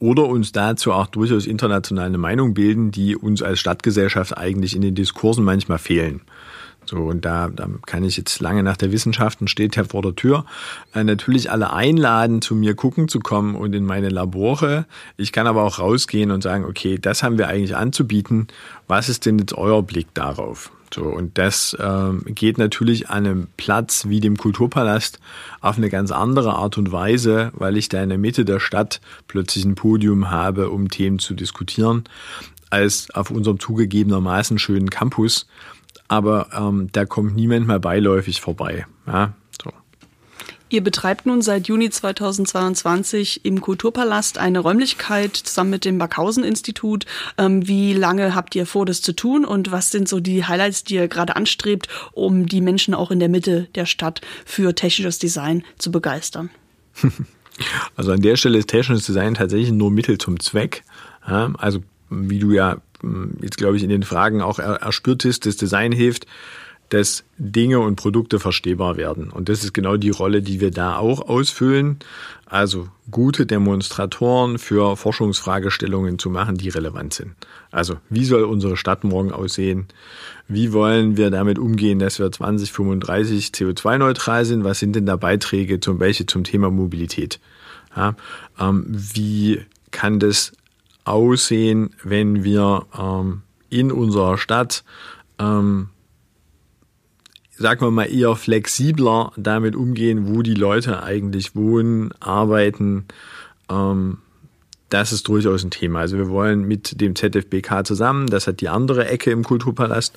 oder 0.00 0.26
uns 0.26 0.50
dazu 0.50 0.92
auch 0.92 1.06
durchaus 1.06 1.46
international 1.46 2.06
eine 2.06 2.18
Meinung 2.18 2.54
bilden, 2.54 2.90
die 2.90 3.14
uns 3.14 3.42
als 3.42 3.60
Stadtgesellschaft 3.60 4.36
eigentlich 4.36 4.74
in 4.74 4.82
den 4.82 4.96
Diskursen 4.96 5.44
manchmal 5.44 5.78
fehlen. 5.78 6.22
So, 6.86 6.96
und 6.96 7.24
da, 7.24 7.48
da 7.48 7.68
kann 7.86 8.02
ich 8.02 8.16
jetzt 8.16 8.40
lange 8.40 8.62
nach 8.62 8.76
der 8.76 8.90
Wissenschaft 8.90 9.40
und 9.40 9.48
steht 9.48 9.76
ja 9.76 9.84
vor 9.84 10.02
der 10.02 10.16
Tür, 10.16 10.44
äh, 10.94 11.04
natürlich 11.04 11.50
alle 11.50 11.72
einladen, 11.72 12.42
zu 12.42 12.56
mir 12.56 12.74
gucken 12.74 13.06
zu 13.06 13.20
kommen 13.20 13.54
und 13.54 13.74
in 13.74 13.84
meine 13.84 14.08
Labore. 14.08 14.86
Ich 15.16 15.30
kann 15.30 15.46
aber 15.46 15.62
auch 15.62 15.78
rausgehen 15.78 16.30
und 16.30 16.42
sagen, 16.42 16.64
okay, 16.64 16.98
das 17.00 17.22
haben 17.22 17.38
wir 17.38 17.48
eigentlich 17.48 17.76
anzubieten. 17.76 18.48
Was 18.88 19.08
ist 19.08 19.26
denn 19.26 19.38
jetzt 19.38 19.52
euer 19.52 19.82
Blick 19.82 20.12
darauf? 20.14 20.72
So, 20.92 21.04
und 21.04 21.38
das 21.38 21.76
ähm, 21.80 22.22
geht 22.26 22.58
natürlich 22.58 23.10
an 23.10 23.26
einem 23.26 23.46
Platz 23.56 24.06
wie 24.08 24.20
dem 24.20 24.36
Kulturpalast 24.36 25.20
auf 25.60 25.76
eine 25.76 25.88
ganz 25.88 26.10
andere 26.10 26.54
Art 26.54 26.78
und 26.78 26.90
Weise, 26.90 27.52
weil 27.54 27.76
ich 27.76 27.88
da 27.88 28.02
in 28.02 28.08
der 28.08 28.18
Mitte 28.18 28.44
der 28.44 28.58
Stadt 28.58 29.00
plötzlich 29.28 29.64
ein 29.64 29.76
Podium 29.76 30.30
habe, 30.30 30.70
um 30.70 30.88
Themen 30.88 31.20
zu 31.20 31.34
diskutieren, 31.34 32.04
als 32.70 33.10
auf 33.10 33.30
unserem 33.30 33.60
zugegebenermaßen 33.60 34.58
schönen 34.58 34.90
Campus. 34.90 35.46
Aber 36.08 36.48
ähm, 36.52 36.88
da 36.90 37.04
kommt 37.04 37.36
niemand 37.36 37.68
mal 37.68 37.78
beiläufig 37.78 38.40
vorbei. 38.40 38.86
Ja, 39.06 39.34
Ihr 40.72 40.84
betreibt 40.84 41.26
nun 41.26 41.42
seit 41.42 41.66
Juni 41.66 41.90
2022 41.90 43.44
im 43.44 43.60
Kulturpalast 43.60 44.38
eine 44.38 44.60
Räumlichkeit 44.60 45.36
zusammen 45.36 45.70
mit 45.70 45.84
dem 45.84 45.98
Backhausen-Institut. 45.98 47.06
Ähm, 47.36 47.66
wie 47.66 47.92
lange 47.92 48.36
habt 48.36 48.54
ihr 48.54 48.66
vor, 48.66 48.86
das 48.86 49.02
zu 49.02 49.12
tun 49.12 49.44
und 49.44 49.72
was 49.72 49.90
sind 49.90 50.08
so 50.08 50.20
die 50.20 50.44
Highlights, 50.44 50.84
die 50.84 50.94
ihr 50.94 51.08
gerade 51.08 51.34
anstrebt, 51.34 51.88
um 52.12 52.46
die 52.46 52.60
Menschen 52.60 52.94
auch 52.94 53.10
in 53.10 53.18
der 53.18 53.28
Mitte 53.28 53.66
der 53.74 53.84
Stadt 53.84 54.20
für 54.46 54.72
technisches 54.72 55.18
Design 55.18 55.64
zu 55.76 55.90
begeistern? 55.90 56.50
Also 57.94 58.12
an 58.12 58.22
der 58.22 58.36
Stelle 58.36 58.56
ist 58.56 58.70
technisches 58.70 59.04
Design 59.04 59.34
tatsächlich 59.34 59.70
nur 59.70 59.90
Mittel 59.90 60.16
zum 60.16 60.40
Zweck. 60.40 60.82
Also 61.20 61.80
wie 62.08 62.38
du 62.38 62.52
ja 62.52 62.78
hm, 63.02 63.36
jetzt 63.42 63.58
glaube 63.58 63.76
ich 63.76 63.82
in 63.82 63.90
den 63.90 64.02
Fragen 64.02 64.40
auch 64.40 64.58
erspürtest, 64.58 65.44
das 65.44 65.58
Design 65.58 65.92
hilft 65.92 66.26
dass 66.90 67.24
Dinge 67.38 67.80
und 67.80 67.96
Produkte 67.96 68.38
verstehbar 68.38 68.96
werden. 68.96 69.30
Und 69.30 69.48
das 69.48 69.64
ist 69.64 69.72
genau 69.72 69.96
die 69.96 70.10
Rolle, 70.10 70.42
die 70.42 70.60
wir 70.60 70.70
da 70.70 70.96
auch 70.96 71.28
ausfüllen. 71.28 71.98
Also 72.46 72.88
gute 73.10 73.46
Demonstratoren 73.46 74.58
für 74.58 74.96
Forschungsfragestellungen 74.96 76.18
zu 76.18 76.30
machen, 76.30 76.56
die 76.56 76.68
relevant 76.68 77.14
sind. 77.14 77.32
Also 77.70 77.96
wie 78.08 78.24
soll 78.24 78.42
unsere 78.42 78.76
Stadt 78.76 79.04
morgen 79.04 79.30
aussehen? 79.30 79.86
Wie 80.48 80.72
wollen 80.72 81.16
wir 81.16 81.30
damit 81.30 81.60
umgehen, 81.60 82.00
dass 82.00 82.18
wir 82.18 82.30
2035 82.30 83.50
CO2-neutral 83.50 84.44
sind? 84.44 84.64
Was 84.64 84.80
sind 84.80 84.96
denn 84.96 85.06
da 85.06 85.14
Beiträge 85.14 85.78
zum 85.78 85.98
Beispiel 85.98 86.26
zum 86.26 86.42
Thema 86.42 86.70
Mobilität? 86.70 87.38
Ja, 87.96 88.16
ähm, 88.58 88.84
wie 88.88 89.60
kann 89.92 90.18
das 90.18 90.52
aussehen, 91.04 91.90
wenn 92.02 92.42
wir 92.44 92.86
ähm, 92.98 93.42
in 93.68 93.92
unserer 93.92 94.38
Stadt, 94.38 94.84
ähm, 95.38 95.88
sagen 97.60 97.82
wir 97.82 97.90
mal, 97.90 98.10
eher 98.10 98.34
flexibler 98.36 99.32
damit 99.36 99.76
umgehen, 99.76 100.34
wo 100.34 100.40
die 100.40 100.54
Leute 100.54 101.02
eigentlich 101.02 101.54
wohnen, 101.54 102.10
arbeiten. 102.18 103.04
Ähm, 103.70 104.16
das 104.88 105.12
ist 105.12 105.28
durchaus 105.28 105.62
ein 105.62 105.70
Thema. 105.70 106.00
Also 106.00 106.16
wir 106.16 106.30
wollen 106.30 106.66
mit 106.66 107.02
dem 107.02 107.14
ZFBK 107.14 107.86
zusammen, 107.86 108.28
das 108.28 108.46
hat 108.46 108.62
die 108.62 108.70
andere 108.70 109.06
Ecke 109.08 109.30
im 109.30 109.44
Kulturpalast, 109.44 110.16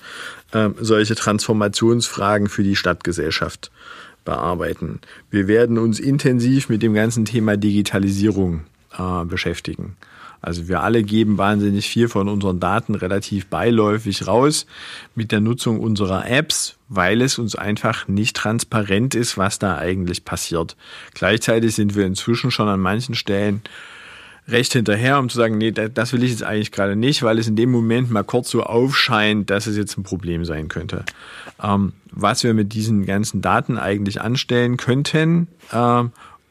äh, 0.54 0.70
solche 0.80 1.16
Transformationsfragen 1.16 2.48
für 2.48 2.64
die 2.64 2.78
Stadtgesellschaft 2.78 3.72
bearbeiten. 4.24 5.02
Wir 5.30 5.50
werden 5.50 5.78
uns 5.78 6.00
intensiv 6.00 6.70
mit 6.70 6.82
dem 6.82 6.94
ganzen 6.94 7.26
Thema 7.26 7.58
Digitalisierung 7.58 8.62
äh, 8.98 9.26
beschäftigen. 9.26 9.98
Also 10.44 10.68
wir 10.68 10.82
alle 10.84 11.04
geben 11.04 11.38
wahnsinnig 11.38 11.88
viel 11.88 12.10
von 12.10 12.28
unseren 12.28 12.60
Daten 12.60 12.96
relativ 12.96 13.48
beiläufig 13.48 14.28
raus 14.28 14.66
mit 15.16 15.32
der 15.32 15.40
Nutzung 15.40 15.80
unserer 15.80 16.30
Apps, 16.30 16.76
weil 16.90 17.22
es 17.22 17.40
uns 17.40 17.56
einfach 17.56 18.10
nicht 18.10 18.36
transparent 18.36 19.16
ist, 19.16 19.38
was 19.38 19.58
da 19.58 19.78
eigentlich 19.78 20.26
passiert. 20.26 20.76
Gleichzeitig 21.14 21.74
sind 21.76 21.96
wir 21.96 22.06
inzwischen 22.06 22.52
schon 22.52 22.68
an 22.68 22.82
manchen 22.82 23.16
Stellen 23.16 23.62
recht 24.50 24.74
hinterher, 24.74 25.18
um 25.18 25.30
zu 25.30 25.38
sagen, 25.38 25.58
nee, 25.58 25.72
das 25.72 26.12
will 26.12 26.24
ich 26.24 26.32
jetzt 26.32 26.44
eigentlich 26.44 26.74
gerade 26.74 26.98
nicht, 26.98 27.24
weil 27.24 27.40
es 27.40 27.48
in 27.48 27.56
dem 27.56 27.72
Moment 27.72 28.12
mal 28.12 28.26
kurz 28.26 28.50
so 28.50 28.64
aufscheint, 28.64 29.50
dass 29.50 29.66
es 29.66 29.78
jetzt 29.78 29.98
ein 29.98 30.04
Problem 30.04 30.44
sein 30.44 30.68
könnte. 30.68 31.06
Ähm, 31.64 31.94
was 32.12 32.44
wir 32.44 32.54
mit 32.54 32.74
diesen 32.74 33.06
ganzen 33.06 33.42
Daten 33.42 33.78
eigentlich 33.78 34.20
anstellen 34.20 34.76
könnten, 34.76 35.48
äh, 35.72 36.04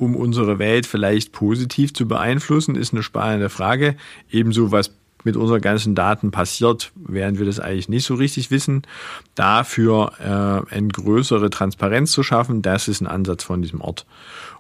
um 0.02 0.16
unsere 0.16 0.58
Welt 0.58 0.84
vielleicht 0.84 1.30
positiv 1.30 1.94
zu 1.94 2.08
beeinflussen, 2.08 2.74
ist 2.74 2.92
eine 2.92 3.04
spannende 3.04 3.48
Frage. 3.48 3.94
Ebenso 4.30 4.72
was 4.72 4.90
mit 5.22 5.36
unseren 5.36 5.60
ganzen 5.60 5.94
Daten 5.94 6.32
passiert, 6.32 6.90
während 6.96 7.38
wir 7.38 7.46
das 7.46 7.60
eigentlich 7.60 7.88
nicht 7.88 8.04
so 8.04 8.16
richtig 8.16 8.50
wissen. 8.50 8.82
Dafür 9.36 10.12
äh, 10.18 10.74
eine 10.74 10.88
größere 10.88 11.48
Transparenz 11.50 12.10
zu 12.10 12.24
schaffen, 12.24 12.62
das 12.62 12.88
ist 12.88 13.00
ein 13.00 13.06
Ansatz 13.06 13.44
von 13.44 13.62
diesem 13.62 13.80
Ort. 13.80 14.04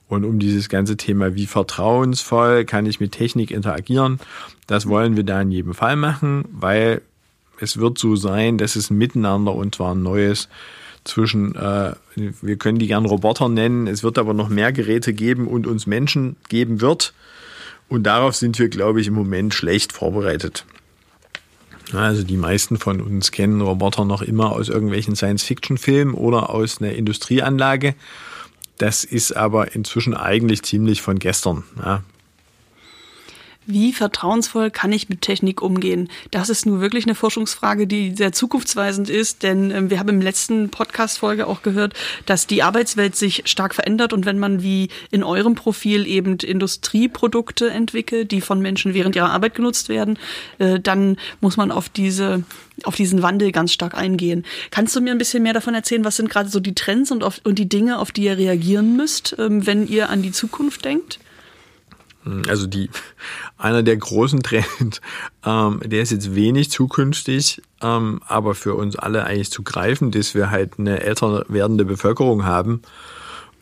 Und 0.06 0.24
um 0.24 0.38
dieses 0.38 0.68
ganze 0.68 0.96
Thema, 0.96 1.34
wie 1.34 1.46
vertrauensvoll 1.46 2.64
kann 2.64 2.86
ich 2.86 3.00
mit 3.00 3.10
Technik 3.10 3.50
interagieren, 3.50 4.20
das 4.68 4.86
wollen 4.86 5.16
wir 5.16 5.24
da 5.24 5.40
in 5.40 5.50
jedem 5.50 5.74
Fall 5.74 5.96
machen, 5.96 6.44
weil 6.52 7.02
es 7.58 7.78
wird 7.78 7.98
so 7.98 8.14
sein, 8.14 8.58
dass 8.58 8.76
es 8.76 8.90
ein 8.90 8.98
Miteinander 8.98 9.54
und 9.54 9.74
zwar 9.74 9.96
ein 9.96 10.02
neues 10.02 10.48
zwischen, 11.04 11.54
äh, 11.54 11.92
wir 12.14 12.56
können 12.56 12.78
die 12.78 12.86
gern 12.86 13.04
Roboter 13.04 13.48
nennen, 13.48 13.86
es 13.86 14.02
wird 14.02 14.18
aber 14.18 14.34
noch 14.34 14.48
mehr 14.48 14.72
Geräte 14.72 15.12
geben 15.12 15.46
und 15.48 15.66
uns 15.66 15.86
Menschen 15.86 16.36
geben 16.48 16.80
wird. 16.80 17.12
Und 17.88 18.04
darauf 18.04 18.34
sind 18.36 18.58
wir, 18.58 18.68
glaube 18.68 19.00
ich, 19.00 19.08
im 19.08 19.14
Moment 19.14 19.52
schlecht 19.52 19.92
vorbereitet. 19.92 20.64
Also 21.92 22.22
die 22.22 22.36
meisten 22.36 22.78
von 22.78 23.00
uns 23.00 23.32
kennen 23.32 23.60
Roboter 23.60 24.04
noch 24.04 24.22
immer 24.22 24.52
aus 24.52 24.68
irgendwelchen 24.68 25.14
Science-Fiction-Filmen 25.14 26.14
oder 26.14 26.50
aus 26.50 26.80
einer 26.80 26.92
Industrieanlage. 26.92 27.94
Das 28.78 29.04
ist 29.04 29.36
aber 29.36 29.74
inzwischen 29.74 30.14
eigentlich 30.14 30.62
ziemlich 30.62 31.02
von 31.02 31.18
gestern. 31.18 31.64
Ja, 31.78 32.02
wie 33.66 33.92
vertrauensvoll 33.92 34.70
kann 34.70 34.92
ich 34.92 35.08
mit 35.08 35.20
Technik 35.20 35.62
umgehen? 35.62 36.08
Das 36.30 36.48
ist 36.48 36.66
nun 36.66 36.80
wirklich 36.80 37.04
eine 37.04 37.14
Forschungsfrage, 37.14 37.86
die 37.86 38.14
sehr 38.14 38.32
zukunftsweisend 38.32 39.08
ist, 39.08 39.42
denn 39.42 39.70
äh, 39.70 39.90
wir 39.90 39.98
haben 39.98 40.08
im 40.08 40.20
letzten 40.20 40.68
Podcast-Folge 40.68 41.46
auch 41.46 41.62
gehört, 41.62 41.94
dass 42.26 42.46
die 42.46 42.62
Arbeitswelt 42.62 43.16
sich 43.16 43.42
stark 43.46 43.74
verändert 43.74 44.12
und 44.12 44.26
wenn 44.26 44.38
man 44.38 44.62
wie 44.62 44.88
in 45.10 45.22
eurem 45.22 45.54
Profil 45.54 46.06
eben 46.06 46.38
Industrieprodukte 46.38 47.70
entwickelt, 47.70 48.30
die 48.30 48.40
von 48.40 48.60
Menschen 48.60 48.94
während 48.94 49.16
ihrer 49.16 49.30
Arbeit 49.30 49.54
genutzt 49.54 49.88
werden, 49.88 50.18
äh, 50.58 50.80
dann 50.80 51.16
muss 51.40 51.56
man 51.56 51.70
auf 51.70 51.88
diese 51.88 52.44
auf 52.84 52.96
diesen 52.96 53.22
Wandel 53.22 53.52
ganz 53.52 53.72
stark 53.72 53.94
eingehen. 53.94 54.44
Kannst 54.70 54.96
du 54.96 55.00
mir 55.00 55.12
ein 55.12 55.18
bisschen 55.18 55.42
mehr 55.42 55.52
davon 55.52 55.74
erzählen? 55.74 56.04
Was 56.04 56.16
sind 56.16 56.30
gerade 56.30 56.48
so 56.48 56.58
die 56.58 56.74
Trends 56.74 57.10
und, 57.10 57.22
auf, 57.22 57.40
und 57.44 57.58
die 57.58 57.68
Dinge, 57.68 57.98
auf 57.98 58.12
die 58.12 58.24
ihr 58.24 58.38
reagieren 58.38 58.96
müsst, 58.96 59.36
ähm, 59.38 59.66
wenn 59.66 59.86
ihr 59.86 60.08
an 60.08 60.22
die 60.22 60.32
Zukunft 60.32 60.84
denkt? 60.84 61.20
Also 62.48 62.66
die 62.66 62.88
einer 63.58 63.82
der 63.82 63.96
großen 63.96 64.42
Trends, 64.42 65.00
ähm, 65.44 65.80
der 65.84 66.02
ist 66.02 66.12
jetzt 66.12 66.34
wenig 66.34 66.70
zukünftig, 66.70 67.62
ähm, 67.80 68.20
aber 68.26 68.54
für 68.54 68.74
uns 68.74 68.96
alle 68.96 69.24
eigentlich 69.24 69.50
zu 69.50 69.62
greifen, 69.62 70.10
dass 70.10 70.34
wir 70.34 70.50
halt 70.50 70.78
eine 70.78 71.00
älter 71.00 71.44
werdende 71.48 71.84
Bevölkerung 71.84 72.44
haben 72.44 72.82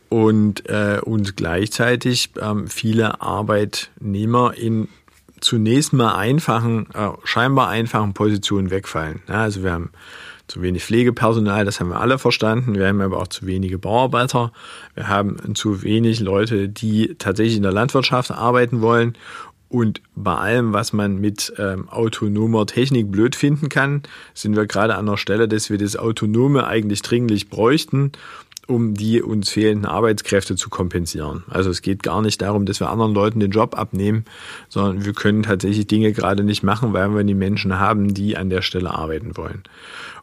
und 0.09 0.69
äh, 0.69 1.01
und 1.03 1.37
gleichzeitig 1.37 2.31
ähm, 2.41 2.69
viele 2.69 3.23
Arbeitnehmer 3.23 4.55
in 4.55 4.89
zunächst 5.41 5.93
mal 5.93 6.15
einfachen, 6.17 6.87
äh, 6.93 7.09
scheinbar 7.25 7.69
einfachen 7.69 8.13
Positionen 8.13 8.71
wegfallen. 8.71 9.23
Ja, 9.29 9.43
also 9.43 9.63
wir 9.63 9.73
haben 9.73 9.91
zu 10.51 10.63
wenig 10.63 10.85
Pflegepersonal, 10.85 11.65
das 11.65 11.81
haben 11.81 11.91
wir 11.91 12.01
alle 12.01 12.19
verstanden. 12.19 12.75
Wir 12.75 12.89
haben 12.89 13.01
aber 13.01 13.19
auch 13.19 13.29
zu 13.29 13.47
wenige 13.47 13.79
Bauarbeiter. 13.79 14.53
Wir 14.95 15.09
haben 15.09 15.55
zu 15.55 15.83
wenig 15.83 16.21
Leute, 16.21 16.69
die 16.69 17.15
tatsächlich 17.19 17.57
in 17.57 17.63
der 17.63 17.73
Landwirtschaft 17.73 18.31
arbeiten 18.33 18.81
wollen. 18.83 19.15
Und 19.69 20.03
bei 20.17 20.35
allem, 20.35 20.73
was 20.73 20.93
man 20.93 21.19
mit 21.19 21.53
ähm, 21.57 21.89
autonomer 21.89 22.67
Technik 22.67 23.13
blöd 23.13 23.37
finden 23.37 23.69
kann, 23.69 24.03
sind 24.35 24.57
wir 24.57 24.67
gerade 24.67 24.97
an 24.97 25.07
der 25.07 25.17
Stelle, 25.17 25.47
dass 25.47 25.71
wir 25.71 25.79
das 25.79 25.97
Autonome 25.97 26.67
eigentlich 26.67 27.03
dringlich 27.03 27.49
bräuchten, 27.49 28.11
um 28.67 28.95
die 28.95 29.23
uns 29.23 29.51
fehlenden 29.51 29.87
Arbeitskräfte 29.87 30.57
zu 30.57 30.71
kompensieren. 30.71 31.45
Also 31.49 31.71
es 31.71 31.83
geht 31.83 32.03
gar 32.03 32.21
nicht 32.21 32.43
darum, 32.43 32.67
dass 32.67 32.81
wir 32.81 32.91
anderen 32.91 33.15
Leuten 33.15 33.39
den 33.39 33.53
Job 33.53 33.79
abnehmen, 33.79 34.25
sondern 34.69 35.05
wir 35.05 35.13
können 35.13 35.45
tatsächlich 35.45 35.87
Dinge 35.87 36.13
gerade 36.13 36.43
nicht 36.43 36.65
machen, 36.65 36.93
weil 36.93 37.15
wir 37.15 37.23
die 37.23 37.35
Menschen 37.35 37.79
haben, 37.79 38.13
die 38.13 38.37
an 38.37 38.51
der 38.51 38.63
Stelle 38.63 38.91
arbeiten 38.91 39.37
wollen. 39.37 39.63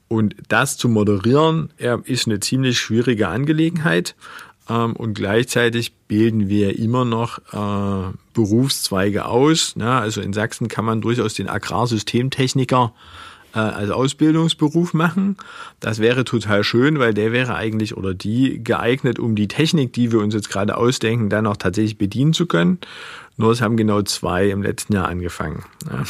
Und 0.07 0.35
das 0.47 0.77
zu 0.77 0.87
moderieren, 0.87 1.69
ist 2.05 2.27
eine 2.27 2.39
ziemlich 2.39 2.79
schwierige 2.79 3.27
Angelegenheit. 3.27 4.15
Ähm, 4.69 4.95
und 4.95 5.13
gleichzeitig 5.13 5.93
bilden 6.07 6.49
wir 6.49 6.77
immer 6.79 7.05
noch 7.05 7.39
äh, 7.51 8.13
Berufszweige 8.33 9.25
aus. 9.25 9.75
Also 9.79 10.21
in 10.21 10.33
Sachsen 10.33 10.67
kann 10.67 10.85
man 10.85 11.01
durchaus 11.01 11.33
den 11.33 11.49
Agrarsystemtechniker 11.49 12.93
als 13.53 13.89
Ausbildungsberuf 13.89 14.93
machen. 14.93 15.37
Das 15.79 15.99
wäre 15.99 16.23
total 16.25 16.63
schön, 16.63 16.99
weil 16.99 17.13
der 17.13 17.31
wäre 17.31 17.55
eigentlich 17.55 17.95
oder 17.97 18.13
die 18.13 18.63
geeignet, 18.63 19.19
um 19.19 19.35
die 19.35 19.47
Technik, 19.47 19.93
die 19.93 20.11
wir 20.11 20.19
uns 20.19 20.33
jetzt 20.33 20.49
gerade 20.49 20.77
ausdenken, 20.77 21.29
dann 21.29 21.47
auch 21.47 21.57
tatsächlich 21.57 21.97
bedienen 21.97 22.33
zu 22.33 22.45
können. 22.45 22.79
Nur 23.39 23.51
es 23.51 23.61
haben 23.61 23.77
genau 23.77 24.01
zwei 24.01 24.49
im 24.49 24.63
letzten 24.63 24.93
Jahr 24.93 25.07
angefangen. 25.07 25.63
Ja. 25.89 26.03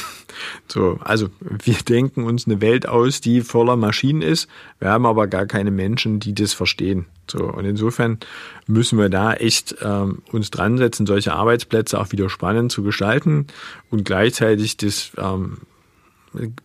So, 0.67 0.99
also 1.03 1.29
wir 1.41 1.75
denken 1.75 2.23
uns 2.23 2.45
eine 2.45 2.61
Welt 2.61 2.88
aus, 2.88 3.21
die 3.21 3.41
voller 3.41 3.75
Maschinen 3.75 4.21
ist. 4.21 4.47
Wir 4.79 4.89
haben 4.89 5.05
aber 5.05 5.27
gar 5.27 5.45
keine 5.45 5.71
Menschen, 5.71 6.19
die 6.19 6.33
das 6.33 6.53
verstehen. 6.53 7.05
So, 7.29 7.39
und 7.39 7.65
insofern 7.65 8.19
müssen 8.65 8.97
wir 8.97 9.09
da 9.09 9.33
echt 9.33 9.75
ähm, 9.81 10.19
uns 10.31 10.51
dran 10.51 10.77
setzen, 10.77 11.05
solche 11.05 11.33
Arbeitsplätze 11.33 11.99
auch 11.99 12.11
wieder 12.11 12.29
spannend 12.29 12.71
zu 12.71 12.83
gestalten 12.83 13.47
und 13.89 14.05
gleichzeitig 14.05 14.77
das 14.77 15.11
ähm, 15.17 15.57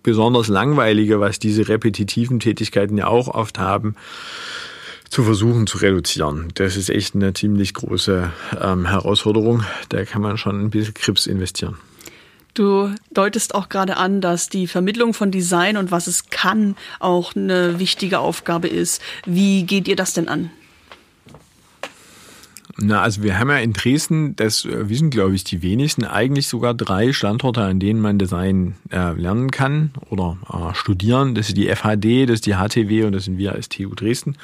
besonders 0.02 0.48
langweilige, 0.48 1.20
was 1.20 1.38
diese 1.38 1.68
repetitiven 1.68 2.40
Tätigkeiten 2.40 2.98
ja 2.98 3.06
auch 3.06 3.28
oft 3.28 3.58
haben, 3.58 3.96
zu 5.08 5.24
versuchen 5.24 5.66
zu 5.66 5.78
reduzieren. 5.78 6.48
Das 6.54 6.76
ist 6.76 6.88
echt 6.88 7.14
eine 7.14 7.34
ziemlich 7.34 7.74
große 7.74 8.32
ähm, 8.60 8.86
Herausforderung. 8.86 9.62
Da 9.90 10.04
kann 10.04 10.22
man 10.22 10.38
schon 10.38 10.60
ein 10.60 10.70
bisschen 10.70 10.94
Krips 10.94 11.26
investieren. 11.26 11.76
Du 12.54 12.94
deutest 13.10 13.54
auch 13.54 13.68
gerade 13.70 13.96
an, 13.96 14.20
dass 14.20 14.50
die 14.50 14.66
Vermittlung 14.66 15.14
von 15.14 15.30
Design 15.30 15.76
und 15.78 15.90
was 15.90 16.06
es 16.06 16.28
kann 16.28 16.76
auch 16.98 17.34
eine 17.34 17.78
wichtige 17.78 18.18
Aufgabe 18.18 18.68
ist. 18.68 19.00
Wie 19.24 19.64
geht 19.64 19.88
ihr 19.88 19.96
das 19.96 20.12
denn 20.12 20.28
an? 20.28 20.50
Na, 22.78 23.02
also 23.02 23.22
wir 23.22 23.38
haben 23.38 23.50
ja 23.50 23.58
in 23.58 23.72
Dresden, 23.72 24.34
das 24.36 24.64
äh, 24.64 24.88
wissen 24.88 25.10
glaube 25.10 25.34
ich 25.34 25.44
die 25.44 25.62
wenigsten, 25.62 26.04
eigentlich 26.04 26.48
sogar 26.48 26.74
drei 26.74 27.12
Standorte, 27.12 27.62
an 27.62 27.80
denen 27.80 28.00
man 28.00 28.18
Design 28.18 28.76
äh, 28.90 29.12
lernen 29.12 29.50
kann 29.50 29.92
oder 30.08 30.38
äh, 30.48 30.74
studieren. 30.74 31.34
Das 31.34 31.48
ist 31.48 31.56
die 31.56 31.68
FHD, 31.68 32.28
das 32.28 32.36
ist 32.36 32.46
die 32.46 32.54
HTW 32.54 33.04
und 33.04 33.12
das 33.12 33.24
sind 33.24 33.38
wir 33.38 33.52
als 33.52 33.68
TU 33.68 33.94
Dresden. 33.94 34.36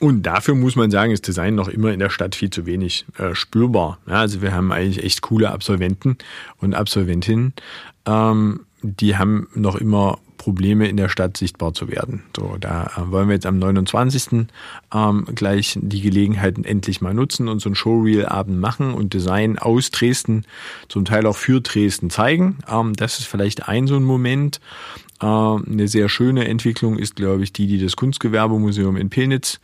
Und 0.00 0.22
dafür 0.22 0.54
muss 0.54 0.76
man 0.76 0.90
sagen, 0.90 1.10
ist 1.10 1.26
Design 1.26 1.56
noch 1.56 1.68
immer 1.68 1.92
in 1.92 1.98
der 1.98 2.10
Stadt 2.10 2.36
viel 2.36 2.50
zu 2.50 2.66
wenig 2.66 3.04
äh, 3.18 3.34
spürbar. 3.34 3.98
Ja, 4.06 4.20
also 4.20 4.42
wir 4.42 4.52
haben 4.52 4.70
eigentlich 4.70 5.04
echt 5.04 5.22
coole 5.22 5.50
Absolventen 5.50 6.18
und 6.58 6.74
Absolventinnen, 6.74 7.52
ähm, 8.06 8.60
die 8.82 9.16
haben 9.16 9.48
noch 9.54 9.74
immer 9.74 10.18
Probleme 10.48 10.88
in 10.88 10.96
der 10.96 11.10
Stadt 11.10 11.36
sichtbar 11.36 11.74
zu 11.74 11.90
werden. 11.90 12.22
So, 12.34 12.56
da 12.58 12.90
äh, 12.96 13.12
wollen 13.12 13.28
wir 13.28 13.34
jetzt 13.34 13.44
am 13.44 13.58
29. 13.58 14.46
Ähm, 14.94 15.26
gleich 15.34 15.78
die 15.78 16.00
Gelegenheiten 16.00 16.64
endlich 16.64 17.02
mal 17.02 17.12
nutzen 17.12 17.48
und 17.48 17.60
so 17.60 17.68
ein 17.68 17.74
Showreel-Abend 17.74 18.58
machen 18.58 18.94
und 18.94 19.12
Design 19.12 19.58
aus 19.58 19.90
Dresden, 19.90 20.46
zum 20.88 21.04
Teil 21.04 21.26
auch 21.26 21.36
für 21.36 21.60
Dresden 21.60 22.08
zeigen. 22.08 22.60
Ähm, 22.66 22.94
das 22.94 23.18
ist 23.18 23.26
vielleicht 23.26 23.68
ein 23.68 23.86
so 23.86 23.96
ein 23.96 24.04
Moment. 24.04 24.58
Äh, 25.20 25.26
eine 25.26 25.86
sehr 25.86 26.08
schöne 26.08 26.48
Entwicklung 26.48 26.96
ist, 26.98 27.14
glaube 27.14 27.42
ich, 27.42 27.52
die, 27.52 27.66
die 27.66 27.78
das 27.78 27.96
Kunstgewerbemuseum 27.96 28.96
in 28.96 29.10
Pilnitz 29.10 29.60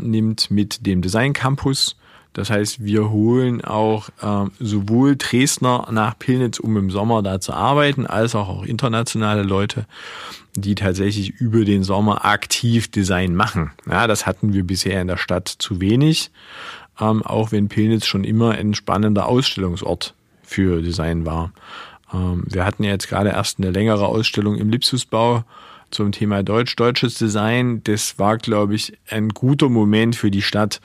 nimmt 0.00 0.50
mit 0.50 0.84
dem 0.84 1.02
Design 1.02 1.32
Campus. 1.32 1.94
Das 2.38 2.50
heißt, 2.50 2.84
wir 2.84 3.10
holen 3.10 3.64
auch 3.64 4.10
äh, 4.22 4.48
sowohl 4.60 5.16
Dresdner 5.16 5.88
nach 5.90 6.16
Pilnitz, 6.16 6.60
um 6.60 6.76
im 6.76 6.88
Sommer 6.88 7.20
da 7.20 7.40
zu 7.40 7.52
arbeiten, 7.52 8.06
als 8.06 8.36
auch, 8.36 8.48
auch 8.48 8.64
internationale 8.64 9.42
Leute, 9.42 9.86
die 10.54 10.76
tatsächlich 10.76 11.30
über 11.30 11.64
den 11.64 11.82
Sommer 11.82 12.24
aktiv 12.24 12.92
Design 12.92 13.34
machen. 13.34 13.72
Ja, 13.90 14.06
das 14.06 14.24
hatten 14.24 14.52
wir 14.52 14.64
bisher 14.64 15.00
in 15.00 15.08
der 15.08 15.16
Stadt 15.16 15.48
zu 15.48 15.80
wenig, 15.80 16.30
ähm, 17.00 17.24
auch 17.24 17.50
wenn 17.50 17.68
Pilnitz 17.68 18.06
schon 18.06 18.22
immer 18.22 18.52
ein 18.52 18.72
spannender 18.74 19.26
Ausstellungsort 19.26 20.14
für 20.44 20.80
Design 20.80 21.26
war. 21.26 21.50
Ähm, 22.14 22.44
wir 22.46 22.64
hatten 22.64 22.84
ja 22.84 22.90
jetzt 22.90 23.08
gerade 23.08 23.30
erst 23.30 23.58
eine 23.58 23.72
längere 23.72 24.06
Ausstellung 24.06 24.54
im 24.58 24.70
Lipsusbau 24.70 25.42
zum 25.90 26.12
Thema 26.12 26.44
Deutsch, 26.44 26.76
deutsches 26.76 27.14
Design. 27.14 27.82
Das 27.82 28.16
war, 28.20 28.38
glaube 28.38 28.76
ich, 28.76 28.92
ein 29.10 29.30
guter 29.30 29.68
Moment 29.68 30.14
für 30.14 30.30
die 30.30 30.42
Stadt, 30.42 30.80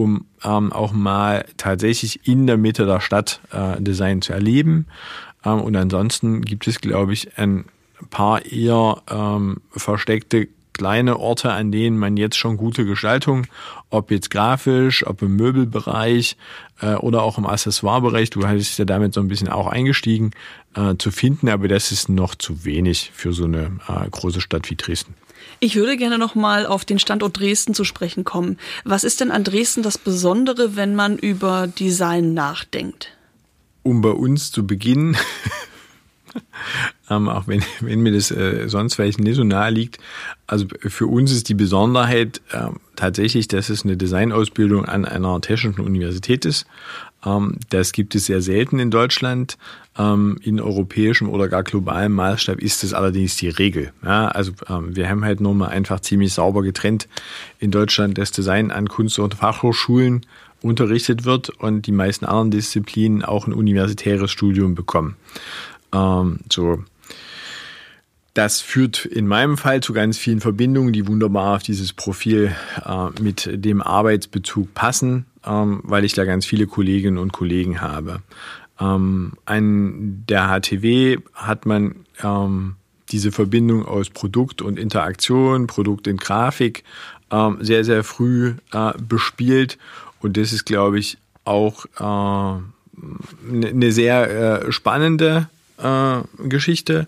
um 0.00 0.26
ähm, 0.44 0.72
auch 0.72 0.92
mal 0.92 1.44
tatsächlich 1.56 2.26
in 2.26 2.46
der 2.46 2.56
Mitte 2.56 2.86
der 2.86 3.00
Stadt 3.00 3.40
äh, 3.52 3.80
Design 3.80 4.22
zu 4.22 4.32
erleben. 4.32 4.86
Ähm, 5.44 5.60
und 5.60 5.76
ansonsten 5.76 6.42
gibt 6.42 6.66
es, 6.66 6.80
glaube 6.80 7.12
ich, 7.12 7.38
ein 7.38 7.66
paar 8.10 8.44
eher 8.46 9.02
ähm, 9.10 9.58
versteckte 9.72 10.48
kleine 10.72 11.18
Orte, 11.18 11.52
an 11.52 11.70
denen 11.70 11.98
man 11.98 12.16
jetzt 12.16 12.36
schon 12.36 12.56
gute 12.56 12.86
Gestaltung, 12.86 13.46
ob 13.90 14.10
jetzt 14.10 14.30
grafisch, 14.30 15.06
ob 15.06 15.20
im 15.20 15.36
Möbelbereich 15.36 16.38
äh, 16.80 16.94
oder 16.94 17.22
auch 17.22 17.36
im 17.36 17.44
Accessoirebereich, 17.44 18.30
du 18.30 18.46
hattest 18.46 18.78
ja 18.78 18.86
damit 18.86 19.12
so 19.12 19.20
ein 19.20 19.28
bisschen 19.28 19.48
auch 19.48 19.66
eingestiegen, 19.66 20.30
äh, 20.74 20.94
zu 20.96 21.10
finden, 21.10 21.50
aber 21.50 21.68
das 21.68 21.92
ist 21.92 22.08
noch 22.08 22.34
zu 22.34 22.64
wenig 22.64 23.10
für 23.12 23.34
so 23.34 23.44
eine 23.44 23.78
äh, 23.88 24.08
große 24.10 24.40
Stadt 24.40 24.70
wie 24.70 24.76
Dresden. 24.76 25.14
Ich 25.58 25.76
würde 25.76 25.96
gerne 25.96 26.18
noch 26.18 26.34
mal 26.34 26.66
auf 26.66 26.84
den 26.84 26.98
Standort 26.98 27.38
Dresden 27.38 27.74
zu 27.74 27.84
sprechen 27.84 28.24
kommen. 28.24 28.58
Was 28.84 29.04
ist 29.04 29.20
denn 29.20 29.30
an 29.30 29.44
Dresden 29.44 29.82
das 29.82 29.98
Besondere, 29.98 30.76
wenn 30.76 30.94
man 30.94 31.18
über 31.18 31.66
Design 31.66 32.34
nachdenkt? 32.34 33.08
Um 33.82 34.02
bei 34.02 34.10
uns 34.10 34.52
zu 34.52 34.66
beginnen, 34.66 35.16
ähm, 37.10 37.28
auch 37.28 37.46
wenn, 37.46 37.62
wenn 37.80 38.00
mir 38.00 38.12
das 38.12 38.30
äh, 38.30 38.68
sonst 38.68 38.94
vielleicht 38.94 39.20
nicht 39.20 39.36
so 39.36 39.44
nahe 39.44 39.70
liegt. 39.70 39.98
Also 40.46 40.66
für 40.80 41.06
uns 41.06 41.32
ist 41.32 41.48
die 41.48 41.54
Besonderheit 41.54 42.40
äh, 42.52 42.68
tatsächlich, 42.96 43.48
dass 43.48 43.68
es 43.68 43.84
eine 43.84 43.96
Designausbildung 43.96 44.84
an 44.84 45.04
einer 45.04 45.40
technischen 45.40 45.80
Universität 45.80 46.44
ist. 46.44 46.66
Ähm, 47.24 47.56
das 47.68 47.92
gibt 47.92 48.14
es 48.14 48.26
sehr 48.26 48.42
selten 48.42 48.78
in 48.78 48.90
Deutschland. 48.90 49.58
Ähm, 49.98 50.38
in 50.42 50.60
europäischem 50.60 51.28
oder 51.28 51.48
gar 51.48 51.62
globalem 51.62 52.12
Maßstab 52.12 52.60
ist 52.60 52.84
es 52.84 52.94
allerdings 52.94 53.36
die 53.36 53.48
Regel. 53.48 53.92
Also 54.02 54.52
ähm, 54.68 54.94
wir 54.94 55.08
haben 55.08 55.24
halt 55.24 55.40
nur 55.40 55.54
mal 55.54 55.68
einfach 55.68 56.00
ziemlich 56.00 56.32
sauber 56.32 56.62
getrennt 56.62 57.08
in 57.58 57.70
Deutschland 57.70 58.16
das 58.16 58.30
Design 58.30 58.70
an 58.70 58.88
Kunst- 58.88 59.18
und 59.18 59.34
Fachhochschulen 59.34 60.24
unterrichtet 60.62 61.24
wird 61.24 61.50
und 61.50 61.86
die 61.86 61.92
meisten 61.92 62.24
anderen 62.24 62.50
Disziplinen 62.50 63.24
auch 63.24 63.46
ein 63.46 63.52
universitäres 63.54 64.30
Studium 64.30 64.74
bekommen. 64.74 65.16
So. 66.50 66.84
Das 68.34 68.60
führt 68.60 69.06
in 69.06 69.26
meinem 69.26 69.56
Fall 69.56 69.80
zu 69.80 69.92
ganz 69.92 70.16
vielen 70.16 70.40
Verbindungen, 70.40 70.92
die 70.92 71.08
wunderbar 71.08 71.56
auf 71.56 71.62
dieses 71.62 71.92
Profil 71.92 72.54
äh, 72.84 73.20
mit 73.20 73.50
dem 73.52 73.82
Arbeitsbezug 73.82 74.72
passen, 74.72 75.26
ähm, 75.46 75.80
weil 75.84 76.04
ich 76.04 76.14
da 76.14 76.24
ganz 76.24 76.46
viele 76.46 76.66
Kolleginnen 76.66 77.18
und 77.18 77.32
Kollegen 77.32 77.80
habe. 77.80 78.22
Ähm, 78.80 79.32
an 79.44 80.24
der 80.28 80.48
HTW 80.48 81.18
hat 81.34 81.66
man 81.66 82.06
ähm, 82.22 82.76
diese 83.10 83.32
Verbindung 83.32 83.84
aus 83.84 84.10
Produkt 84.10 84.62
und 84.62 84.78
Interaktion, 84.78 85.66
Produkt 85.66 86.08
und 86.08 86.20
Grafik 86.20 86.84
ähm, 87.30 87.58
sehr, 87.60 87.84
sehr 87.84 88.04
früh 88.04 88.54
äh, 88.72 88.92
bespielt. 89.00 89.78
Und 90.20 90.36
das 90.36 90.52
ist, 90.52 90.64
glaube 90.64 90.98
ich, 90.98 91.18
auch 91.44 91.86
äh, 91.98 92.60
eine 93.48 93.92
sehr 93.92 94.66
äh, 94.66 94.72
spannende 94.72 95.48
äh, 95.78 96.20
Geschichte. 96.48 97.06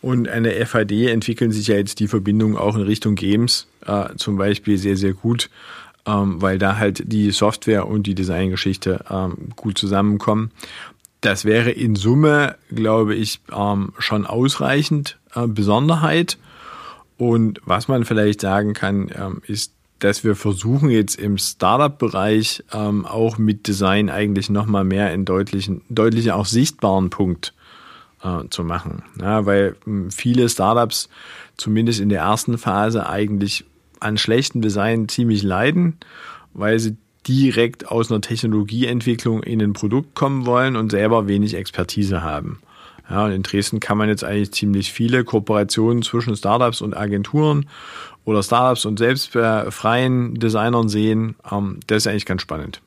Und 0.00 0.28
an 0.28 0.42
der 0.42 0.66
FAD 0.66 1.08
entwickeln 1.08 1.52
sich 1.52 1.68
ja 1.68 1.76
jetzt 1.76 2.00
die 2.00 2.08
Verbindungen 2.08 2.56
auch 2.56 2.74
in 2.74 2.82
Richtung 2.82 3.14
Games 3.14 3.68
äh, 3.86 4.08
zum 4.16 4.36
Beispiel 4.36 4.76
sehr, 4.76 4.96
sehr 4.96 5.12
gut, 5.12 5.48
ähm, 6.06 6.42
weil 6.42 6.58
da 6.58 6.76
halt 6.76 7.02
die 7.06 7.30
Software 7.30 7.86
und 7.86 8.04
die 8.06 8.14
Designgeschichte 8.14 9.04
ähm, 9.10 9.50
gut 9.56 9.78
zusammenkommen. 9.78 10.50
Das 11.20 11.44
wäre 11.44 11.70
in 11.70 11.94
Summe, 11.94 12.56
glaube 12.70 13.14
ich, 13.14 13.40
ähm, 13.54 13.92
schon 13.98 14.26
ausreichend 14.26 15.18
äh, 15.34 15.46
Besonderheit. 15.46 16.38
Und 17.16 17.60
was 17.64 17.86
man 17.86 18.04
vielleicht 18.04 18.40
sagen 18.40 18.74
kann, 18.74 19.10
ähm, 19.14 19.42
ist, 19.46 19.72
dass 20.00 20.24
wir 20.24 20.34
versuchen 20.34 20.90
jetzt 20.90 21.14
im 21.14 21.38
Startup-Bereich 21.38 22.64
ähm, 22.72 23.06
auch 23.06 23.38
mit 23.38 23.68
Design 23.68 24.10
eigentlich 24.10 24.50
nochmal 24.50 24.82
mehr 24.82 25.14
in 25.14 25.24
deutlichen, 25.24 25.82
deutlichen 25.88 26.32
auch 26.32 26.46
sichtbaren 26.46 27.10
Punkt 27.10 27.54
äh, 28.24 28.48
zu 28.50 28.64
machen. 28.64 29.04
Ja, 29.20 29.46
weil 29.46 29.76
hm, 29.84 30.10
viele 30.10 30.48
Startups 30.48 31.08
zumindest 31.56 32.00
in 32.00 32.08
der 32.08 32.22
ersten 32.22 32.58
Phase 32.58 33.08
eigentlich 33.08 33.64
an 34.02 34.18
schlechtem 34.18 34.60
Design 34.62 35.08
ziemlich 35.08 35.42
leiden, 35.42 35.98
weil 36.54 36.78
sie 36.78 36.96
direkt 37.26 37.88
aus 37.88 38.10
einer 38.10 38.20
Technologieentwicklung 38.20 39.42
in 39.42 39.62
ein 39.62 39.72
Produkt 39.72 40.14
kommen 40.14 40.44
wollen 40.46 40.76
und 40.76 40.90
selber 40.90 41.28
wenig 41.28 41.54
Expertise 41.54 42.22
haben. 42.22 42.60
Ja, 43.08 43.24
und 43.24 43.32
in 43.32 43.42
Dresden 43.42 43.80
kann 43.80 43.98
man 43.98 44.08
jetzt 44.08 44.24
eigentlich 44.24 44.52
ziemlich 44.52 44.92
viele 44.92 45.24
Kooperationen 45.24 46.02
zwischen 46.02 46.36
Startups 46.36 46.80
und 46.80 46.96
Agenturen 46.96 47.66
oder 48.24 48.42
Startups 48.42 48.84
und 48.84 48.98
selbst 48.98 49.34
äh, 49.36 49.70
freien 49.70 50.34
Designern 50.34 50.88
sehen. 50.88 51.36
Ähm, 51.50 51.80
das 51.86 51.98
ist 51.98 52.06
eigentlich 52.06 52.26
ganz 52.26 52.42
spannend. 52.42 52.80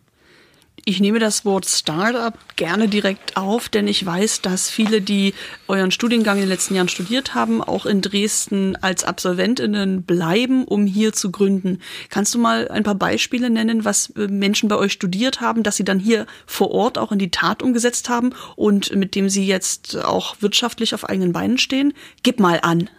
Ich 0.87 0.99
nehme 0.99 1.17
das 1.17 1.45
Wort 1.45 1.65
Startup 1.65 2.35
gerne 2.57 2.87
direkt 2.87 3.37
auf, 3.37 3.69
denn 3.69 3.87
ich 3.87 4.05
weiß, 4.05 4.41
dass 4.41 4.69
viele, 4.69 5.01
die 5.01 5.33
euren 5.67 5.89
Studiengang 5.89 6.35
in 6.35 6.43
den 6.43 6.49
letzten 6.49 6.75
Jahren 6.75 6.89
studiert 6.89 7.33
haben, 7.33 7.63
auch 7.63 7.87
in 7.87 8.03
Dresden 8.03 8.75
als 8.75 9.03
Absolventinnen 9.03 10.03
bleiben, 10.03 10.63
um 10.63 10.85
hier 10.85 11.11
zu 11.11 11.31
gründen. 11.31 11.79
Kannst 12.11 12.35
du 12.35 12.39
mal 12.39 12.67
ein 12.67 12.83
paar 12.83 12.93
Beispiele 12.93 13.49
nennen, 13.49 13.83
was 13.83 14.11
äh, 14.11 14.27
Menschen 14.27 14.69
bei 14.69 14.75
euch 14.75 14.91
studiert 14.91 15.41
haben, 15.41 15.63
dass 15.63 15.75
sie 15.75 15.85
dann 15.85 15.97
hier 15.97 16.27
vor 16.45 16.69
Ort 16.69 16.99
auch 16.99 17.11
in 17.11 17.17
die 17.17 17.31
Tat 17.31 17.63
umgesetzt 17.63 18.07
haben 18.07 18.35
und 18.55 18.95
mit 18.95 19.15
dem 19.15 19.27
sie 19.27 19.47
jetzt 19.47 19.97
auch 19.97 20.35
wirtschaftlich 20.41 20.93
auf 20.93 21.09
eigenen 21.09 21.33
Beinen 21.33 21.57
stehen? 21.57 21.93
Gib 22.21 22.39
mal 22.39 22.59
an. 22.61 22.91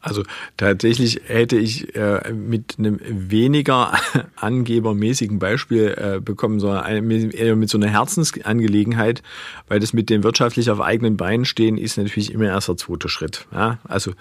Also 0.00 0.22
tatsächlich 0.56 1.20
hätte 1.26 1.56
ich 1.56 1.94
äh, 1.94 2.32
mit 2.32 2.76
einem 2.78 2.98
weniger 3.02 3.92
angebermäßigen 4.36 5.38
Beispiel 5.38 5.94
äh, 5.96 6.20
bekommen, 6.20 6.60
sondern 6.60 7.10
eher 7.10 7.56
mit 7.56 7.70
so 7.70 7.78
einer 7.78 7.88
Herzensangelegenheit, 7.88 9.22
weil 9.68 9.80
das 9.80 9.92
mit 9.92 10.10
dem 10.10 10.22
wirtschaftlich 10.22 10.70
auf 10.70 10.80
eigenen 10.80 11.16
Beinen 11.16 11.44
stehen 11.44 11.78
ist 11.78 11.96
natürlich 11.96 12.32
immer 12.32 12.46
erst 12.46 12.68
der 12.68 12.76
zweite 12.76 13.08
Schritt. 13.08 13.46
Ja? 13.52 13.78
Also 13.84 14.12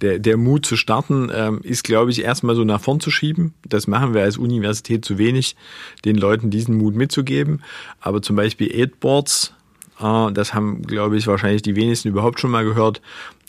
der, 0.00 0.18
der 0.18 0.36
Mut 0.36 0.64
zu 0.64 0.76
starten 0.76 1.30
ähm, 1.32 1.60
ist, 1.62 1.84
glaube 1.84 2.10
ich, 2.10 2.22
erstmal 2.22 2.54
so 2.54 2.64
nach 2.64 2.80
vorn 2.80 3.00
zu 3.00 3.10
schieben. 3.10 3.54
Das 3.64 3.86
machen 3.86 4.14
wir 4.14 4.22
als 4.22 4.36
Universität 4.36 5.04
zu 5.04 5.18
wenig, 5.18 5.56
den 6.04 6.16
Leuten 6.16 6.50
diesen 6.50 6.76
Mut 6.76 6.94
mitzugeben. 6.94 7.62
Aber 8.00 8.22
zum 8.22 8.36
Beispiel 8.36 8.70
Aidboards, 8.72 9.54
äh, 10.00 10.32
das 10.32 10.54
haben, 10.54 10.82
glaube 10.82 11.16
ich, 11.16 11.26
wahrscheinlich 11.26 11.62
die 11.62 11.76
wenigsten 11.76 12.08
überhaupt 12.08 12.40
schon 12.40 12.50
mal 12.50 12.64
gehört. 12.64 13.00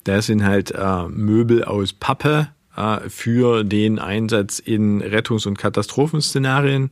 Das 0.04 0.28
sind 0.28 0.44
halt 0.44 0.72
äh, 0.72 1.08
Möbel 1.08 1.64
aus 1.64 1.94
Pappe 1.94 2.50
äh, 2.76 3.10
für 3.10 3.64
den 3.64 4.00
Einsatz 4.00 4.60
in 4.60 5.02
Rettungs- 5.02 5.48
und 5.48 5.58
Katastrophenszenarien. 5.58 6.92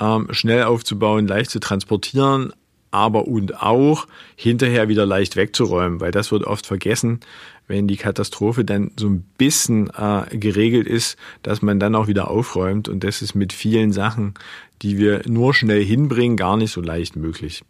Ähm, 0.00 0.28
schnell 0.30 0.64
aufzubauen, 0.64 1.26
leicht 1.26 1.50
zu 1.50 1.58
transportieren, 1.58 2.52
aber 2.90 3.26
und 3.26 3.62
auch 3.62 4.06
hinterher 4.36 4.88
wieder 4.88 5.04
leicht 5.04 5.36
wegzuräumen, 5.36 6.00
weil 6.00 6.12
das 6.12 6.32
wird 6.32 6.44
oft 6.44 6.66
vergessen, 6.66 7.20
wenn 7.66 7.86
die 7.86 7.96
Katastrophe 7.96 8.64
dann 8.64 8.92
so 8.98 9.08
ein 9.08 9.24
bisschen 9.36 9.90
äh, 9.90 10.36
geregelt 10.36 10.86
ist, 10.86 11.18
dass 11.42 11.60
man 11.60 11.78
dann 11.78 11.94
auch 11.94 12.06
wieder 12.06 12.30
aufräumt 12.30 12.88
und 12.88 13.04
das 13.04 13.20
ist 13.20 13.34
mit 13.34 13.52
vielen 13.52 13.92
Sachen, 13.92 14.34
die 14.82 14.96
wir 14.96 15.22
nur 15.26 15.52
schnell 15.52 15.84
hinbringen, 15.84 16.36
gar 16.36 16.56
nicht 16.56 16.72
so 16.72 16.80
leicht 16.80 17.16
möglich. 17.16 17.64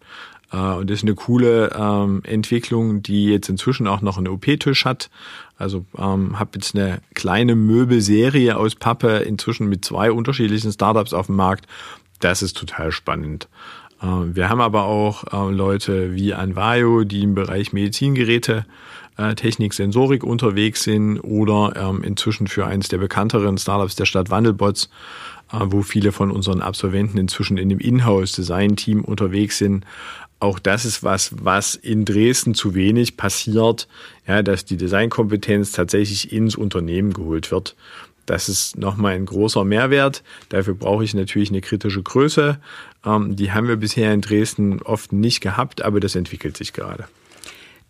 Äh, 0.52 0.56
und 0.56 0.90
das 0.90 0.98
ist 0.98 1.04
eine 1.04 1.14
coole 1.14 1.72
ähm, 1.76 2.22
Entwicklung, 2.24 3.02
die 3.02 3.26
jetzt 3.26 3.48
inzwischen 3.48 3.86
auch 3.86 4.00
noch 4.00 4.18
einen 4.18 4.28
OP-Tisch 4.28 4.84
hat. 4.84 5.10
Also 5.56 5.84
ähm, 5.96 6.38
habe 6.38 6.50
jetzt 6.54 6.74
eine 6.74 7.00
kleine 7.14 7.54
Möbelserie 7.54 8.56
aus 8.56 8.74
Pappe 8.74 9.18
inzwischen 9.18 9.68
mit 9.68 9.84
zwei 9.84 10.12
unterschiedlichen 10.12 10.72
Startups 10.72 11.12
auf 11.12 11.26
dem 11.26 11.36
Markt. 11.36 11.66
Das 12.20 12.42
ist 12.42 12.56
total 12.56 12.92
spannend. 12.92 13.48
Ähm, 14.02 14.34
wir 14.34 14.48
haben 14.48 14.60
aber 14.60 14.84
auch 14.84 15.24
äh, 15.32 15.52
Leute 15.52 16.14
wie 16.14 16.34
Anvayo, 16.34 17.04
die 17.04 17.22
im 17.22 17.34
Bereich 17.34 17.72
Medizingeräte 17.72 18.64
äh, 19.16 19.34
Technik, 19.34 19.74
Sensorik 19.74 20.24
unterwegs 20.24 20.84
sind 20.84 21.18
oder 21.20 21.74
ähm, 21.76 22.02
inzwischen 22.02 22.46
für 22.46 22.66
eines 22.66 22.88
der 22.88 22.98
bekannteren 22.98 23.58
Startups 23.58 23.96
der 23.96 24.06
Stadt 24.06 24.30
Wandelbots, 24.30 24.88
äh, 25.52 25.58
wo 25.64 25.82
viele 25.82 26.12
von 26.12 26.30
unseren 26.30 26.62
Absolventen 26.62 27.18
inzwischen 27.18 27.58
in 27.58 27.68
dem 27.68 27.80
Inhouse-Design-Team 27.80 29.04
unterwegs 29.04 29.58
sind. 29.58 29.84
Auch 30.40 30.58
das 30.58 30.84
ist 30.84 31.02
was, 31.02 31.32
was 31.42 31.74
in 31.74 32.04
Dresden 32.04 32.54
zu 32.54 32.74
wenig 32.74 33.16
passiert, 33.16 33.88
ja, 34.26 34.42
dass 34.42 34.64
die 34.64 34.76
Designkompetenz 34.76 35.72
tatsächlich 35.72 36.32
ins 36.32 36.54
Unternehmen 36.54 37.12
geholt 37.12 37.50
wird. 37.50 37.74
Das 38.24 38.48
ist 38.48 38.76
nochmal 38.76 39.14
ein 39.14 39.26
großer 39.26 39.64
Mehrwert. 39.64 40.22
Dafür 40.50 40.74
brauche 40.74 41.02
ich 41.02 41.14
natürlich 41.14 41.50
eine 41.50 41.62
kritische 41.62 42.02
Größe. 42.02 42.60
Ähm, 43.04 43.36
die 43.36 43.52
haben 43.52 43.68
wir 43.68 43.76
bisher 43.76 44.12
in 44.12 44.20
Dresden 44.20 44.82
oft 44.82 45.12
nicht 45.12 45.40
gehabt, 45.40 45.82
aber 45.82 45.98
das 45.98 46.14
entwickelt 46.14 46.56
sich 46.56 46.72
gerade. 46.72 47.08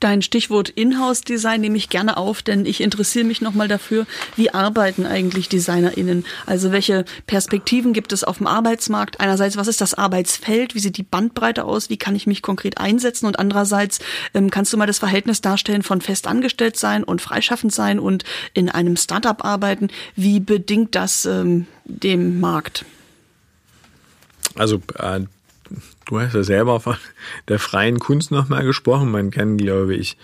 Dein 0.01 0.23
Stichwort 0.23 0.69
Inhouse-Design 0.69 1.61
nehme 1.61 1.77
ich 1.77 1.89
gerne 1.89 2.17
auf, 2.17 2.43
denn 2.43 2.67
ich 2.67 2.81
interessiere 2.81 3.25
mich 3.25 3.41
nochmal 3.41 3.67
dafür, 3.67 4.07
wie 4.37 4.55
arbeiten 4.55 5.07
eigentlich 5.07 5.49
DesignerInnen? 5.49 6.25
Also 6.47 6.71
welche 6.71 7.05
Perspektiven 7.27 7.93
gibt 7.93 8.13
es 8.13 8.23
auf 8.23 8.39
dem 8.39 8.47
Arbeitsmarkt? 8.47 9.19
Einerseits, 9.19 9.57
was 9.57 9.67
ist 9.67 9.81
das 9.81 9.95
Arbeitsfeld? 9.95 10.77
Wie 10.77 10.79
sieht 10.79 10.99
die 10.99 11.03
Bandbreite 11.03 11.65
aus? 11.65 11.91
Wie 11.91 11.97
kann 11.97 12.15
ich 12.15 12.29
mich 12.29 12.43
konkret 12.43 12.79
einsetzen? 12.79 13.27
Und 13.27 13.41
andererseits, 13.41 13.99
ähm, 14.35 14.51
kannst 14.51 14.73
du 14.73 14.77
mal 14.77 14.87
das 14.87 15.01
Verhältnis 15.01 15.41
darstellen 15.41 15.83
von 15.83 16.01
festangestellt 16.01 16.77
sein 16.77 17.03
und 17.03 17.21
freischaffend 17.21 17.75
sein 17.75 17.99
und 17.99 18.23
in 18.55 18.69
einem 18.69 18.97
Startup 18.97 19.45
arbeiten? 19.45 19.89
Wie 20.15 20.39
bedingt 20.39 20.95
das 20.95 21.27
ähm, 21.27 21.67
dem 21.85 22.39
Markt? 22.39 22.85
Also 24.55 24.81
äh, 24.97 25.21
du 26.09 26.21
hast 26.21 26.35
ja 26.35 26.43
selber 26.43 26.81
von 26.81 26.97
der 27.47 27.59
freien 27.59 27.99
Kunst 28.01 28.31
nochmal 28.31 28.65
gesprochen. 28.65 29.11
Man 29.11 29.31
kann, 29.31 29.57
glaube 29.57 29.95
ich, 29.95 30.17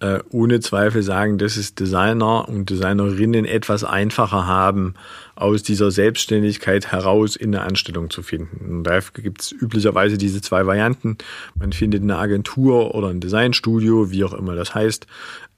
äh, 0.00 0.18
ohne 0.30 0.60
Zweifel 0.60 1.02
sagen, 1.02 1.38
dass 1.38 1.56
es 1.56 1.74
Designer 1.74 2.48
und 2.48 2.68
Designerinnen 2.68 3.46
etwas 3.46 3.82
einfacher 3.84 4.46
haben, 4.46 4.94
aus 5.36 5.62
dieser 5.62 5.90
Selbstständigkeit 5.90 6.92
heraus 6.92 7.36
in 7.36 7.54
eine 7.54 7.64
Anstellung 7.64 8.10
zu 8.10 8.22
finden. 8.22 8.78
Und 8.78 8.84
da 8.84 9.00
gibt 9.14 9.42
es 9.42 9.52
üblicherweise 9.52 10.18
diese 10.18 10.42
zwei 10.42 10.66
Varianten. 10.66 11.16
Man 11.54 11.72
findet 11.72 12.02
eine 12.02 12.18
Agentur 12.18 12.94
oder 12.94 13.08
ein 13.08 13.20
Designstudio, 13.20 14.10
wie 14.10 14.24
auch 14.24 14.34
immer 14.34 14.54
das 14.54 14.74
heißt. 14.74 15.06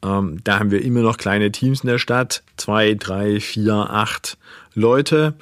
Ähm, 0.05 0.39
da 0.45 0.61
haben 0.61 0.71
wir 0.71 0.83
immer 0.83 1.01
noch 1.01 1.17
kleine 1.17 1.51
Teams 1.51 1.81
in 1.81 1.89
der 1.89 1.99
Stadt, 1.99 2.43
zwei, 2.57 2.95
drei, 2.95 3.41
vier, 3.41 3.75
acht 3.75 4.39
Leute. 4.75 5.35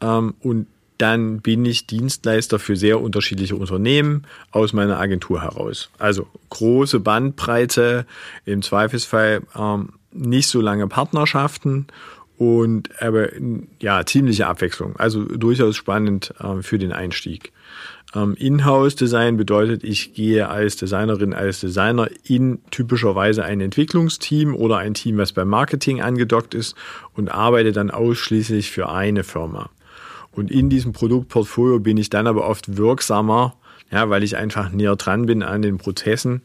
Ähm, 0.00 0.34
und 0.40 0.66
dann 1.00 1.40
bin 1.40 1.64
ich 1.64 1.86
Dienstleister 1.86 2.58
für 2.58 2.76
sehr 2.76 3.00
unterschiedliche 3.00 3.56
Unternehmen 3.56 4.24
aus 4.50 4.72
meiner 4.72 4.98
Agentur 4.98 5.42
heraus. 5.42 5.90
Also 5.98 6.26
große 6.50 7.00
Bandbreite, 7.00 8.06
im 8.44 8.62
Zweifelsfall 8.62 9.42
ähm, 9.56 9.90
nicht 10.12 10.48
so 10.48 10.60
lange 10.60 10.86
Partnerschaften 10.88 11.86
und 12.36 13.02
aber 13.02 13.28
ja, 13.80 14.04
ziemliche 14.04 14.46
Abwechslung. 14.46 14.96
Also 14.96 15.24
durchaus 15.24 15.76
spannend 15.76 16.34
äh, 16.40 16.62
für 16.62 16.78
den 16.78 16.92
Einstieg. 16.92 17.52
Ähm, 18.14 18.34
Inhouse-Design 18.34 19.36
bedeutet, 19.36 19.84
ich 19.84 20.14
gehe 20.14 20.48
als 20.48 20.76
Designerin, 20.76 21.32
als 21.32 21.60
Designer 21.60 22.08
in 22.24 22.58
typischerweise 22.70 23.44
ein 23.44 23.60
Entwicklungsteam 23.60 24.54
oder 24.54 24.78
ein 24.78 24.94
Team, 24.94 25.18
was 25.18 25.32
beim 25.32 25.48
Marketing 25.48 26.00
angedockt 26.00 26.54
ist 26.54 26.74
und 27.14 27.30
arbeite 27.30 27.72
dann 27.72 27.90
ausschließlich 27.90 28.70
für 28.70 28.88
eine 28.88 29.22
Firma. 29.22 29.70
Und 30.40 30.50
in 30.50 30.70
diesem 30.70 30.92
Produktportfolio 30.92 31.80
bin 31.80 31.98
ich 31.98 32.08
dann 32.08 32.26
aber 32.26 32.48
oft 32.48 32.78
wirksamer, 32.78 33.54
ja, 33.92 34.08
weil 34.08 34.22
ich 34.22 34.38
einfach 34.38 34.72
näher 34.72 34.96
dran 34.96 35.26
bin 35.26 35.42
an 35.42 35.60
den 35.60 35.76
Prozessen, 35.76 36.40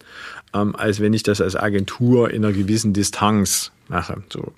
ähm, 0.54 0.76
als 0.76 1.00
wenn 1.00 1.14
ich 1.14 1.24
das 1.24 1.40
als 1.40 1.56
Agentur 1.56 2.30
in 2.30 2.44
einer 2.44 2.54
gewissen 2.54 2.92
Distanz 2.92 3.72
mache. 3.88 4.22
So. 4.28 4.52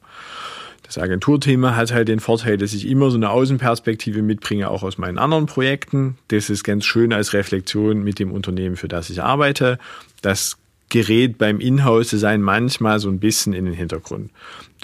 Das 0.82 0.98
Agenturthema 0.98 1.76
hat 1.76 1.94
halt 1.94 2.08
den 2.08 2.20
Vorteil, 2.20 2.58
dass 2.58 2.74
ich 2.74 2.88
immer 2.88 3.12
so 3.12 3.18
eine 3.18 3.30
Außenperspektive 3.30 4.24
mitbringe, 4.24 4.72
auch 4.72 4.82
aus 4.82 4.98
meinen 4.98 5.20
anderen 5.20 5.46
Projekten. 5.46 6.18
Das 6.30 6.50
ist 6.50 6.64
ganz 6.64 6.84
schön 6.86 7.14
als 7.14 7.34
Reflexion 7.34 8.04
mit 8.04 8.18
dem 8.18 8.32
Unternehmen, 8.32 8.76
für 8.76 8.88
das 8.88 9.12
ich 9.12 9.22
arbeite. 9.22 9.78
Das 10.24 10.58
gerät 10.90 11.38
beim 11.38 11.60
Inhouse-Design 11.60 12.42
manchmal 12.42 13.00
so 13.00 13.10
ein 13.10 13.20
bisschen 13.20 13.54
in 13.54 13.66
den 13.66 13.74
Hintergrund. 13.74 14.32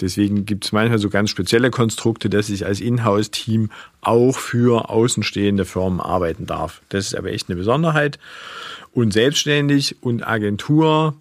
Deswegen 0.00 0.44
gibt 0.44 0.64
es 0.66 0.72
manchmal 0.72 0.98
so 0.98 1.08
ganz 1.08 1.30
spezielle 1.30 1.70
Konstrukte, 1.70 2.28
dass 2.28 2.50
ich 2.50 2.66
als 2.66 2.80
Inhouse-Team 2.80 3.70
auch 4.00 4.36
für 4.36 4.90
außenstehende 4.90 5.64
Firmen 5.64 6.00
arbeiten 6.00 6.46
darf. 6.46 6.82
Das 6.88 7.06
ist 7.06 7.14
aber 7.16 7.32
echt 7.32 7.48
eine 7.48 7.56
Besonderheit. 7.56 8.18
Und 8.92 9.12
selbstständig 9.12 9.96
und 10.02 10.26
Agentur 10.26 11.14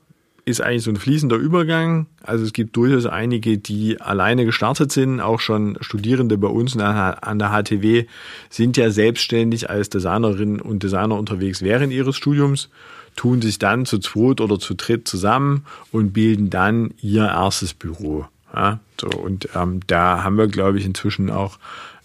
ist 0.45 0.61
eigentlich 0.61 0.83
so 0.83 0.91
ein 0.91 0.97
fließender 0.97 1.37
Übergang. 1.37 2.07
Also 2.21 2.43
es 2.43 2.51
gibt 2.51 2.75
durchaus 2.75 3.05
einige, 3.05 3.57
die 3.57 4.01
alleine 4.01 4.43
gestartet 4.45 4.91
sind. 4.91 5.21
Auch 5.21 5.39
schon 5.39 5.77
Studierende 5.79 6.37
bei 6.37 6.49
uns 6.49 6.75
an 6.75 7.39
der 7.39 7.49
HTW 7.49 8.05
sind 8.49 8.75
ja 8.75 8.91
selbstständig 8.91 9.69
als 9.69 9.89
Designerinnen 9.89 10.59
und 10.59 10.83
Designer 10.83 11.17
unterwegs 11.17 11.61
während 11.61 11.93
ihres 11.93 12.17
Studiums 12.17 12.69
tun 13.15 13.41
sich 13.41 13.59
dann 13.59 13.85
zu 13.85 13.99
zweit 13.99 14.41
oder 14.41 14.59
zu 14.59 14.73
dritt 14.73 15.07
zusammen 15.07 15.65
und 15.91 16.13
bilden 16.13 16.49
dann 16.49 16.93
ihr 17.01 17.25
erstes 17.25 17.73
Büro. 17.73 18.25
Ja, 18.53 18.79
so, 18.99 19.07
und 19.07 19.49
ähm, 19.55 19.79
da 19.87 20.23
haben 20.23 20.37
wir, 20.37 20.47
glaube 20.47 20.77
ich, 20.77 20.85
inzwischen 20.85 21.31
auch 21.31 21.57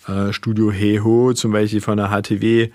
äh, 0.07 0.33
Studio 0.33 0.73
Heho, 0.73 1.35
zum 1.35 1.53
Beispiel 1.53 1.81
von 1.81 1.99
der 1.99 2.09
HTW, 2.09 2.71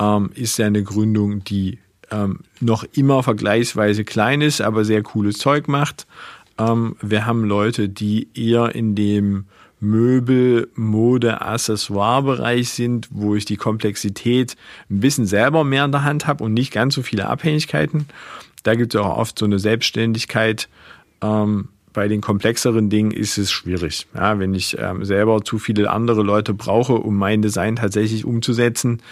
ähm, 0.00 0.30
ist 0.34 0.58
ja 0.58 0.66
eine 0.66 0.82
Gründung, 0.82 1.44
die 1.44 1.78
ähm, 2.10 2.40
noch 2.60 2.84
immer 2.92 3.22
vergleichsweise 3.22 4.04
klein 4.04 4.40
ist, 4.40 4.60
aber 4.60 4.84
sehr 4.84 5.02
cooles 5.02 5.38
Zeug 5.38 5.68
macht. 5.68 6.06
Ähm, 6.58 6.96
wir 7.00 7.26
haben 7.26 7.44
Leute, 7.44 7.88
die 7.88 8.28
eher 8.34 8.74
in 8.74 8.94
dem 8.94 9.46
Möbel, 9.82 10.68
Mode, 10.76 11.40
Accessoire-Bereich 11.40 12.70
sind, 12.70 13.08
wo 13.10 13.34
ich 13.34 13.44
die 13.44 13.56
Komplexität 13.56 14.56
ein 14.88 15.00
bisschen 15.00 15.26
selber 15.26 15.64
mehr 15.64 15.84
in 15.84 15.90
der 15.90 16.04
Hand 16.04 16.28
habe 16.28 16.44
und 16.44 16.54
nicht 16.54 16.72
ganz 16.72 16.94
so 16.94 17.02
viele 17.02 17.26
Abhängigkeiten. 17.26 18.06
Da 18.62 18.76
gibt 18.76 18.94
es 18.94 19.00
auch 19.00 19.18
oft 19.18 19.36
so 19.36 19.44
eine 19.44 19.58
Selbstständigkeit. 19.58 20.68
Ähm, 21.20 21.68
bei 21.92 22.06
den 22.06 22.20
komplexeren 22.20 22.90
Dingen 22.90 23.10
ist 23.10 23.38
es 23.38 23.50
schwierig. 23.50 24.06
Ja, 24.14 24.38
wenn 24.38 24.54
ich 24.54 24.78
ähm, 24.78 25.04
selber 25.04 25.44
zu 25.44 25.58
viele 25.58 25.90
andere 25.90 26.22
Leute 26.22 26.54
brauche, 26.54 26.94
um 26.94 27.16
mein 27.16 27.42
Design 27.42 27.74
tatsächlich 27.74 28.24
umzusetzen, 28.24 29.02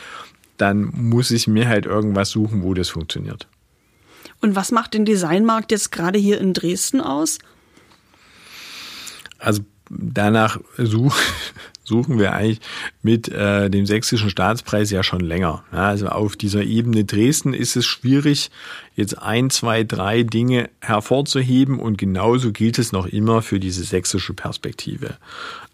dann 0.56 0.92
muss 0.94 1.32
ich 1.32 1.48
mir 1.48 1.68
halt 1.68 1.84
irgendwas 1.84 2.30
suchen, 2.30 2.62
wo 2.62 2.74
das 2.74 2.90
funktioniert. 2.90 3.48
Und 4.40 4.54
was 4.54 4.70
macht 4.70 4.94
den 4.94 5.04
Designmarkt 5.04 5.72
jetzt 5.72 5.90
gerade 5.90 6.18
hier 6.18 6.40
in 6.40 6.54
Dresden 6.54 7.00
aus? 7.00 7.40
Also 9.40 9.62
danach 9.90 10.58
such, 10.78 11.16
suchen 11.84 12.18
wir 12.18 12.32
eigentlich 12.32 12.60
mit 13.02 13.28
äh, 13.28 13.68
dem 13.68 13.84
sächsischen 13.84 14.30
Staatspreis 14.30 14.90
ja 14.90 15.02
schon 15.02 15.20
länger. 15.20 15.64
Ja, 15.72 15.88
also 15.88 16.06
auf 16.06 16.36
dieser 16.36 16.62
Ebene 16.62 17.04
Dresden 17.04 17.52
ist 17.52 17.76
es 17.76 17.84
schwierig, 17.84 18.50
jetzt 18.94 19.20
ein, 19.20 19.50
zwei, 19.50 19.82
drei 19.82 20.22
Dinge 20.22 20.70
hervorzuheben 20.80 21.80
und 21.80 21.98
genauso 21.98 22.52
gilt 22.52 22.78
es 22.78 22.92
noch 22.92 23.06
immer 23.06 23.42
für 23.42 23.58
diese 23.58 23.82
sächsische 23.82 24.32
Perspektive. 24.32 25.16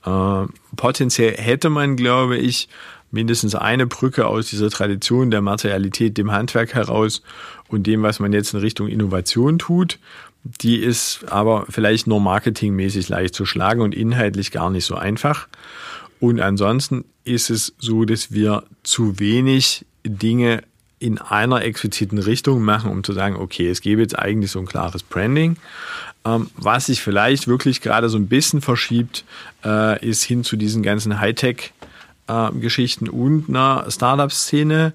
Äh, 0.05 0.47
potenziell 0.77 1.37
hätte 1.37 1.69
man, 1.69 1.97
glaube 1.97 2.39
ich, 2.39 2.69
mindestens 3.11 3.55
eine 3.55 3.87
Brücke 3.87 4.27
aus 4.27 4.49
dieser 4.49 4.71
Tradition 4.71 5.31
der 5.31 5.41
Materialität, 5.41 6.17
dem 6.19 6.33
Handwerk 6.33 6.75
heraus 6.75 7.23
und 7.69 7.87
dem, 7.87 8.03
was 8.03 8.21
man 8.21 8.33
jetzt 8.33 8.55
in 8.55 8.61
Richtung 8.61 8.89
Innovation 8.89 9.59
tut. 9.59 9.99
Die 10.61 10.77
ist 10.77 11.25
aber 11.29 11.67
vielleicht 11.69 12.07
nur 12.07 12.21
marketingmäßig 12.21 13.09
leicht 13.09 13.35
zu 13.35 13.47
schlagen 13.47 13.81
und 13.81 13.95
inhaltlich 13.95 14.53
gar 14.53 14.71
nicht 14.71 14.85
so 14.85 14.95
einfach. 14.95 15.49
Und 16.21 16.41
ansonsten 16.41 17.05
ist 17.25 17.51
es 17.51 17.75
so, 17.79 18.05
dass 18.05 18.33
wir 18.33 18.65
zu 18.83 19.19
wenig 19.19 19.85
Dinge 20.05 20.63
in 20.99 21.19
einer 21.19 21.63
expliziten 21.63 22.19
Richtung 22.19 22.63
machen, 22.63 22.91
um 22.91 23.05
zu 23.05 23.13
sagen, 23.13 23.37
okay, 23.37 23.69
es 23.69 23.81
gäbe 23.81 24.01
jetzt 24.01 24.19
eigentlich 24.19 24.51
so 24.51 24.61
ein 24.61 24.67
klares 24.67 25.03
Branding. 25.03 25.57
Ähm, 26.25 26.51
was 26.57 26.87
sich 26.87 27.03
vielleicht 27.03 27.49
wirklich 27.49 27.83
gerade 27.83 28.09
so 28.09 28.17
ein 28.17 28.29
bisschen 28.29 28.61
verschiebt, 28.61 29.25
äh, 29.65 30.05
ist 30.07 30.23
hin 30.23 30.43
zu 30.43 30.57
diesen 30.57 30.83
ganzen 30.83 31.21
Hightech-Geschichten 31.21 33.07
äh, 33.07 33.11
und 33.11 33.49
einer 33.49 33.85
Startup-Szene, 33.91 34.95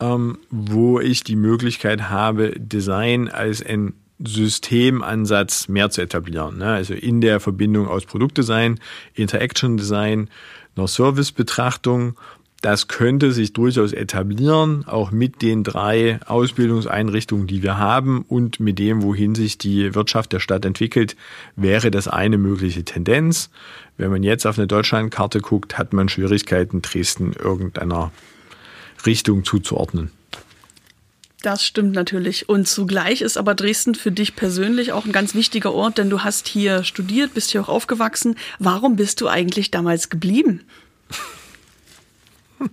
ähm, 0.00 0.38
wo 0.50 1.00
ich 1.00 1.22
die 1.22 1.36
Möglichkeit 1.36 2.10
habe, 2.10 2.52
Design 2.58 3.28
als 3.28 3.64
ein 3.64 3.94
Systemansatz 4.18 5.68
mehr 5.68 5.90
zu 5.90 6.02
etablieren. 6.02 6.58
Ne? 6.58 6.66
Also 6.66 6.94
in 6.94 7.20
der 7.20 7.40
Verbindung 7.40 7.86
aus 7.86 8.06
Produktdesign, 8.06 8.80
Interaction 9.14 9.76
Design, 9.76 10.30
einer 10.76 10.88
Servicebetrachtung. 10.88 12.16
Das 12.62 12.88
könnte 12.88 13.32
sich 13.32 13.52
durchaus 13.52 13.92
etablieren, 13.92 14.84
auch 14.86 15.10
mit 15.10 15.42
den 15.42 15.62
drei 15.62 16.18
Ausbildungseinrichtungen, 16.26 17.46
die 17.46 17.62
wir 17.62 17.76
haben 17.78 18.24
und 18.26 18.60
mit 18.60 18.78
dem, 18.78 19.02
wohin 19.02 19.34
sich 19.34 19.58
die 19.58 19.94
Wirtschaft 19.94 20.32
der 20.32 20.40
Stadt 20.40 20.64
entwickelt, 20.64 21.16
wäre 21.54 21.90
das 21.90 22.08
eine 22.08 22.38
mögliche 22.38 22.82
Tendenz. 22.82 23.50
Wenn 23.98 24.10
man 24.10 24.22
jetzt 24.22 24.46
auf 24.46 24.58
eine 24.58 24.66
Deutschlandkarte 24.66 25.40
guckt, 25.40 25.76
hat 25.78 25.92
man 25.92 26.08
Schwierigkeiten, 26.08 26.80
Dresden 26.80 27.34
irgendeiner 27.34 28.10
Richtung 29.04 29.44
zuzuordnen. 29.44 30.10
Das 31.46 31.64
stimmt 31.64 31.94
natürlich. 31.94 32.48
Und 32.48 32.66
zugleich 32.66 33.20
ist 33.20 33.38
aber 33.38 33.54
Dresden 33.54 33.94
für 33.94 34.10
dich 34.10 34.34
persönlich 34.34 34.90
auch 34.90 35.04
ein 35.04 35.12
ganz 35.12 35.36
wichtiger 35.36 35.72
Ort, 35.72 35.96
denn 35.96 36.10
du 36.10 36.24
hast 36.24 36.48
hier 36.48 36.82
studiert, 36.82 37.34
bist 37.34 37.52
hier 37.52 37.60
auch 37.60 37.68
aufgewachsen. 37.68 38.34
Warum 38.58 38.96
bist 38.96 39.20
du 39.20 39.28
eigentlich 39.28 39.70
damals 39.70 40.08
geblieben? 40.08 40.64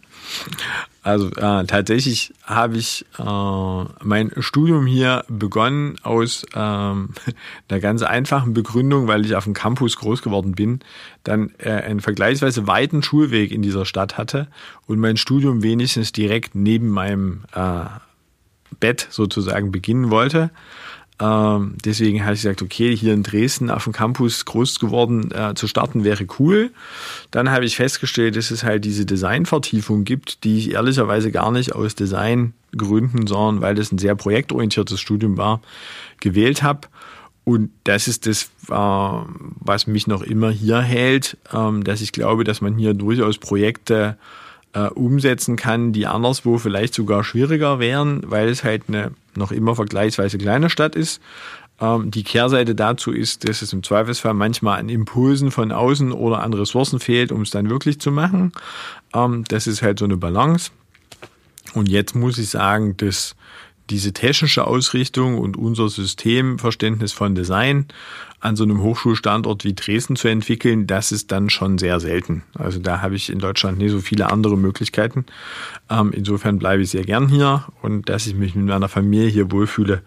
Also 1.04 1.30
äh, 1.32 1.66
tatsächlich 1.66 2.34
habe 2.46 2.78
ich 2.78 3.06
äh, 3.20 3.84
mein 4.04 4.32
Studium 4.40 4.88
hier 4.88 5.26
begonnen 5.28 5.98
aus 6.02 6.46
ähm, 6.56 7.10
einer 7.70 7.80
ganz 7.82 8.02
einfachen 8.02 8.54
Begründung, 8.54 9.08
weil 9.08 9.26
ich 9.26 9.36
auf 9.36 9.44
dem 9.44 9.54
Campus 9.54 9.98
groß 9.98 10.22
geworden 10.22 10.54
bin, 10.54 10.80
dann 11.24 11.52
äh, 11.60 11.72
einen 11.72 12.00
vergleichsweise 12.00 12.68
weiten 12.68 13.04
Schulweg 13.04 13.52
in 13.52 13.62
dieser 13.62 13.86
Stadt 13.86 14.18
hatte 14.18 14.48
und 14.88 14.98
mein 14.98 15.18
Studium 15.18 15.62
wenigstens 15.62 16.14
direkt 16.14 16.56
neben 16.56 16.88
meinem 16.88 17.44
äh, 17.54 17.84
Bett 18.80 19.08
sozusagen 19.10 19.72
beginnen 19.72 20.10
wollte. 20.10 20.52
Ähm, 21.20 21.76
deswegen 21.86 22.24
habe 22.24 22.34
ich 22.34 22.42
gesagt, 22.42 22.62
okay, 22.62 22.96
hier 22.96 23.14
in 23.14 23.24
Dresden 23.24 23.70
auf 23.70 23.84
dem 23.84 23.94
Campus 23.94 24.46
groß 24.46 24.80
geworden 24.80 25.32
äh, 25.32 25.54
zu 25.54 25.68
starten 25.68 26.04
wäre 26.04 26.26
cool. 26.40 26.72
Dann 27.32 27.52
habe 27.52 27.66
ich 27.66 27.76
festgestellt, 27.76 28.36
dass 28.36 28.52
es 28.52 28.64
halt 28.64 28.84
diese 28.84 29.06
Designvertiefung 29.06 30.06
gibt, 30.06 30.44
die 30.44 30.58
ich 30.58 30.72
ehrlicherweise 30.72 31.32
gar 31.32 31.52
nicht 31.52 31.76
aus 31.76 31.96
Designgründen, 31.96 33.28
sondern 33.28 33.62
weil 33.62 33.76
das 33.76 33.92
ein 33.92 34.00
sehr 34.00 34.16
projektorientiertes 34.16 35.00
Studium 35.00 35.38
war, 35.38 35.62
gewählt 36.20 36.64
habe. 36.64 36.88
Und 37.46 37.72
das 37.84 38.08
ist 38.08 38.26
das, 38.26 38.50
äh, 38.70 38.74
was 38.74 39.86
mich 39.86 40.08
noch 40.08 40.24
immer 40.24 40.50
hier 40.50 40.82
hält, 40.82 41.38
ähm, 41.54 41.84
dass 41.84 42.02
ich 42.02 42.12
glaube, 42.12 42.44
dass 42.44 42.62
man 42.62 42.78
hier 42.78 42.94
durchaus 42.96 43.38
Projekte 43.38 44.18
äh, 44.18 44.43
umsetzen 44.80 45.56
kann, 45.56 45.94
die 45.94 46.08
anderswo 46.08 46.58
vielleicht 46.58 46.94
sogar 46.94 47.24
schwieriger 47.24 47.80
wären, 47.80 48.22
weil 48.26 48.50
es 48.50 48.64
halt 48.64 48.84
eine 48.88 49.12
noch 49.36 49.52
immer 49.52 49.76
vergleichsweise 49.76 50.38
kleine 50.38 50.70
Stadt 50.70 50.96
ist. 50.96 51.22
Ähm, 51.80 52.12
die 52.12 52.24
Kehrseite 52.24 52.76
dazu 52.76 53.12
ist, 53.12 53.48
dass 53.48 53.62
es 53.62 53.74
im 53.74 53.84
Zweifelsfall 53.84 54.34
manchmal 54.34 54.80
an 54.80 54.90
Impulsen 54.90 55.52
von 55.52 55.72
außen 55.72 56.12
oder 56.12 56.42
an 56.42 56.54
Ressourcen 56.54 57.00
fehlt, 57.00 57.32
um 57.32 57.42
es 57.42 57.50
dann 57.50 57.70
wirklich 57.70 58.00
zu 58.00 58.12
machen. 58.12 58.52
Ähm, 59.14 59.44
das 59.48 59.68
ist 59.68 59.82
halt 59.82 60.00
so 60.00 60.06
eine 60.06 60.18
Balance. 60.18 60.72
Und 61.74 61.90
jetzt 61.90 62.16
muss 62.16 62.38
ich 62.38 62.50
sagen, 62.50 62.96
dass 62.98 63.36
diese 63.90 64.14
technische 64.14 64.66
Ausrichtung 64.66 65.38
und 65.38 65.58
unser 65.58 65.90
Systemverständnis 65.90 67.12
von 67.12 67.36
Design 67.36 67.88
an 68.44 68.58
so 68.58 68.66
einem 68.66 68.82
Hochschulstandort 68.82 69.64
wie 69.64 69.74
Dresden 69.74 70.18
zu 70.18 70.28
entwickeln, 70.28 70.86
das 70.86 71.14
ist 71.14 71.32
dann 71.32 71.50
schon 71.50 71.78
sehr 71.78 72.02
selten. 72.02 72.44
Also 72.56 72.78
da 72.78 73.02
habe 73.02 73.16
ich 73.16 73.30
in 73.30 73.40
Deutschland 73.40 73.78
nicht 73.78 73.92
so 73.92 74.02
viele 74.02 74.30
andere 74.30 74.58
Möglichkeiten. 74.58 75.26
Ähm, 75.90 76.12
insofern 76.14 76.60
bleibe 76.60 76.84
ich 76.84 76.90
sehr 76.90 77.06
gern 77.06 77.30
hier 77.30 77.64
und 77.82 78.10
dass 78.10 78.28
ich 78.28 78.36
mich 78.36 78.54
mit 78.54 78.66
meiner 78.66 78.90
Familie 78.90 79.30
hier 79.30 79.50
wohlfühle, 79.50 80.02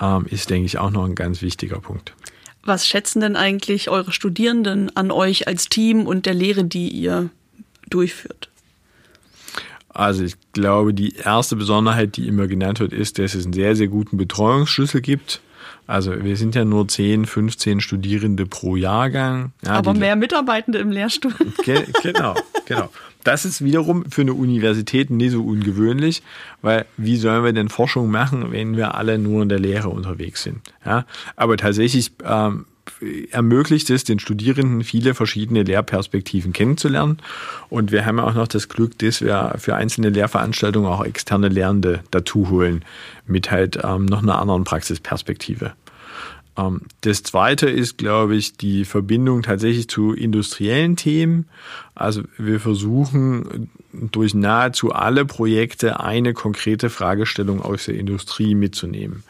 ähm, 0.00 0.26
ist, 0.28 0.50
denke 0.50 0.66
ich, 0.66 0.78
auch 0.78 0.90
noch 0.90 1.04
ein 1.04 1.14
ganz 1.14 1.42
wichtiger 1.42 1.78
Punkt. 1.78 2.12
Was 2.64 2.88
schätzen 2.88 3.20
denn 3.20 3.36
eigentlich 3.36 3.88
eure 3.88 4.10
Studierenden 4.10 4.94
an 4.96 5.12
euch 5.12 5.46
als 5.46 5.68
Team 5.68 6.08
und 6.08 6.26
der 6.26 6.34
Lehre, 6.34 6.64
die 6.64 6.88
ihr 6.88 7.30
durchführt? 7.88 8.48
Also 9.90 10.24
ich 10.24 10.34
glaube, 10.52 10.92
die 10.92 11.14
erste 11.14 11.54
Besonderheit, 11.54 12.16
die 12.16 12.26
immer 12.26 12.48
genannt 12.48 12.80
wird, 12.80 12.92
ist, 12.92 13.20
dass 13.20 13.34
es 13.34 13.44
einen 13.44 13.52
sehr, 13.52 13.76
sehr 13.76 13.86
guten 13.86 14.16
Betreuungsschlüssel 14.16 15.00
gibt. 15.00 15.40
Also 15.86 16.24
wir 16.24 16.36
sind 16.36 16.54
ja 16.54 16.64
nur 16.64 16.88
10, 16.88 17.26
15 17.26 17.80
Studierende 17.80 18.46
pro 18.46 18.76
Jahrgang. 18.76 19.52
Ja, 19.64 19.72
Aber 19.72 19.94
mehr 19.94 20.16
Mitarbeitende 20.16 20.78
im 20.78 20.90
Lehrstuhl. 20.90 21.32
Ge 21.64 21.84
genau, 22.02 22.34
genau. 22.66 22.90
Das 23.24 23.44
ist 23.44 23.64
wiederum 23.64 24.04
für 24.10 24.20
eine 24.20 24.34
Universität 24.34 25.10
nicht 25.10 25.32
so 25.32 25.44
ungewöhnlich, 25.44 26.22
weil 26.62 26.86
wie 26.96 27.16
sollen 27.16 27.44
wir 27.44 27.52
denn 27.52 27.68
Forschung 27.68 28.10
machen, 28.10 28.52
wenn 28.52 28.76
wir 28.76 28.94
alle 28.94 29.18
nur 29.18 29.42
in 29.42 29.48
der 29.48 29.58
Lehre 29.58 29.88
unterwegs 29.88 30.44
sind? 30.44 30.60
Ja, 30.84 31.06
aber 31.34 31.56
tatsächlich 31.56 32.12
ähm, 32.24 32.66
ermöglicht 33.30 33.90
es 33.90 34.04
den 34.04 34.18
Studierenden 34.18 34.84
viele 34.84 35.14
verschiedene 35.14 35.62
Lehrperspektiven 35.62 36.52
kennenzulernen. 36.52 37.18
Und 37.68 37.92
wir 37.92 38.06
haben 38.06 38.20
auch 38.20 38.34
noch 38.34 38.48
das 38.48 38.68
Glück, 38.68 38.98
dass 38.98 39.20
wir 39.20 39.54
für 39.58 39.74
einzelne 39.74 40.10
Lehrveranstaltungen 40.10 40.90
auch 40.90 41.04
externe 41.04 41.48
Lernende 41.48 42.00
dazu 42.10 42.50
holen 42.50 42.84
mit 43.26 43.50
halt 43.50 43.78
ähm, 43.82 44.06
noch 44.06 44.22
einer 44.22 44.38
anderen 44.38 44.64
Praxisperspektive. 44.64 45.72
Ähm, 46.56 46.82
das 47.02 47.22
zweite 47.22 47.68
ist, 47.68 47.98
glaube 47.98 48.36
ich, 48.36 48.56
die 48.56 48.84
Verbindung 48.84 49.42
tatsächlich 49.42 49.88
zu 49.88 50.12
industriellen 50.12 50.96
Themen. 50.96 51.48
Also 51.94 52.22
wir 52.38 52.60
versuchen 52.60 53.70
durch 53.92 54.34
nahezu 54.34 54.92
alle 54.92 55.24
Projekte 55.24 56.00
eine 56.00 56.34
konkrete 56.34 56.90
Fragestellung 56.90 57.62
aus 57.62 57.86
der 57.86 57.96
Industrie 57.96 58.54
mitzunehmen. 58.54 59.22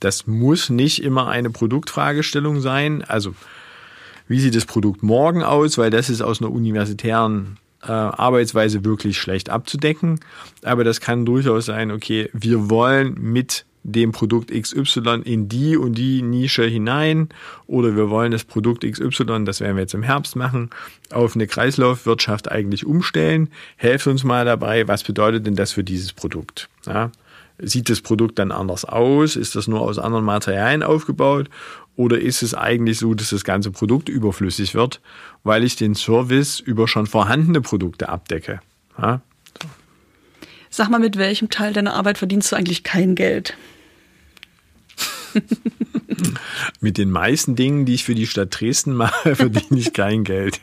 Das 0.00 0.26
muss 0.26 0.70
nicht 0.70 1.02
immer 1.02 1.28
eine 1.28 1.50
Produktfragestellung 1.50 2.60
sein. 2.60 3.02
Also 3.02 3.34
wie 4.28 4.40
sieht 4.40 4.54
das 4.54 4.66
Produkt 4.66 5.02
morgen 5.02 5.42
aus? 5.42 5.78
Weil 5.78 5.90
das 5.90 6.10
ist 6.10 6.20
aus 6.20 6.40
einer 6.40 6.52
universitären 6.52 7.56
äh, 7.82 7.90
Arbeitsweise 7.90 8.84
wirklich 8.84 9.18
schlecht 9.18 9.50
abzudecken. 9.50 10.20
Aber 10.62 10.84
das 10.84 11.00
kann 11.00 11.24
durchaus 11.24 11.66
sein, 11.66 11.90
okay, 11.90 12.30
wir 12.32 12.70
wollen 12.70 13.14
mit 13.20 13.64
dem 13.84 14.12
Produkt 14.12 14.50
XY 14.50 15.22
in 15.24 15.48
die 15.48 15.76
und 15.76 15.94
die 15.94 16.22
Nische 16.22 16.64
hinein 16.64 17.28
oder 17.66 17.96
wir 17.96 18.10
wollen 18.10 18.32
das 18.32 18.44
Produkt 18.44 18.84
XY, 18.84 19.44
das 19.44 19.60
werden 19.60 19.76
wir 19.76 19.82
jetzt 19.82 19.94
im 19.94 20.02
Herbst 20.02 20.36
machen, 20.36 20.70
auf 21.10 21.34
eine 21.34 21.46
Kreislaufwirtschaft 21.46 22.50
eigentlich 22.50 22.84
umstellen. 22.84 23.48
Helft 23.76 24.06
uns 24.06 24.24
mal 24.24 24.44
dabei, 24.44 24.86
was 24.88 25.04
bedeutet 25.04 25.46
denn 25.46 25.54
das 25.54 25.72
für 25.72 25.84
dieses 25.84 26.12
Produkt? 26.12 26.68
Ja? 26.86 27.10
Sieht 27.60 27.90
das 27.90 28.00
Produkt 28.00 28.38
dann 28.38 28.52
anders 28.52 28.84
aus? 28.84 29.36
Ist 29.36 29.56
das 29.56 29.66
nur 29.66 29.80
aus 29.80 29.98
anderen 29.98 30.24
Materialien 30.24 30.82
aufgebaut? 30.82 31.48
Oder 31.96 32.20
ist 32.20 32.42
es 32.42 32.54
eigentlich 32.54 32.98
so, 32.98 33.14
dass 33.14 33.30
das 33.30 33.42
ganze 33.42 33.72
Produkt 33.72 34.08
überflüssig 34.08 34.74
wird, 34.74 35.00
weil 35.42 35.64
ich 35.64 35.74
den 35.74 35.96
Service 35.96 36.60
über 36.60 36.86
schon 36.86 37.06
vorhandene 37.08 37.60
Produkte 37.60 38.08
abdecke? 38.08 38.60
Ja? 38.96 39.20
So. 39.60 39.68
Sag 40.70 40.90
mal, 40.90 41.00
mit 41.00 41.16
welchem 41.16 41.50
Teil 41.50 41.72
deiner 41.72 41.94
Arbeit 41.94 42.18
verdienst 42.18 42.52
du 42.52 42.56
eigentlich 42.56 42.84
kein 42.84 43.16
Geld? 43.16 43.56
mit 46.80 46.98
den 46.98 47.10
meisten 47.10 47.56
Dingen, 47.56 47.84
die 47.84 47.94
ich 47.94 48.04
für 48.04 48.14
die 48.14 48.26
Stadt 48.26 48.60
Dresden 48.60 48.94
mache, 48.94 49.34
verdiene 49.36 49.80
ich 49.80 49.92
kein 49.92 50.24
Geld. 50.24 50.60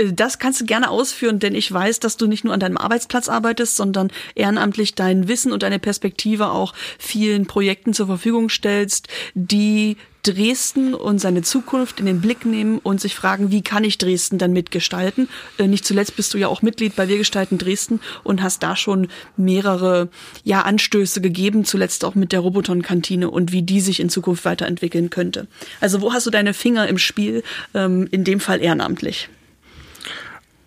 Äh, 0.00 0.12
das 0.12 0.38
kannst 0.38 0.60
du 0.60 0.64
gerne 0.64 0.90
ausführen, 0.90 1.38
denn 1.38 1.54
ich 1.54 1.70
weiß, 1.70 2.00
dass 2.00 2.16
du 2.16 2.26
nicht 2.26 2.44
nur 2.44 2.54
an 2.54 2.60
deinem 2.60 2.78
Arbeitsplatz 2.78 3.28
arbeitest, 3.28 3.76
sondern 3.76 4.08
ehrenamtlich 4.34 4.94
dein 4.94 5.28
Wissen 5.28 5.52
und 5.52 5.62
deine 5.62 5.78
Perspektive 5.78 6.50
auch 6.50 6.74
vielen 6.98 7.46
Projekten 7.46 7.92
zur 7.92 8.06
Verfügung 8.06 8.48
stellst, 8.48 9.08
die 9.34 9.96
Dresden 10.22 10.92
und 10.92 11.18
seine 11.18 11.40
Zukunft 11.40 11.98
in 11.98 12.04
den 12.04 12.20
Blick 12.20 12.44
nehmen 12.44 12.78
und 12.78 13.00
sich 13.00 13.14
fragen, 13.14 13.50
wie 13.50 13.62
kann 13.62 13.84
ich 13.84 13.96
Dresden 13.96 14.36
dann 14.36 14.52
mitgestalten? 14.52 15.30
Äh, 15.56 15.66
nicht 15.66 15.86
zuletzt 15.86 16.14
bist 16.16 16.34
du 16.34 16.38
ja 16.38 16.48
auch 16.48 16.60
Mitglied 16.60 16.94
bei 16.94 17.08
Wir 17.08 17.16
gestalten 17.16 17.56
Dresden 17.56 18.00
und 18.22 18.42
hast 18.42 18.62
da 18.62 18.76
schon 18.76 19.08
mehrere 19.38 20.10
ja, 20.44 20.62
Anstöße 20.62 21.22
gegeben, 21.22 21.64
zuletzt 21.64 22.04
auch 22.04 22.14
mit 22.14 22.32
der 22.32 22.40
Roboton-Kantine 22.40 23.30
und 23.30 23.52
wie 23.52 23.62
die 23.62 23.80
sich 23.80 23.98
in 23.98 24.10
Zukunft 24.10 24.44
weiterentwickeln 24.44 25.08
könnte. 25.08 25.46
Also 25.80 26.02
wo 26.02 26.12
hast 26.12 26.26
du 26.26 26.30
deine 26.30 26.52
Finger 26.52 26.86
im 26.86 26.98
Spiel, 26.98 27.42
ähm, 27.72 28.06
in 28.10 28.24
dem 28.24 28.40
Fall 28.40 28.60
ehrenamtlich? 28.60 29.30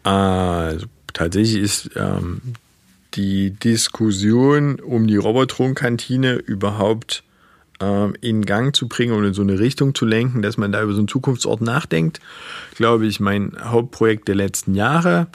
Also 0.03 0.85
tatsächlich 1.13 1.61
ist 1.61 1.91
ähm, 1.95 2.41
die 3.13 3.51
Diskussion 3.51 4.79
um 4.79 5.07
die 5.07 5.17
Robotron-Kantine 5.17 6.33
überhaupt 6.33 7.23
ähm, 7.79 8.15
in 8.21 8.45
Gang 8.45 8.75
zu 8.75 8.87
bringen 8.87 9.13
und 9.13 9.25
in 9.25 9.33
so 9.33 9.41
eine 9.41 9.59
Richtung 9.59 9.95
zu 9.95 10.05
lenken, 10.05 10.41
dass 10.41 10.57
man 10.57 10.71
da 10.71 10.81
über 10.81 10.93
so 10.93 10.99
einen 10.99 11.07
Zukunftsort 11.07 11.61
nachdenkt, 11.61 12.19
glaube 12.75 13.05
ich, 13.05 13.19
mein 13.19 13.53
Hauptprojekt 13.61 14.27
der 14.27 14.35
letzten 14.35 14.75
Jahre. 14.75 15.27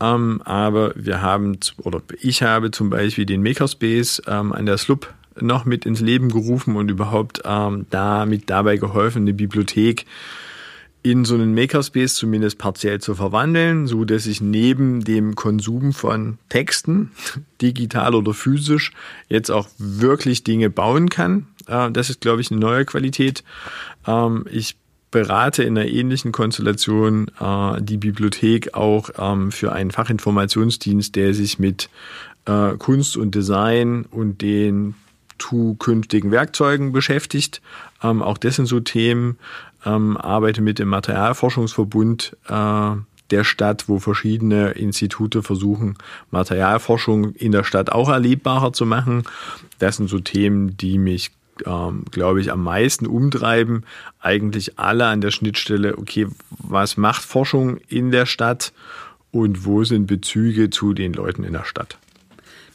Ähm, 0.00 0.40
aber 0.44 0.92
wir 0.94 1.22
haben, 1.22 1.58
oder 1.78 2.02
ich 2.20 2.42
habe 2.42 2.70
zum 2.70 2.90
Beispiel 2.90 3.26
den 3.26 3.42
Makerspace 3.42 4.22
ähm, 4.26 4.52
an 4.52 4.66
der 4.66 4.78
SLUB 4.78 5.12
noch 5.40 5.64
mit 5.64 5.86
ins 5.86 6.00
Leben 6.00 6.30
gerufen 6.30 6.76
und 6.76 6.90
überhaupt 6.90 7.42
ähm, 7.44 7.86
damit 7.90 8.50
dabei 8.50 8.76
geholfen, 8.76 9.22
eine 9.22 9.34
Bibliothek 9.34 10.06
in 11.02 11.24
so 11.24 11.34
einen 11.34 11.54
Makerspace 11.54 12.14
zumindest 12.14 12.58
partiell 12.58 13.00
zu 13.00 13.14
verwandeln, 13.14 13.86
so 13.86 14.04
dass 14.04 14.26
ich 14.26 14.40
neben 14.40 15.04
dem 15.04 15.34
Konsum 15.34 15.92
von 15.92 16.38
Texten, 16.48 17.12
digital 17.62 18.14
oder 18.14 18.34
physisch, 18.34 18.92
jetzt 19.28 19.50
auch 19.50 19.68
wirklich 19.78 20.44
Dinge 20.44 20.70
bauen 20.70 21.08
kann. 21.08 21.46
Äh, 21.66 21.90
das 21.92 22.10
ist, 22.10 22.20
glaube 22.20 22.40
ich, 22.40 22.50
eine 22.50 22.60
neue 22.60 22.84
Qualität. 22.84 23.44
Ähm, 24.06 24.44
ich 24.50 24.76
berate 25.10 25.62
in 25.62 25.78
einer 25.78 25.88
ähnlichen 25.88 26.32
Konstellation 26.32 27.30
äh, 27.40 27.80
die 27.80 27.96
Bibliothek 27.96 28.74
auch 28.74 29.10
ähm, 29.18 29.52
für 29.52 29.72
einen 29.72 29.90
Fachinformationsdienst, 29.90 31.16
der 31.16 31.32
sich 31.32 31.58
mit 31.58 31.88
äh, 32.44 32.72
Kunst 32.76 33.16
und 33.16 33.34
Design 33.34 34.04
und 34.10 34.42
den 34.42 34.94
zukünftigen 35.38 36.30
Werkzeugen 36.30 36.92
beschäftigt. 36.92 37.62
Ähm, 38.02 38.22
auch 38.22 38.38
das 38.38 38.56
sind 38.56 38.66
so 38.66 38.80
Themen, 38.80 39.38
ähm, 39.84 40.16
arbeite 40.16 40.60
mit 40.60 40.78
dem 40.78 40.88
Materialforschungsverbund 40.88 42.36
äh, 42.48 42.90
der 43.30 43.44
Stadt, 43.44 43.88
wo 43.88 43.98
verschiedene 43.98 44.70
Institute 44.70 45.42
versuchen, 45.42 45.96
Materialforschung 46.30 47.32
in 47.32 47.52
der 47.52 47.64
Stadt 47.64 47.92
auch 47.92 48.08
erlebbarer 48.08 48.72
zu 48.72 48.86
machen. 48.86 49.24
Das 49.78 49.96
sind 49.96 50.08
so 50.08 50.18
Themen, 50.18 50.76
die 50.76 50.98
mich 50.98 51.30
ähm, 51.66 52.04
glaube 52.10 52.40
ich, 52.40 52.52
am 52.52 52.62
meisten 52.62 53.06
umtreiben. 53.06 53.84
Eigentlich 54.20 54.78
alle 54.78 55.06
an 55.06 55.20
der 55.20 55.30
Schnittstelle, 55.30 55.98
okay, 55.98 56.28
was 56.50 56.96
macht 56.96 57.22
Forschung 57.22 57.78
in 57.88 58.10
der 58.10 58.26
Stadt 58.26 58.72
und 59.30 59.64
wo 59.64 59.84
sind 59.84 60.06
Bezüge 60.06 60.70
zu 60.70 60.94
den 60.94 61.12
Leuten 61.12 61.44
in 61.44 61.52
der 61.52 61.64
Stadt? 61.64 61.98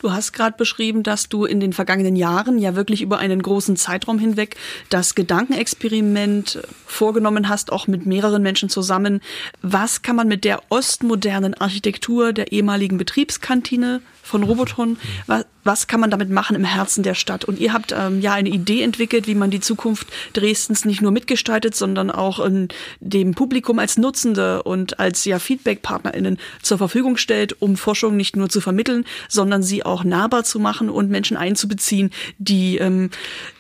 Du 0.04 0.12
hast 0.12 0.34
gerade 0.34 0.58
beschrieben, 0.58 1.02
dass 1.02 1.30
du 1.30 1.46
in 1.46 1.62
den 1.62 1.72
vergangenen 1.72 2.18
Jahren 2.18 2.60
ja 2.60 2.76
wirklich 2.76 3.02
über 3.02 3.20
einen 3.20 3.42
großen 3.42 3.78
Zeitraum 3.78 4.20
hinweg 4.20 4.58
das 4.90 5.16
Gedankenexperiment 5.16 6.60
vorgenommen 6.86 7.48
hast, 7.48 7.72
auch 7.72 7.88
mit 7.88 8.06
mehreren 8.06 8.44
Menschen 8.44 8.68
zusammen. 8.68 9.22
Was 9.62 10.02
kann 10.02 10.18
man 10.18 10.28
mit 10.28 10.44
der 10.44 10.62
ostmodernen 10.68 11.54
Architektur 11.54 12.34
der 12.34 12.52
ehemaligen 12.52 12.98
Betriebskantine 12.98 14.02
von 14.24 14.42
Roboton. 14.42 14.98
Was, 15.28 15.46
was 15.66 15.88
kann 15.88 16.00
man 16.00 16.10
damit 16.10 16.30
machen 16.30 16.56
im 16.56 16.64
Herzen 16.64 17.04
der 17.04 17.14
Stadt? 17.14 17.44
Und 17.44 17.60
ihr 17.60 17.74
habt 17.74 17.94
ähm, 17.96 18.22
ja 18.22 18.34
eine 18.34 18.50
Idee 18.50 18.82
entwickelt, 18.82 19.28
wie 19.28 19.36
man 19.36 19.52
die 19.52 19.60
Zukunft 19.60 20.08
Dresdens 20.32 20.86
nicht 20.86 21.02
nur 21.02 21.12
mitgestaltet, 21.12 21.76
sondern 21.76 22.10
auch 22.10 22.44
ähm, 22.44 22.70
dem 23.02 23.36
Publikum 23.36 23.80
als 23.80 23.98
Nutzende 23.98 24.64
und 24.64 25.00
als 25.00 25.26
ja 25.26 25.40
FeedbackpartnerInnen 25.40 26.40
zur 26.62 26.78
Verfügung 26.78 27.18
stellt, 27.18 27.62
um 27.62 27.76
Forschung 27.76 28.16
nicht 28.16 28.36
nur 28.36 28.50
zu 28.50 28.62
vermitteln, 28.62 29.06
sondern 29.28 29.62
sie 29.62 29.86
auch 29.86 29.93
nahbar 30.04 30.44
zu 30.44 30.60
machen 30.60 30.90
und 30.90 31.12
Menschen 31.12 31.38
einzubeziehen, 31.38 32.10
die 32.40 32.78
ähm, 32.78 33.12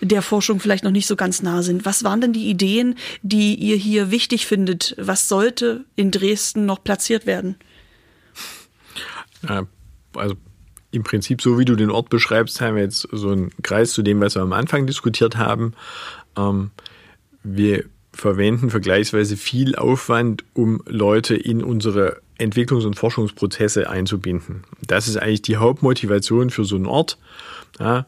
der 0.01 0.21
Forschung 0.21 0.59
vielleicht 0.59 0.83
noch 0.83 0.91
nicht 0.91 1.07
so 1.07 1.15
ganz 1.15 1.43
nah 1.43 1.61
sind. 1.61 1.85
Was 1.85 2.03
waren 2.03 2.21
denn 2.21 2.33
die 2.33 2.49
Ideen, 2.49 2.95
die 3.21 3.55
ihr 3.55 3.75
hier 3.75 4.09
wichtig 4.09 4.47
findet? 4.47 4.95
Was 4.97 5.27
sollte 5.27 5.85
in 5.95 6.09
Dresden 6.09 6.65
noch 6.65 6.83
platziert 6.83 7.25
werden? 7.25 7.57
also 10.15 10.35
im 10.91 11.03
Prinzip, 11.03 11.41
so 11.41 11.57
wie 11.59 11.65
du 11.65 11.75
den 11.75 11.89
Ort 11.89 12.09
beschreibst, 12.09 12.61
haben 12.61 12.75
wir 12.75 12.83
jetzt 12.83 13.07
so 13.11 13.31
einen 13.31 13.51
Kreis 13.61 13.91
zu 13.93 14.03
dem, 14.03 14.21
was 14.21 14.35
wir 14.35 14.41
am 14.41 14.53
Anfang 14.53 14.87
diskutiert 14.87 15.37
haben. 15.37 15.73
Ähm, 16.37 16.71
wir 17.43 17.85
verwenden 18.13 18.69
vergleichsweise 18.69 19.37
viel 19.37 19.75
Aufwand, 19.75 20.43
um 20.53 20.81
Leute 20.85 21.35
in 21.35 21.63
unsere 21.63 22.21
Entwicklungs- 22.37 22.85
und 22.85 22.95
Forschungsprozesse 22.95 23.89
einzubinden. 23.89 24.63
Das 24.85 25.07
ist 25.07 25.17
eigentlich 25.17 25.41
die 25.41 25.57
Hauptmotivation 25.57 26.49
für 26.49 26.65
so 26.65 26.75
einen 26.75 26.85
Ort, 26.85 27.17
ja, 27.79 28.05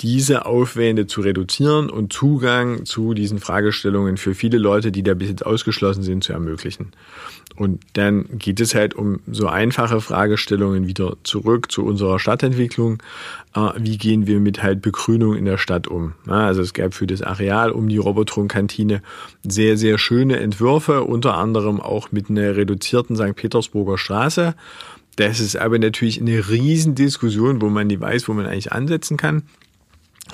diese 0.00 0.46
Aufwände 0.46 1.06
zu 1.06 1.22
reduzieren 1.22 1.90
und 1.90 2.12
Zugang 2.12 2.84
zu 2.84 3.14
diesen 3.14 3.40
Fragestellungen 3.40 4.16
für 4.16 4.34
viele 4.34 4.58
Leute, 4.58 4.92
die 4.92 5.02
da 5.02 5.14
bis 5.14 5.28
jetzt 5.28 5.44
ausgeschlossen 5.44 6.02
sind, 6.02 6.22
zu 6.22 6.32
ermöglichen. 6.32 6.92
Und 7.56 7.82
dann 7.94 8.38
geht 8.38 8.60
es 8.60 8.74
halt 8.74 8.94
um 8.94 9.20
so 9.30 9.48
einfache 9.48 10.00
Fragestellungen 10.00 10.86
wieder 10.86 11.16
zurück 11.24 11.70
zu 11.70 11.84
unserer 11.84 12.18
Stadtentwicklung. 12.18 13.02
Äh, 13.54 13.70
wie 13.76 13.98
gehen 13.98 14.26
wir 14.26 14.40
mit 14.40 14.62
halt 14.62 14.80
Begrünung 14.82 15.34
in 15.34 15.44
der 15.44 15.58
Stadt 15.58 15.88
um? 15.88 16.14
Also 16.26 16.62
es 16.62 16.72
gab 16.72 16.94
für 16.94 17.06
das 17.06 17.20
Areal 17.20 17.72
um 17.72 17.88
die 17.88 17.98
Robotron-Kantine 17.98 19.02
sehr, 19.42 19.76
sehr 19.76 19.98
schöne 19.98 20.38
Entwürfe, 20.38 21.02
unter 21.02 21.36
anderem 21.36 21.80
auch 21.80 22.12
mit 22.12 22.30
einer 22.30 22.56
reduzierten 22.56 23.16
St. 23.16 23.34
Petersburger 23.34 23.98
Straße. 23.98 24.54
Das 25.20 25.38
ist 25.38 25.54
aber 25.54 25.78
natürlich 25.78 26.18
eine 26.18 26.48
Riesendiskussion, 26.48 27.60
wo 27.60 27.68
man 27.68 27.88
nicht 27.88 28.00
weiß, 28.00 28.26
wo 28.26 28.32
man 28.32 28.46
eigentlich 28.46 28.72
ansetzen 28.72 29.18
kann 29.18 29.42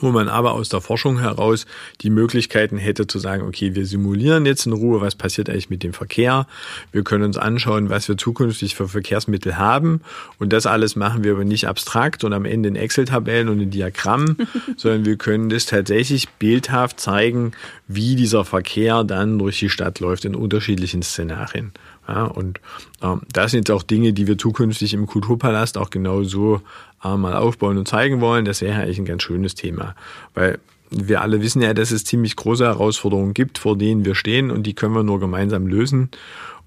wo 0.00 0.10
man 0.10 0.28
aber 0.28 0.52
aus 0.52 0.68
der 0.68 0.80
Forschung 0.80 1.20
heraus 1.20 1.66
die 2.02 2.10
Möglichkeiten 2.10 2.76
hätte 2.76 3.06
zu 3.06 3.18
sagen, 3.18 3.46
okay, 3.46 3.74
wir 3.74 3.86
simulieren 3.86 4.46
jetzt 4.46 4.66
in 4.66 4.72
Ruhe, 4.72 5.00
was 5.00 5.14
passiert 5.14 5.48
eigentlich 5.48 5.70
mit 5.70 5.82
dem 5.82 5.92
Verkehr. 5.92 6.46
Wir 6.92 7.02
können 7.02 7.24
uns 7.24 7.38
anschauen, 7.38 7.88
was 7.88 8.08
wir 8.08 8.16
zukünftig 8.16 8.74
für 8.74 8.88
Verkehrsmittel 8.88 9.56
haben. 9.56 10.02
Und 10.38 10.52
das 10.52 10.66
alles 10.66 10.96
machen 10.96 11.24
wir 11.24 11.32
aber 11.32 11.44
nicht 11.44 11.66
abstrakt 11.66 12.24
und 12.24 12.32
am 12.32 12.44
Ende 12.44 12.68
in 12.68 12.76
Excel-Tabellen 12.76 13.48
und 13.48 13.60
in 13.60 13.70
Diagrammen, 13.70 14.36
sondern 14.76 15.04
wir 15.04 15.16
können 15.16 15.48
das 15.48 15.66
tatsächlich 15.66 16.28
bildhaft 16.30 17.00
zeigen, 17.00 17.52
wie 17.88 18.16
dieser 18.16 18.44
Verkehr 18.44 19.04
dann 19.04 19.38
durch 19.38 19.58
die 19.58 19.70
Stadt 19.70 20.00
läuft 20.00 20.24
in 20.24 20.34
unterschiedlichen 20.34 21.02
Szenarien. 21.02 21.72
Ja, 22.08 22.24
und 22.24 22.60
ähm, 23.02 23.22
das 23.32 23.50
sind 23.50 23.70
auch 23.70 23.82
Dinge, 23.82 24.12
die 24.12 24.26
wir 24.26 24.38
zukünftig 24.38 24.94
im 24.94 25.06
Kulturpalast 25.06 25.76
auch 25.76 25.90
genau 25.90 26.22
so 26.22 26.60
äh, 27.04 27.16
mal 27.16 27.34
aufbauen 27.34 27.78
und 27.78 27.88
zeigen 27.88 28.20
wollen. 28.20 28.44
Das 28.44 28.60
wäre 28.60 28.80
eigentlich 28.80 28.98
ein 28.98 29.04
ganz 29.04 29.22
schönes 29.22 29.54
Thema, 29.54 29.94
weil 30.34 30.58
wir 30.90 31.20
alle 31.20 31.42
wissen 31.42 31.62
ja, 31.62 31.74
dass 31.74 31.90
es 31.90 32.04
ziemlich 32.04 32.36
große 32.36 32.64
Herausforderungen 32.64 33.34
gibt, 33.34 33.58
vor 33.58 33.76
denen 33.76 34.04
wir 34.04 34.14
stehen 34.14 34.50
und 34.50 34.64
die 34.64 34.74
können 34.74 34.94
wir 34.94 35.02
nur 35.02 35.18
gemeinsam 35.18 35.66
lösen. 35.66 36.10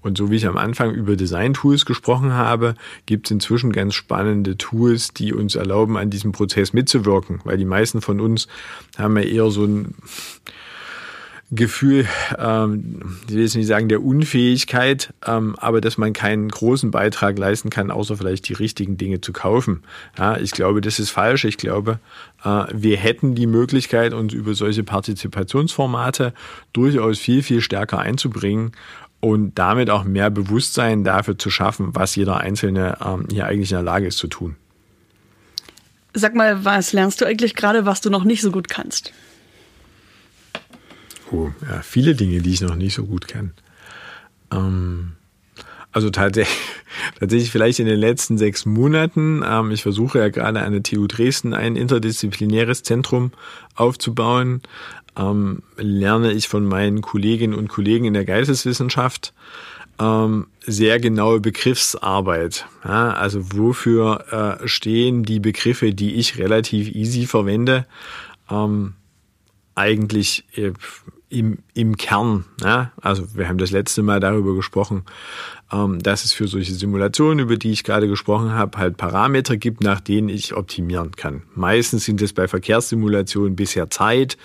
Und 0.02 0.16
so 0.16 0.30
wie 0.30 0.36
ich 0.36 0.46
am 0.46 0.56
Anfang 0.56 0.92
über 0.92 1.14
Design-Tools 1.14 1.84
gesprochen 1.84 2.32
habe, 2.32 2.74
gibt 3.04 3.26
es 3.26 3.32
inzwischen 3.32 3.70
ganz 3.70 3.94
spannende 3.94 4.56
Tools, 4.56 5.12
die 5.12 5.34
uns 5.34 5.56
erlauben, 5.56 5.98
an 5.98 6.08
diesem 6.08 6.32
Prozess 6.32 6.72
mitzuwirken, 6.72 7.40
weil 7.44 7.58
die 7.58 7.66
meisten 7.66 8.00
von 8.00 8.20
uns 8.20 8.48
haben 8.96 9.16
ja 9.18 9.24
eher 9.24 9.50
so 9.50 9.64
ein 9.64 9.94
Gefühl, 11.52 12.06
ähm, 12.38 13.18
ich 13.26 13.34
will 13.34 13.42
jetzt 13.42 13.56
nicht 13.56 13.66
sagen 13.66 13.88
der 13.88 14.04
Unfähigkeit, 14.04 15.12
ähm, 15.26 15.56
aber 15.58 15.80
dass 15.80 15.98
man 15.98 16.12
keinen 16.12 16.48
großen 16.48 16.92
Beitrag 16.92 17.38
leisten 17.38 17.70
kann, 17.70 17.90
außer 17.90 18.16
vielleicht 18.16 18.48
die 18.48 18.52
richtigen 18.52 18.96
Dinge 18.96 19.20
zu 19.20 19.32
kaufen. 19.32 19.82
Ja, 20.16 20.36
ich 20.36 20.52
glaube, 20.52 20.80
das 20.80 21.00
ist 21.00 21.10
falsch. 21.10 21.44
Ich 21.44 21.56
glaube, 21.56 21.98
äh, 22.44 22.66
wir 22.72 22.96
hätten 22.96 23.34
die 23.34 23.48
Möglichkeit, 23.48 24.14
uns 24.14 24.32
über 24.32 24.54
solche 24.54 24.84
Partizipationsformate 24.84 26.34
durchaus 26.72 27.18
viel, 27.18 27.42
viel 27.42 27.62
stärker 27.62 27.98
einzubringen 27.98 28.70
und 29.18 29.58
damit 29.58 29.90
auch 29.90 30.04
mehr 30.04 30.30
Bewusstsein 30.30 31.02
dafür 31.02 31.36
zu 31.36 31.50
schaffen, 31.50 31.96
was 31.96 32.14
jeder 32.14 32.38
Einzelne 32.38 32.96
ähm, 33.04 33.26
hier 33.28 33.46
eigentlich 33.46 33.72
in 33.72 33.76
der 33.76 33.84
Lage 33.84 34.06
ist 34.06 34.18
zu 34.18 34.28
tun. 34.28 34.54
Sag 36.14 36.36
mal, 36.36 36.64
was 36.64 36.92
lernst 36.92 37.20
du 37.20 37.24
eigentlich 37.24 37.56
gerade, 37.56 37.86
was 37.86 38.00
du 38.00 38.08
noch 38.08 38.24
nicht 38.24 38.40
so 38.40 38.52
gut 38.52 38.68
kannst? 38.68 39.12
Oh, 41.32 41.50
ja, 41.68 41.82
viele 41.82 42.14
Dinge, 42.14 42.40
die 42.40 42.52
ich 42.52 42.60
noch 42.60 42.74
nicht 42.74 42.94
so 42.94 43.04
gut 43.04 43.28
kann. 43.28 43.52
Ähm, 44.52 45.12
also 45.92 46.10
tatsächlich, 46.10 46.58
tatsächlich 47.20 47.50
vielleicht 47.50 47.78
in 47.78 47.86
den 47.86 47.98
letzten 47.98 48.38
sechs 48.38 48.66
Monaten. 48.66 49.42
Ähm, 49.46 49.70
ich 49.70 49.82
versuche 49.82 50.18
ja 50.18 50.28
gerade 50.28 50.60
an 50.60 50.72
der 50.72 50.82
TU 50.82 51.06
Dresden 51.06 51.54
ein 51.54 51.76
interdisziplinäres 51.76 52.82
Zentrum 52.82 53.32
aufzubauen. 53.74 54.62
Ähm, 55.16 55.62
lerne 55.76 56.32
ich 56.32 56.48
von 56.48 56.64
meinen 56.64 57.00
Kolleginnen 57.00 57.54
und 57.54 57.68
Kollegen 57.68 58.04
in 58.04 58.14
der 58.14 58.24
Geisteswissenschaft 58.24 59.32
ähm, 60.00 60.46
sehr 60.60 60.98
genaue 60.98 61.40
Begriffsarbeit. 61.40 62.66
Ja, 62.84 63.12
also 63.12 63.52
wofür 63.52 64.58
äh, 64.62 64.68
stehen 64.68 65.24
die 65.24 65.40
Begriffe, 65.40 65.92
die 65.92 66.14
ich 66.14 66.38
relativ 66.38 66.88
easy 66.94 67.26
verwende? 67.26 67.86
Ähm, 68.50 68.94
eigentlich 69.74 70.44
äh, 70.56 70.72
im, 71.30 71.58
im 71.74 71.96
Kern. 71.96 72.44
Ja? 72.62 72.92
Also 73.00 73.34
wir 73.34 73.48
haben 73.48 73.58
das 73.58 73.70
letzte 73.70 74.02
Mal 74.02 74.20
darüber 74.20 74.54
gesprochen, 74.54 75.04
ähm, 75.72 76.00
dass 76.00 76.24
es 76.24 76.32
für 76.32 76.48
solche 76.48 76.74
Simulationen, 76.74 77.38
über 77.38 77.56
die 77.56 77.70
ich 77.70 77.84
gerade 77.84 78.08
gesprochen 78.08 78.50
habe, 78.50 78.76
halt 78.76 78.96
Parameter 78.96 79.56
gibt, 79.56 79.82
nach 79.82 80.00
denen 80.00 80.28
ich 80.28 80.54
optimieren 80.54 81.12
kann. 81.12 81.42
Meistens 81.54 82.04
sind 82.04 82.20
es 82.20 82.32
bei 82.32 82.48
Verkehrssimulationen 82.48 83.56
bisher 83.56 83.88
Zeit 83.88 84.36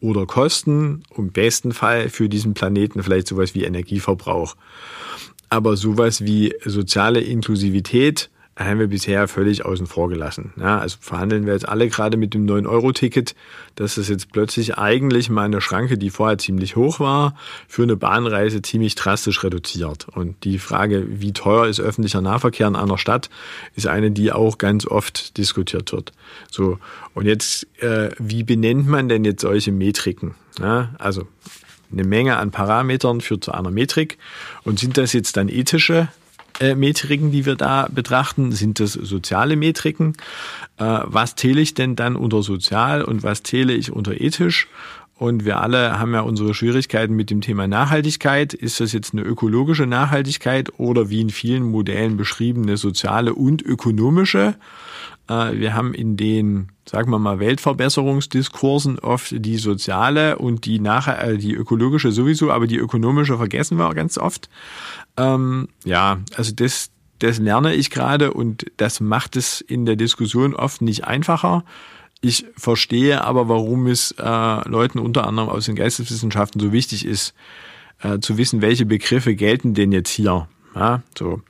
oder 0.00 0.26
Kosten, 0.26 1.02
im 1.16 1.32
besten 1.32 1.72
Fall 1.72 2.10
für 2.10 2.28
diesen 2.28 2.54
Planeten 2.54 3.02
vielleicht 3.02 3.26
sowas 3.26 3.54
wie 3.54 3.64
Energieverbrauch. 3.64 4.54
Aber 5.48 5.76
sowas 5.76 6.24
wie 6.24 6.54
soziale 6.64 7.20
Inklusivität 7.20 8.30
haben 8.56 8.78
wir 8.78 8.86
bisher 8.86 9.26
völlig 9.26 9.64
außen 9.64 9.86
vor 9.86 10.08
gelassen. 10.08 10.52
Ja, 10.56 10.78
also 10.78 10.96
verhandeln 11.00 11.44
wir 11.44 11.54
jetzt 11.54 11.68
alle 11.68 11.88
gerade 11.88 12.16
mit 12.16 12.34
dem 12.34 12.46
9-Euro-Ticket, 12.46 13.34
dass 13.74 13.96
es 13.96 14.08
jetzt 14.08 14.30
plötzlich 14.30 14.78
eigentlich 14.78 15.28
mal 15.28 15.44
eine 15.44 15.60
Schranke, 15.60 15.98
die 15.98 16.10
vorher 16.10 16.38
ziemlich 16.38 16.76
hoch 16.76 17.00
war, 17.00 17.34
für 17.66 17.82
eine 17.82 17.96
Bahnreise 17.96 18.62
ziemlich 18.62 18.94
drastisch 18.94 19.42
reduziert. 19.42 20.06
Und 20.08 20.44
die 20.44 20.58
Frage, 20.58 21.04
wie 21.08 21.32
teuer 21.32 21.66
ist 21.66 21.80
öffentlicher 21.80 22.20
Nahverkehr 22.20 22.68
in 22.68 22.76
einer 22.76 22.98
Stadt, 22.98 23.28
ist 23.74 23.88
eine, 23.88 24.12
die 24.12 24.30
auch 24.30 24.58
ganz 24.58 24.86
oft 24.86 25.36
diskutiert 25.36 25.90
wird. 25.90 26.12
So, 26.48 26.78
und 27.14 27.26
jetzt, 27.26 27.66
äh, 27.82 28.10
wie 28.18 28.44
benennt 28.44 28.86
man 28.86 29.08
denn 29.08 29.24
jetzt 29.24 29.42
solche 29.42 29.72
Metriken? 29.72 30.36
Ja, 30.60 30.94
also 30.98 31.26
eine 31.90 32.04
Menge 32.04 32.36
an 32.36 32.50
Parametern 32.50 33.20
führt 33.20 33.44
zu 33.44 33.52
einer 33.52 33.70
Metrik. 33.70 34.18
Und 34.62 34.78
sind 34.78 34.96
das 34.96 35.12
jetzt 35.12 35.36
dann 35.36 35.48
ethische 35.48 36.08
Metriken, 36.74 37.32
die 37.32 37.46
wir 37.46 37.56
da 37.56 37.88
betrachten? 37.90 38.52
Sind 38.52 38.80
das 38.80 38.92
soziale 38.92 39.56
Metriken? 39.56 40.14
Äh, 40.78 41.00
was 41.04 41.34
zähle 41.34 41.60
ich 41.60 41.74
denn 41.74 41.96
dann 41.96 42.16
unter 42.16 42.42
sozial 42.42 43.02
und 43.02 43.22
was 43.22 43.42
zähle 43.42 43.72
ich 43.72 43.92
unter 43.92 44.20
ethisch? 44.20 44.68
und 45.16 45.44
wir 45.44 45.60
alle 45.60 45.98
haben 45.98 46.12
ja 46.12 46.20
unsere 46.20 46.54
Schwierigkeiten 46.54 47.14
mit 47.14 47.30
dem 47.30 47.40
Thema 47.40 47.68
Nachhaltigkeit. 47.68 48.52
Ist 48.52 48.80
das 48.80 48.92
jetzt 48.92 49.12
eine 49.12 49.22
ökologische 49.22 49.86
Nachhaltigkeit 49.86 50.78
oder 50.78 51.08
wie 51.08 51.20
in 51.20 51.30
vielen 51.30 51.62
Modellen 51.62 52.16
beschrieben 52.16 52.64
eine 52.64 52.76
soziale 52.76 53.34
und 53.34 53.62
ökonomische? 53.62 54.54
Äh, 55.28 55.58
wir 55.58 55.74
haben 55.74 55.94
in 55.94 56.16
den, 56.16 56.68
sagen 56.88 57.10
wir 57.10 57.18
mal, 57.18 57.38
Weltverbesserungsdiskursen 57.38 58.98
oft 58.98 59.34
die 59.36 59.56
soziale 59.56 60.38
und 60.38 60.64
die, 60.64 60.78
nachher, 60.78 61.22
äh, 61.22 61.38
die 61.38 61.54
ökologische 61.54 62.12
sowieso, 62.12 62.50
aber 62.50 62.66
die 62.66 62.76
ökonomische 62.76 63.36
vergessen 63.36 63.78
wir 63.78 63.92
ganz 63.94 64.18
oft. 64.18 64.48
Ähm, 65.16 65.68
ja, 65.84 66.18
also 66.36 66.52
das, 66.54 66.90
das 67.18 67.38
lerne 67.38 67.74
ich 67.74 67.90
gerade 67.90 68.32
und 68.32 68.66
das 68.76 69.00
macht 69.00 69.36
es 69.36 69.60
in 69.60 69.86
der 69.86 69.96
Diskussion 69.96 70.54
oft 70.54 70.82
nicht 70.82 71.04
einfacher. 71.04 71.64
Ich 72.20 72.46
verstehe 72.56 73.22
aber, 73.22 73.48
warum 73.48 73.86
es 73.86 74.12
äh, 74.12 74.68
Leuten 74.68 74.98
unter 74.98 75.26
anderem 75.26 75.50
aus 75.50 75.66
den 75.66 75.76
Geisteswissenschaften 75.76 76.60
so 76.60 76.72
wichtig 76.72 77.04
ist, 77.04 77.34
äh, 78.00 78.18
zu 78.18 78.38
wissen, 78.38 78.62
welche 78.62 78.86
Begriffe 78.86 79.34
gelten 79.34 79.74
denn 79.74 79.92
jetzt 79.92 80.10
hier. 80.10 80.48
Ja, 80.74 81.02
so. 81.16 81.42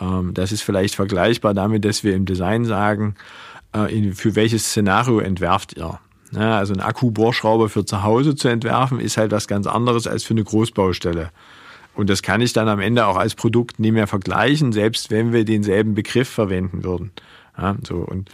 Ähm, 0.00 0.34
das 0.34 0.52
ist 0.52 0.62
vielleicht 0.62 0.94
vergleichbar 0.94 1.54
damit, 1.54 1.84
dass 1.84 2.04
wir 2.04 2.14
im 2.14 2.24
Design 2.26 2.64
sagen, 2.64 3.14
äh, 3.72 4.12
für 4.12 4.34
welches 4.34 4.66
Szenario 4.66 5.20
entwerft 5.20 5.76
ihr. 5.76 6.00
Also 6.32 6.74
ein 6.74 6.80
Akkubohrschrauber 6.80 7.68
für 7.68 7.84
zu 7.84 8.04
Hause 8.04 8.36
zu 8.36 8.46
entwerfen, 8.46 9.00
ist 9.00 9.16
halt 9.16 9.32
was 9.32 9.48
ganz 9.48 9.66
anderes 9.66 10.06
als 10.06 10.22
für 10.22 10.34
eine 10.34 10.44
Großbaustelle. 10.44 11.30
Und 11.94 12.08
das 12.08 12.22
kann 12.22 12.40
ich 12.40 12.52
dann 12.52 12.68
am 12.68 12.78
Ende 12.78 13.06
auch 13.06 13.16
als 13.16 13.34
Produkt 13.34 13.80
nicht 13.80 13.92
mehr 13.92 14.06
vergleichen, 14.06 14.72
selbst 14.72 15.10
wenn 15.10 15.32
wir 15.32 15.44
denselben 15.44 15.94
Begriff 15.94 16.28
verwenden 16.28 16.84
würden. 16.84 17.10
Ja, 17.58 17.76
so 17.82 17.96
und 17.96 18.30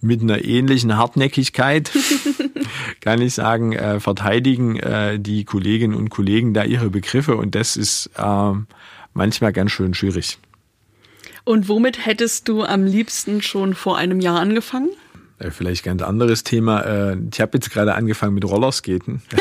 mit 0.00 0.22
einer 0.22 0.44
ähnlichen 0.44 0.96
Hartnäckigkeit 0.96 1.90
kann 3.00 3.20
ich 3.20 3.34
sagen, 3.34 3.72
äh, 3.72 3.98
verteidigen 3.98 4.76
äh, 4.76 5.18
die 5.18 5.44
Kolleginnen 5.44 5.94
und 5.94 6.10
Kollegen 6.10 6.54
da 6.54 6.62
ihre 6.62 6.88
Begriffe 6.88 7.36
und 7.36 7.54
das 7.54 7.76
ist 7.76 8.10
äh, 8.16 8.52
manchmal 9.14 9.52
ganz 9.52 9.72
schön 9.72 9.94
schwierig. 9.94 10.38
Und 11.44 11.68
womit 11.68 12.06
hättest 12.06 12.48
du 12.48 12.62
am 12.62 12.84
liebsten 12.84 13.42
schon 13.42 13.74
vor 13.74 13.98
einem 13.98 14.20
Jahr 14.20 14.38
angefangen? 14.40 14.90
Äh, 15.38 15.50
vielleicht 15.50 15.84
ganz 15.84 16.02
anderes 16.02 16.44
Thema. 16.44 16.80
Äh, 16.82 17.16
ich 17.32 17.40
habe 17.40 17.52
jetzt 17.54 17.70
gerade 17.70 17.94
angefangen 17.94 18.34
mit 18.34 18.44
Rollerskaten. 18.44 19.22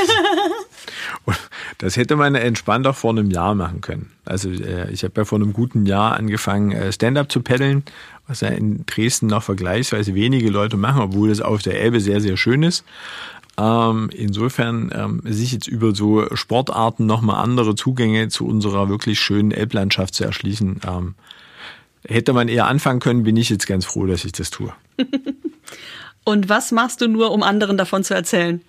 Das 1.77 1.97
hätte 1.97 2.15
man 2.15 2.35
entspannt 2.35 2.87
auch 2.87 2.95
vor 2.95 3.11
einem 3.11 3.31
Jahr 3.31 3.53
machen 3.53 3.81
können. 3.81 4.11
Also 4.25 4.49
äh, 4.49 4.91
ich 4.91 5.03
habe 5.03 5.13
ja 5.17 5.25
vor 5.25 5.39
einem 5.39 5.53
guten 5.53 5.85
Jahr 5.85 6.15
angefangen, 6.15 6.91
Stand-up 6.91 7.31
zu 7.31 7.41
paddeln, 7.41 7.83
was 8.27 8.41
ja 8.41 8.49
in 8.49 8.85
Dresden 8.85 9.27
noch 9.27 9.43
vergleichsweise 9.43 10.15
wenige 10.15 10.49
Leute 10.49 10.77
machen, 10.77 11.01
obwohl 11.01 11.29
es 11.29 11.41
auf 11.41 11.61
der 11.61 11.79
Elbe 11.79 11.99
sehr, 11.99 12.21
sehr 12.21 12.37
schön 12.37 12.63
ist. 12.63 12.83
Ähm, 13.57 14.09
insofern 14.13 14.91
ähm, 14.95 15.21
sich 15.25 15.51
jetzt 15.51 15.67
über 15.67 15.93
so 15.93 16.25
Sportarten 16.35 17.05
nochmal 17.05 17.43
andere 17.43 17.75
Zugänge 17.75 18.29
zu 18.29 18.47
unserer 18.47 18.89
wirklich 18.89 19.19
schönen 19.19 19.51
Elblandschaft 19.51 20.15
zu 20.15 20.23
erschließen, 20.23 20.81
ähm, 20.87 21.15
hätte 22.07 22.33
man 22.33 22.47
eher 22.47 22.67
anfangen 22.67 22.99
können, 22.99 23.23
bin 23.23 23.37
ich 23.37 23.49
jetzt 23.49 23.67
ganz 23.67 23.85
froh, 23.85 24.05
dass 24.05 24.25
ich 24.25 24.31
das 24.31 24.49
tue. 24.49 24.73
Und 26.23 26.49
was 26.49 26.71
machst 26.71 27.01
du 27.01 27.07
nur, 27.07 27.31
um 27.31 27.43
anderen 27.43 27.77
davon 27.77 28.03
zu 28.03 28.13
erzählen? 28.13 28.61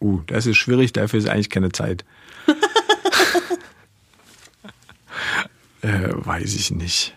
Uh, 0.00 0.20
das 0.26 0.46
ist 0.46 0.56
schwierig, 0.56 0.92
dafür 0.92 1.18
ist 1.18 1.28
eigentlich 1.28 1.50
keine 1.50 1.72
Zeit. 1.72 2.04
äh, 5.82 6.10
weiß 6.12 6.54
ich 6.54 6.70
nicht. 6.70 7.14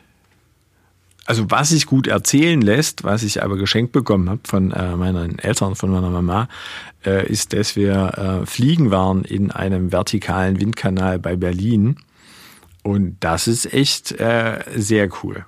Also 1.26 1.52
was 1.52 1.70
sich 1.70 1.88
gut 1.88 2.08
erzählen 2.08 2.62
lässt, 2.62 3.04
was 3.04 3.22
ich 3.22 3.44
aber 3.44 3.58
geschenkt 3.58 3.92
bekommen 3.92 4.30
habe 4.30 4.40
von 4.46 4.72
äh, 4.72 4.96
meinen 4.96 5.40
Eltern, 5.40 5.76
von 5.76 5.92
meiner 5.92 6.10
Mama, 6.10 6.48
äh, 7.06 7.30
ist, 7.30 7.52
dass 7.52 7.76
wir 7.76 8.44
äh, 8.44 8.46
fliegen 8.46 8.92
waren 8.92 9.26
in 9.26 9.52
einem 9.52 9.92
vertikalen 9.92 10.62
Windkanal 10.62 11.20
bei 11.20 11.36
Berlin. 11.36 11.98
Und 12.88 13.18
das 13.20 13.50
ist 13.50 13.74
echt 13.74 14.14
äh, 14.14 14.64
sehr 14.74 15.10
cool. 15.22 15.46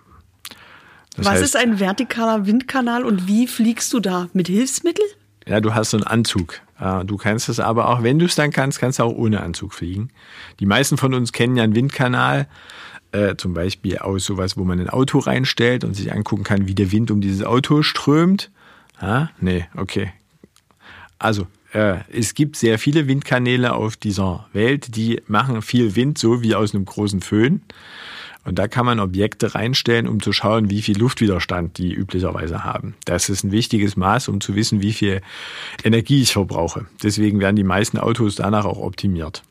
Das 1.16 1.26
was 1.26 1.34
heißt, 1.36 1.44
ist 1.44 1.56
ein 1.56 1.78
vertikaler 1.78 2.46
Windkanal 2.46 3.06
und 3.06 3.28
wie 3.28 3.48
fliegst 3.48 3.94
du 3.94 4.02
da? 4.02 4.28
Mit 4.34 4.50
Hilfsmittel? 4.50 5.06
Ja, 5.48 5.62
du 5.62 5.74
hast 5.74 5.92
so 5.92 5.98
einen 5.98 6.06
Anzug. 6.06 6.60
Du 7.06 7.16
kannst 7.16 7.48
es 7.48 7.62
aber 7.62 7.88
auch, 7.88 8.04
wenn 8.04 8.20
du 8.20 8.26
es 8.26 8.36
dann 8.36 8.52
kannst, 8.52 8.80
kannst 8.80 9.00
du 9.00 9.04
auch 9.04 9.16
ohne 9.16 9.42
Anzug 9.42 9.74
fliegen. 9.74 10.10
Die 10.60 10.66
meisten 10.66 10.98
von 10.98 11.14
uns 11.14 11.32
kennen 11.32 11.56
ja 11.56 11.64
einen 11.64 11.76
Windkanal, 11.76 12.48
äh, 13.14 13.36
zum 13.38 13.54
Beispiel 13.54 14.00
aus 14.00 14.26
sowas, 14.26 14.58
wo 14.58 14.66
man 14.66 14.80
ein 14.82 14.90
Auto 14.90 15.20
reinstellt 15.20 15.86
und 15.86 15.94
sich 15.94 16.12
angucken 16.12 16.44
kann, 16.44 16.68
wie 16.68 16.76
der 16.76 16.92
Wind 16.92 17.10
um 17.10 17.22
dieses 17.22 17.46
Auto 17.46 17.84
strömt. 17.84 18.52
Ah, 19.00 19.30
nee, 19.40 19.66
okay. 19.78 20.12
Also, 21.20 21.44
äh, 21.44 21.46
es 21.72 22.34
gibt 22.34 22.56
sehr 22.56 22.80
viele 22.80 23.08
Windkanäle 23.08 23.74
auf 23.74 23.96
dieser 23.96 24.48
Welt, 24.54 24.96
die 24.96 25.22
machen 25.28 25.62
viel 25.62 25.96
Wind, 25.96 26.18
so 26.18 26.42
wie 26.42 26.56
aus 26.56 26.74
einem 26.74 26.86
großen 26.86 27.22
Föhn. 27.22 27.62
Und 28.46 28.58
da 28.58 28.68
kann 28.68 28.86
man 28.86 29.00
Objekte 29.00 29.54
reinstellen, 29.54 30.08
um 30.08 30.22
zu 30.22 30.34
schauen, 30.34 30.70
wie 30.70 30.82
viel 30.82 30.98
Luftwiderstand 30.98 31.78
die 31.78 31.94
üblicherweise 31.94 32.64
haben. 32.64 32.96
Das 33.06 33.30
ist 33.30 33.44
ein 33.44 33.52
wichtiges 33.52 33.98
Maß, 33.98 34.30
um 34.30 34.42
zu 34.42 34.56
wissen, 34.56 34.82
wie 34.82 34.94
viel 34.94 35.22
Energie 35.84 36.22
ich 36.22 36.34
verbrauche. 36.34 36.88
Deswegen 37.04 37.40
werden 37.40 37.58
die 37.58 37.64
meisten 37.64 38.00
Autos 38.00 38.36
danach 38.36 38.66
auch 38.66 38.80
optimiert. 38.80 39.44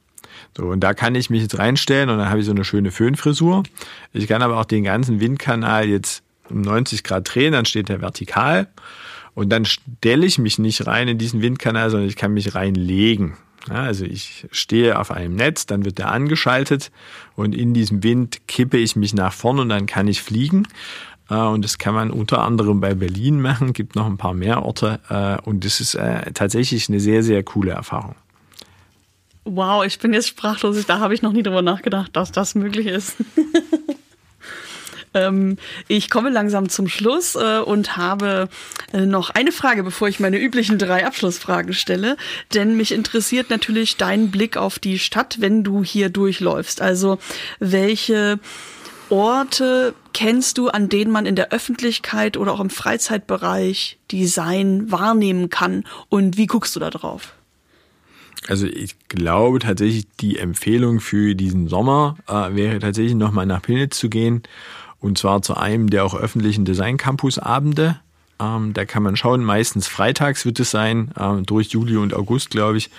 So, 0.57 0.65
und 0.65 0.81
da 0.81 0.95
kann 0.95 1.15
ich 1.15 1.31
mich 1.31 1.43
jetzt 1.43 1.59
reinstellen 1.59 2.09
und 2.09 2.19
dann 2.19 2.31
habe 2.31 2.41
ich 2.41 2.47
so 2.47 2.53
eine 2.53 2.65
schöne 2.65 2.91
Föhnfrisur. 2.91 3.63
Ich 4.13 4.27
kann 4.27 4.43
aber 4.43 4.59
auch 4.59 4.65
den 4.65 4.85
ganzen 4.85 5.21
Windkanal 5.21 5.87
jetzt 5.87 6.23
um 6.51 6.63
90 6.63 7.05
Grad 7.05 7.33
drehen, 7.33 7.53
dann 7.53 7.67
steht 7.67 7.89
der 7.89 8.01
vertikal. 8.01 8.69
Und 9.39 9.51
dann 9.51 9.67
stelle 9.67 10.27
ich 10.27 10.39
mich 10.39 10.59
nicht 10.59 10.89
rein 10.89 11.07
in 11.07 11.17
diesen 11.17 11.43
Windkanal, 11.43 11.91
sondern 11.91 12.09
ich 12.09 12.17
kann 12.17 12.35
mich 12.35 12.57
reinlegen. 12.57 13.37
Ja, 13.69 13.85
also 13.85 14.05
ich 14.05 14.49
stehe 14.51 14.99
auf 14.99 15.13
einem 15.13 15.37
Netz, 15.37 15.65
dann 15.65 15.85
wird 15.85 15.99
der 15.99 16.11
angeschaltet 16.11 16.91
und 17.37 17.55
in 17.55 17.73
diesem 17.73 18.03
Wind 18.03 18.49
kippe 18.49 18.79
ich 18.79 18.97
mich 18.97 19.15
nach 19.15 19.33
vorn 19.33 19.61
und 19.61 19.69
dann 19.69 19.87
kann 19.87 20.09
ich 20.09 20.23
fliegen. 20.23 20.67
Äh, 21.31 21.37
und 21.37 21.65
das 21.65 21.79
kann 21.79 21.95
man 21.95 22.11
unter 22.11 22.43
anderem 22.43 22.81
bei 22.81 22.95
Berlin 22.95 23.41
machen, 23.41 23.75
gibt 23.75 23.95
noch 23.95 24.07
ein 24.07 24.17
paar 24.17 24.35
mehr 24.35 24.65
Orte 24.65 24.99
äh, 25.09 25.41
und 25.49 25.65
das 25.65 25.79
ist 25.79 25.95
äh, 25.95 26.33
tatsächlich 26.33 26.89
eine 26.89 26.99
sehr, 26.99 27.23
sehr 27.23 27.45
coole 27.45 27.71
Erfahrung. 27.71 28.17
Wow, 29.45 29.85
ich 29.85 30.01
bin 30.01 30.15
jetzt 30.15 30.27
sprachlos. 30.27 30.85
Da 30.85 30.99
habe 30.99 31.15
ich 31.15 31.23
noch 31.23 31.33
nie 31.33 31.45
drüber 31.45 31.63
nachgedacht, 31.63 32.17
dass 32.17 32.33
das 32.33 32.57
möglich 32.57 32.89
ist. 32.89 33.15
Ähm, 35.15 35.57
ich 35.87 36.11
komme 36.11 36.31
langsam 36.31 36.69
zum 36.69 36.89
Schluss 36.89 37.35
äh, 37.35 37.59
und 37.59 37.97
habe 37.97 38.49
äh, 38.93 39.07
noch 39.07 39.31
eine 39.31 39.53
Frage, 39.53 39.83
bevor 39.83 40.09
ich 40.09 40.21
meine 40.21 40.39
üblichen 40.39 40.79
drei 40.79 41.07
Abschlussfragen 41.07 41.73
stelle. 41.73 42.17
Denn 42.55 42.77
mich 42.77 42.93
interessiert 42.93 43.51
natürlich 43.51 43.97
dein 43.97 44.31
Blick 44.31 44.57
auf 44.57 44.79
die 44.79 44.99
Stadt, 44.99 45.41
wenn 45.41 45.65
du 45.65 45.83
hier 45.85 46.09
durchläufst. 46.09 46.81
Also 46.81 47.19
welche 47.59 48.39
Orte 49.11 49.95
kennst 50.13 50.59
du, 50.59 50.69
an 50.69 50.89
denen 50.89 51.11
man 51.11 51.27
in 51.27 51.37
der 51.37 51.53
Öffentlichkeit 51.53 52.37
oder 52.37 52.53
auch 52.53 52.61
im 52.61 52.71
Freizeitbereich 52.71 53.99
Design 54.11 54.91
wahrnehmen 54.91 55.49
kann? 55.49 55.85
Und 56.09 56.37
wie 56.37 56.47
guckst 56.47 56.77
du 56.77 56.81
da 56.81 56.91
drauf? 56.91 57.35
Also 58.47 58.67
ich 58.67 58.97
glaube 59.09 59.59
tatsächlich, 59.59 60.07
die 60.21 60.39
Empfehlung 60.39 61.01
für 61.01 61.35
diesen 61.35 61.69
Sommer 61.69 62.17
äh, 62.29 62.55
wäre 62.55 62.79
tatsächlich 62.79 63.15
nochmal 63.15 63.47
nach 63.47 63.63
Pilnitz 63.63 63.99
zu 63.99 64.09
gehen 64.09 64.43
und 65.01 65.19
zwar 65.19 65.43
zu 65.43 65.57
einem 65.57 65.91
der 65.91 66.05
auch 66.05 66.15
öffentlichen 66.15 66.65
Design 66.65 66.97
Campus 66.97 67.39
Abende. 67.39 68.01
Ähm, 68.41 68.73
da 68.73 68.85
kann 68.85 69.03
man 69.03 69.17
schauen, 69.17 69.43
meistens 69.45 69.89
freitags 69.89 70.45
wird 70.45 70.61
es 70.61 70.71
sein, 70.71 71.11
äh, 71.19 71.43
durch 71.43 71.69
Juli 71.69 71.97
und 71.97 72.15
August, 72.15 72.51
glaube 72.51 72.79
ich, 72.79 72.91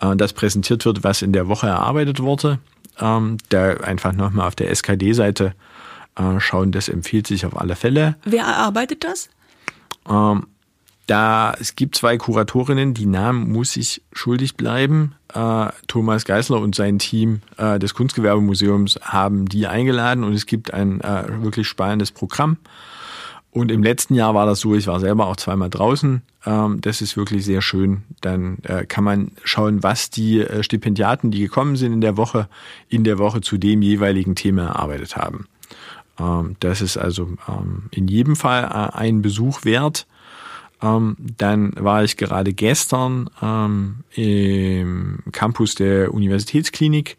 äh, 0.00 0.16
das 0.16 0.32
präsentiert 0.32 0.84
wird, 0.84 1.04
was 1.04 1.22
in 1.22 1.32
der 1.32 1.48
Woche 1.48 1.68
erarbeitet 1.68 2.20
wurde. 2.20 2.58
Ähm, 2.98 3.38
da 3.48 3.74
einfach 3.74 4.12
nochmal 4.12 4.48
auf 4.48 4.56
der 4.56 4.70
SKD-Seite 4.70 5.54
äh, 6.16 6.40
schauen, 6.40 6.72
das 6.72 6.88
empfiehlt 6.88 7.26
sich 7.26 7.46
auf 7.46 7.58
alle 7.58 7.76
Fälle. 7.76 8.16
Wer 8.24 8.44
erarbeitet 8.44 9.04
das? 9.04 9.30
Da, 11.10 11.54
es 11.58 11.74
gibt 11.74 11.96
zwei 11.96 12.18
Kuratorinnen, 12.18 12.94
die 12.94 13.06
Namen 13.06 13.50
muss 13.50 13.76
ich 13.76 14.00
schuldig 14.12 14.56
bleiben. 14.56 15.16
Äh, 15.34 15.66
Thomas 15.88 16.24
Geisler 16.24 16.60
und 16.60 16.76
sein 16.76 17.00
Team 17.00 17.40
äh, 17.56 17.80
des 17.80 17.94
Kunstgewerbemuseums 17.94 19.00
haben 19.02 19.46
die 19.46 19.66
eingeladen 19.66 20.22
und 20.22 20.34
es 20.34 20.46
gibt 20.46 20.72
ein 20.72 21.00
äh, 21.00 21.24
wirklich 21.42 21.66
spannendes 21.66 22.12
Programm. 22.12 22.58
Und 23.50 23.72
im 23.72 23.82
letzten 23.82 24.14
Jahr 24.14 24.36
war 24.36 24.46
das 24.46 24.60
so, 24.60 24.76
ich 24.76 24.86
war 24.86 25.00
selber 25.00 25.26
auch 25.26 25.34
zweimal 25.34 25.68
draußen. 25.68 26.22
Ähm, 26.46 26.80
das 26.80 27.02
ist 27.02 27.16
wirklich 27.16 27.44
sehr 27.44 27.60
schön. 27.60 28.04
Dann 28.20 28.58
kann 28.86 29.02
man 29.02 29.32
schauen, 29.42 29.82
was 29.82 30.10
die 30.10 30.46
Stipendiaten, 30.60 31.32
die 31.32 31.40
gekommen 31.40 31.74
sind 31.74 31.92
in 31.92 32.00
der 32.02 32.16
Woche, 32.16 32.48
in 32.88 33.02
der 33.02 33.18
Woche 33.18 33.40
zu 33.40 33.58
dem 33.58 33.82
jeweiligen 33.82 34.36
Thema 34.36 34.66
erarbeitet 34.66 35.16
haben. 35.16 35.48
Ähm, 36.20 36.54
das 36.60 36.80
ist 36.80 36.96
also 36.96 37.30
ähm, 37.48 37.84
in 37.90 38.06
jedem 38.06 38.36
Fall 38.36 38.64
ein 38.92 39.22
Besuch 39.22 39.64
wert. 39.64 40.06
Ähm, 40.82 41.16
dann 41.18 41.72
war 41.76 42.04
ich 42.04 42.16
gerade 42.16 42.52
gestern 42.52 43.28
ähm, 43.42 44.04
im 44.14 45.20
Campus 45.32 45.74
der 45.74 46.14
Universitätsklinik 46.14 47.16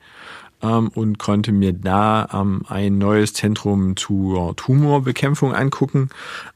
ähm, 0.62 0.89
und 0.89 1.20
konnte 1.20 1.51
mir 1.51 1.74
da 1.74 2.28
ähm, 2.34 2.64
ein 2.68 2.97
neues 2.97 3.34
Zentrum 3.34 3.95
zur 3.97 4.55
Tumorbekämpfung 4.55 5.53
angucken. 5.53 6.09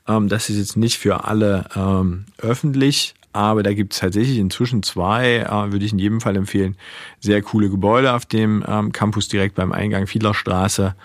Ähm, 0.08 0.30
das 0.30 0.50
ist 0.50 0.58
jetzt 0.58 0.78
nicht 0.78 0.98
für 0.98 1.26
alle 1.26 1.70
ähm, 1.76 2.26
öffentlich, 2.38 3.14
aber 3.34 3.64
da 3.64 3.74
gibt 3.74 3.94
es 3.94 4.00
tatsächlich 4.00 4.38
inzwischen 4.38 4.82
zwei, 4.82 5.40
äh, 5.40 5.72
würde 5.72 5.86
ich 5.86 5.92
in 5.92 6.00
jedem 6.00 6.22
Fall 6.22 6.38
empfehlen, 6.38 6.78
sehr 7.20 7.42
coole 7.42 7.70
Gebäude 7.70 8.14
auf 8.14 8.26
dem 8.26 8.64
ähm, 8.68 8.92
Campus 8.92 9.28
direkt 9.28 9.56
beim 9.56 9.72
Eingang 9.72 10.08
Fiedlerstraße 10.08 10.96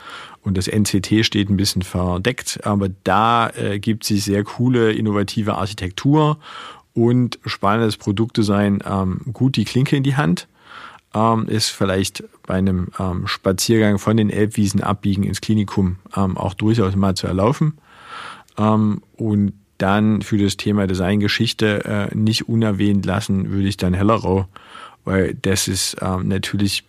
und 0.42 0.56
das 0.56 0.68
NCT 0.68 1.24
steht 1.24 1.50
ein 1.50 1.56
bisschen 1.56 1.82
verdeckt, 1.82 2.60
aber 2.64 2.88
da 3.04 3.50
äh, 3.50 3.78
gibt 3.78 4.04
sich 4.04 4.24
sehr 4.24 4.42
coole, 4.44 4.92
innovative 4.92 5.56
Architektur 5.56 6.38
und 6.94 7.38
spannendes 7.44 7.96
Produktdesign 7.96 8.82
ähm, 8.84 9.20
gut 9.32 9.56
die 9.56 9.64
Klinke 9.64 9.96
in 9.96 10.02
die 10.02 10.16
Hand. 10.16 10.48
Ähm, 11.12 11.46
ist 11.48 11.70
vielleicht 11.70 12.22
bei 12.46 12.54
einem 12.54 12.88
ähm, 12.98 13.26
Spaziergang 13.26 13.98
von 13.98 14.16
den 14.16 14.30
Elbwiesen 14.30 14.80
abbiegen 14.80 15.24
ins 15.24 15.40
Klinikum 15.40 15.96
ähm, 16.16 16.36
auch 16.36 16.54
durchaus 16.54 16.94
mal 16.94 17.16
zu 17.16 17.26
erlaufen. 17.26 17.78
Ähm, 18.56 19.02
und 19.16 19.52
dann 19.78 20.22
für 20.22 20.38
das 20.38 20.56
Thema 20.56 20.86
Designgeschichte 20.86 21.84
äh, 22.12 22.14
nicht 22.14 22.48
unerwähnt 22.48 23.06
lassen, 23.06 23.50
würde 23.50 23.68
ich 23.68 23.76
dann 23.76 23.94
Hellerau, 23.94 24.46
weil 25.04 25.34
das 25.34 25.68
ist 25.68 25.96
ähm, 26.00 26.28
natürlich 26.28 26.84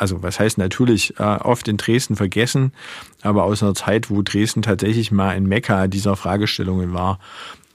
also 0.00 0.22
was 0.22 0.40
heißt 0.40 0.58
natürlich, 0.58 1.18
äh, 1.18 1.22
oft 1.22 1.68
in 1.68 1.76
Dresden 1.76 2.16
vergessen, 2.16 2.72
aber 3.22 3.44
aus 3.44 3.62
einer 3.62 3.74
Zeit, 3.74 4.10
wo 4.10 4.22
Dresden 4.22 4.62
tatsächlich 4.62 5.12
mal 5.12 5.30
ein 5.30 5.44
Mekka 5.44 5.88
dieser 5.88 6.16
Fragestellungen 6.16 6.94
war, 6.94 7.18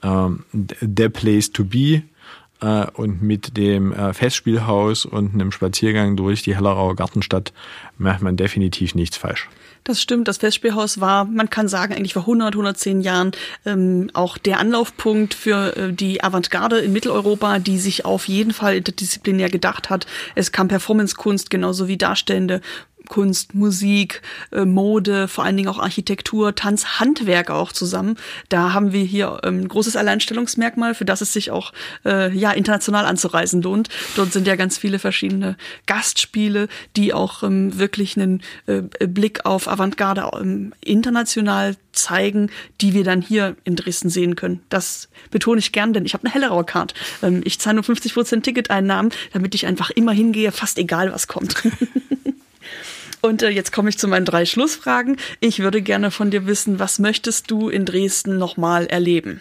ähm, 0.02 0.44
der 0.52 1.08
Place 1.08 1.52
to 1.52 1.64
be 1.64 2.02
äh, 2.60 2.86
und 2.94 3.22
mit 3.22 3.56
dem 3.56 3.92
äh, 3.92 4.12
Festspielhaus 4.12 5.04
und 5.04 5.34
einem 5.34 5.52
Spaziergang 5.52 6.16
durch 6.16 6.42
die 6.42 6.56
Hellerauer 6.56 6.96
Gartenstadt 6.96 7.52
macht 7.96 8.22
man 8.22 8.36
definitiv 8.36 8.94
nichts 8.94 9.16
falsch. 9.16 9.48
Das 9.86 10.02
stimmt. 10.02 10.26
Das 10.26 10.38
Festspielhaus 10.38 11.00
war, 11.00 11.26
man 11.26 11.48
kann 11.48 11.68
sagen, 11.68 11.94
eigentlich 11.94 12.14
vor 12.14 12.22
100, 12.22 12.54
110 12.54 13.02
Jahren 13.02 13.30
ähm, 13.64 14.10
auch 14.14 14.36
der 14.36 14.58
Anlaufpunkt 14.58 15.32
für 15.32 15.76
äh, 15.76 15.92
die 15.92 16.24
Avantgarde 16.24 16.78
in 16.78 16.92
Mitteleuropa, 16.92 17.60
die 17.60 17.78
sich 17.78 18.04
auf 18.04 18.26
jeden 18.26 18.52
Fall 18.52 18.74
interdisziplinär 18.74 19.48
gedacht 19.48 19.88
hat. 19.88 20.08
Es 20.34 20.50
kam 20.50 20.66
Performancekunst 20.66 21.50
genauso 21.50 21.86
wie 21.86 21.96
darstellende 21.96 22.62
Kunst, 23.08 23.54
Musik, 23.54 24.22
äh, 24.52 24.64
Mode, 24.64 25.28
vor 25.28 25.44
allen 25.44 25.56
Dingen 25.56 25.68
auch 25.68 25.78
Architektur, 25.78 26.54
Tanz, 26.54 27.00
Handwerk 27.00 27.50
auch 27.50 27.72
zusammen. 27.72 28.16
Da 28.48 28.72
haben 28.72 28.92
wir 28.92 29.04
hier 29.04 29.40
ähm, 29.44 29.60
ein 29.60 29.68
großes 29.68 29.96
Alleinstellungsmerkmal, 29.96 30.94
für 30.94 31.04
das 31.04 31.20
es 31.20 31.32
sich 31.32 31.50
auch 31.50 31.72
äh, 32.04 32.32
ja 32.36 32.52
international 32.52 33.06
anzureisen 33.06 33.62
lohnt. 33.62 33.88
Dort 34.16 34.32
sind 34.32 34.46
ja 34.46 34.56
ganz 34.56 34.78
viele 34.78 34.98
verschiedene 34.98 35.56
Gastspiele, 35.86 36.68
die 36.96 37.12
auch 37.14 37.42
ähm, 37.42 37.78
wirklich 37.78 38.16
einen 38.16 38.42
äh, 38.66 38.82
Blick 39.06 39.44
auf 39.46 39.68
Avantgarde 39.68 40.30
ähm, 40.40 40.72
international 40.80 41.76
zeigen, 41.92 42.50
die 42.80 42.94
wir 42.94 43.04
dann 43.04 43.22
hier 43.22 43.56
in 43.64 43.76
Dresden 43.76 44.10
sehen 44.10 44.36
können. 44.36 44.60
Das 44.68 45.08
betone 45.30 45.58
ich 45.58 45.72
gern, 45.72 45.92
denn 45.92 46.04
ich 46.04 46.12
habe 46.12 46.24
eine 46.24 46.34
Hellerauer 46.34 46.66
Card. 46.66 46.92
Ich 47.44 47.58
zahle 47.58 47.76
nur 47.76 47.84
50 47.84 48.12
Prozent 48.12 48.44
Ticketeinnahmen, 48.44 49.12
damit 49.32 49.54
ich 49.54 49.66
einfach 49.66 49.90
immer 49.90 50.12
hingehe, 50.12 50.52
fast 50.52 50.78
egal 50.78 51.12
was 51.12 51.26
kommt. 51.26 51.62
Und 53.20 53.42
äh, 53.42 53.48
jetzt 53.50 53.72
komme 53.72 53.88
ich 53.88 53.98
zu 53.98 54.08
meinen 54.08 54.24
drei 54.24 54.44
Schlussfragen. 54.44 55.16
Ich 55.40 55.60
würde 55.60 55.82
gerne 55.82 56.10
von 56.10 56.30
dir 56.30 56.46
wissen, 56.46 56.78
was 56.78 56.98
möchtest 56.98 57.50
du 57.50 57.68
in 57.68 57.84
Dresden 57.84 58.38
nochmal 58.38 58.86
erleben? 58.86 59.40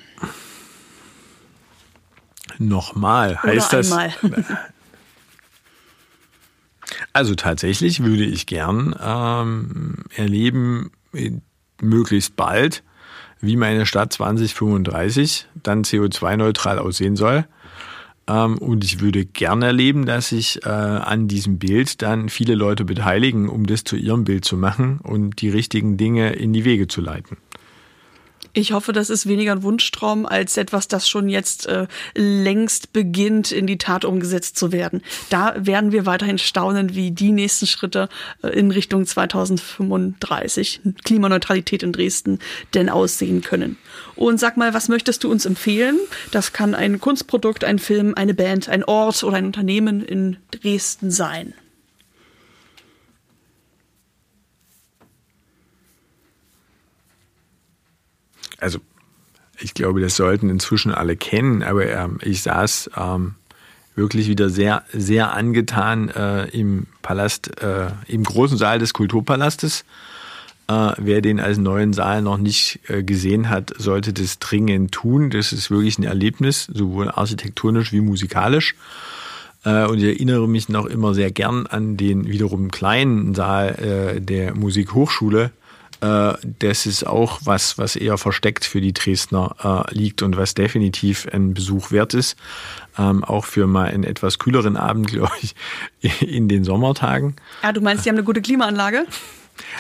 Nochmal 2.58 3.42
heißt 3.42 3.74
Oder 3.74 3.78
das. 3.78 3.92
Einmal. 3.92 4.14
Also 7.14 7.34
tatsächlich 7.34 8.04
würde 8.04 8.26
ich 8.26 8.46
gern 8.46 8.96
ähm, 9.02 10.04
erleben, 10.16 10.92
möglichst 11.82 12.36
bald, 12.36 12.84
wie 13.40 13.56
meine 13.56 13.86
Stadt 13.86 14.14
2035 14.14 15.48
dann 15.64 15.84
CO2-neutral 15.84 16.78
aussehen 16.78 17.16
soll. 17.16 17.46
Ähm, 18.28 18.58
und 18.58 18.84
ich 18.84 19.02
würde 19.02 19.26
gerne 19.26 19.68
erleben, 19.68 20.06
dass 20.06 20.30
sich 20.30 20.64
äh, 20.66 20.70
an 20.70 21.28
diesem 21.28 21.60
Bild 21.60 22.02
dann 22.02 22.30
viele 22.30 22.56
Leute 22.56 22.86
beteiligen, 22.86 23.50
um 23.50 23.66
das 23.66 23.84
zu 23.84 23.96
ihrem 23.96 24.24
Bild 24.24 24.46
zu 24.46 24.58
machen 24.58 25.00
und 25.04 25.42
die 25.42 25.50
richtigen 25.50 25.98
Dinge 25.98 26.34
in 26.34 26.54
die 26.54 26.66
Wege 26.66 26.88
zu 26.88 27.02
leiten. 27.02 27.38
Ich 28.58 28.72
hoffe, 28.72 28.94
das 28.94 29.10
ist 29.10 29.28
weniger 29.28 29.52
ein 29.52 29.64
Wunschtraum 29.64 30.26
als 30.26 30.56
etwas, 30.56 30.88
das 30.88 31.10
schon 31.10 31.28
jetzt 31.28 31.66
äh, 31.66 31.88
längst 32.16 32.94
beginnt, 32.94 33.52
in 33.52 33.68
die 33.68 33.78
Tat 33.78 34.06
umgesetzt 34.06 34.58
zu 34.58 34.72
werden. 34.72 35.02
Da 35.30 35.54
werden 35.58 35.92
wir 35.92 36.06
weiterhin 36.06 36.38
staunen, 36.38 36.96
wie 36.96 37.12
die 37.12 37.34
nächsten 37.34 37.68
Schritte 37.68 38.08
äh, 38.42 38.48
in 38.58 38.72
Richtung 38.72 39.06
2035 39.06 40.80
Klimaneutralität 41.04 41.84
in 41.84 41.92
Dresden 41.92 42.40
denn 42.74 42.88
aussehen 42.88 43.42
können. 43.42 43.78
Und 44.16 44.40
sag 44.40 44.56
mal, 44.56 44.74
was 44.74 44.88
möchtest 44.88 45.26
du 45.26 45.32
uns 45.32 45.46
empfehlen? 45.46 45.98
Das 46.32 46.54
kann 46.54 46.76
ein 46.76 47.02
Kunstprodukt, 47.02 47.66
ein 47.66 47.78
Film, 47.78 48.14
eine 48.16 48.34
Band, 48.34 48.70
ein 48.70 48.86
Ort 48.86 49.22
oder 49.26 49.36
ein 49.36 49.48
Unternehmen 49.48 50.02
in 50.02 50.38
Dresden 50.52 51.12
sein. 51.12 51.54
Also 58.60 58.80
ich 59.60 59.74
glaube, 59.74 60.02
das 60.02 60.16
sollten 60.16 60.50
inzwischen 60.50 60.94
alle 60.94 61.16
kennen, 61.16 61.64
aber 61.64 61.88
ähm, 61.88 62.20
ich 62.22 62.42
saß 62.42 62.92
ähm, 62.98 63.36
wirklich 63.96 64.28
wieder 64.28 64.50
sehr, 64.50 64.84
sehr 64.92 65.34
angetan 65.34 66.10
äh, 66.10 66.46
im 66.50 66.88
Palast, 67.02 67.62
äh, 67.62 67.88
im 68.08 68.24
großen 68.24 68.58
Saal 68.58 68.80
des 68.80 68.94
Kulturpalastes. 68.94 69.86
Äh, 70.68 70.92
wer 70.98 71.22
den 71.22 71.40
als 71.40 71.58
neuen 71.58 71.94
Saal 71.94 72.22
noch 72.22 72.38
nicht 72.38 72.80
äh, 72.88 73.04
gesehen 73.04 73.50
hat, 73.50 73.74
sollte 73.78 74.14
das 74.14 74.40
dringend 74.40 74.92
tun. 74.92 75.30
Das 75.30 75.54
ist 75.54 75.70
wirklich 75.72 75.98
ein 76.00 76.04
Erlebnis, 76.04 76.68
sowohl 76.74 77.10
architektonisch 77.10 77.94
wie 77.94 78.02
musikalisch. 78.02 78.76
Äh, 79.64 79.86
und 79.86 80.00
ich 80.00 80.06
erinnere 80.06 80.48
mich 80.48 80.68
noch 80.68 80.86
immer 80.86 81.14
sehr 81.14 81.32
gern 81.32 81.68
an 81.68 81.98
den 81.98 82.28
wiederum 82.28 82.72
kleinen 82.72 83.36
Saal 83.36 84.16
äh, 84.16 84.22
der 84.22 84.56
Musikhochschule, 84.56 85.52
das 86.00 86.86
ist 86.86 87.06
auch 87.06 87.40
was, 87.44 87.78
was 87.78 87.96
eher 87.96 88.18
versteckt 88.18 88.66
für 88.66 88.82
die 88.82 88.94
Dresdner 88.94 89.86
äh, 89.90 89.96
liegt 89.96 90.22
und 90.22 90.38
was 90.38 90.54
definitiv 90.54 91.28
ein 91.32 91.54
Besuch 91.54 91.92
wert 91.92 92.14
ist. 92.14 92.36
Ähm, 92.98 93.24
auch 93.24 93.46
für 93.46 93.68
mal 93.68 93.86
einen 93.86 94.04
etwas 94.04 94.40
kühleren 94.40 94.78
Abend, 94.78 95.08
glaube 95.12 95.34
ich, 95.42 95.56
in 96.22 96.48
den 96.48 96.64
Sommertagen. 96.64 97.36
Ja, 97.64 97.72
du 97.72 97.82
meinst, 97.82 98.06
die 98.06 98.10
haben 98.10 98.18
eine 98.18 98.26
gute 98.26 98.42
Klimaanlage? 98.42 99.06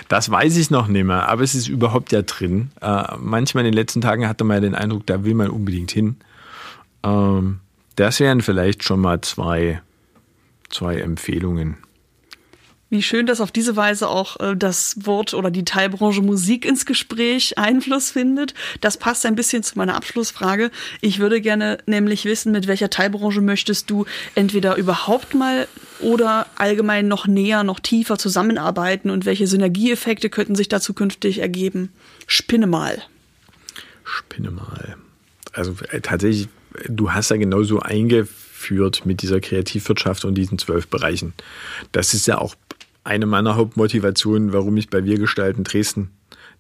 Das 0.07 0.29
weiß 0.29 0.55
ich 0.57 0.69
noch 0.71 0.87
nicht 0.87 1.03
mehr, 1.03 1.27
aber 1.27 1.43
es 1.43 1.53
ist 1.53 1.67
überhaupt 1.67 2.11
ja 2.11 2.21
drin. 2.21 2.71
Äh, 2.81 3.03
manchmal 3.19 3.65
in 3.65 3.71
den 3.71 3.77
letzten 3.77 4.01
Tagen 4.01 4.27
hatte 4.27 4.43
man 4.43 4.61
den 4.61 4.75
Eindruck, 4.75 5.05
da 5.05 5.23
will 5.23 5.33
man 5.33 5.49
unbedingt 5.49 5.91
hin. 5.91 6.17
Ähm, 7.03 7.59
das 7.95 8.19
wären 8.19 8.41
vielleicht 8.41 8.83
schon 8.83 9.01
mal 9.01 9.21
zwei, 9.21 9.81
zwei 10.69 10.97
Empfehlungen. 10.97 11.77
Wie 12.95 13.03
schön, 13.03 13.25
dass 13.25 13.41
auf 13.41 13.51
diese 13.51 13.75
Weise 13.75 14.07
auch 14.07 14.39
äh, 14.39 14.55
das 14.55 14.95
Wort 15.01 15.33
oder 15.33 15.51
die 15.51 15.65
Teilbranche 15.65 16.21
Musik 16.21 16.63
ins 16.63 16.85
Gespräch 16.85 17.57
Einfluss 17.57 18.11
findet. 18.11 18.53
Das 18.79 18.95
passt 18.95 19.25
ein 19.25 19.35
bisschen 19.35 19.63
zu 19.63 19.77
meiner 19.77 19.95
Abschlussfrage. 19.95 20.71
Ich 21.01 21.19
würde 21.19 21.41
gerne 21.41 21.79
nämlich 21.87 22.23
wissen, 22.23 22.53
mit 22.53 22.67
welcher 22.67 22.89
Teilbranche 22.89 23.41
möchtest 23.41 23.89
du 23.89 24.05
entweder 24.33 24.77
überhaupt 24.77 25.33
mal 25.33 25.67
oder 25.99 26.47
allgemein 26.55 27.09
noch 27.09 27.27
näher, 27.27 27.65
noch 27.65 27.81
tiefer 27.81 28.17
zusammenarbeiten 28.17 29.09
und 29.09 29.25
welche 29.25 29.45
Synergieeffekte 29.45 30.29
könnten 30.29 30.55
sich 30.55 30.69
dazu 30.69 30.93
künftig 30.93 31.39
ergeben? 31.39 31.91
Spinne 32.27 32.65
mal. 32.65 33.03
Spinne 34.05 34.51
mal. 34.51 34.95
Also 35.51 35.75
äh, 35.89 35.99
tatsächlich, 35.99 36.47
du 36.87 37.11
hast 37.11 37.29
ja 37.29 37.35
genauso 37.35 37.81
eingeführt 37.81 39.05
mit 39.05 39.21
dieser 39.21 39.41
Kreativwirtschaft 39.41 40.23
und 40.23 40.35
diesen 40.35 40.57
zwölf 40.59 40.87
Bereichen. 40.87 41.33
Das 41.91 42.13
ist 42.13 42.25
ja 42.25 42.37
auch 42.37 42.55
eine 43.05 43.25
meiner 43.25 43.55
Hauptmotivationen, 43.55 44.51
warum 44.51 44.75
ich 44.75 44.89
bei 44.89 45.05
Wir 45.05 45.17
gestalten 45.17 45.63
Dresden 45.63 46.09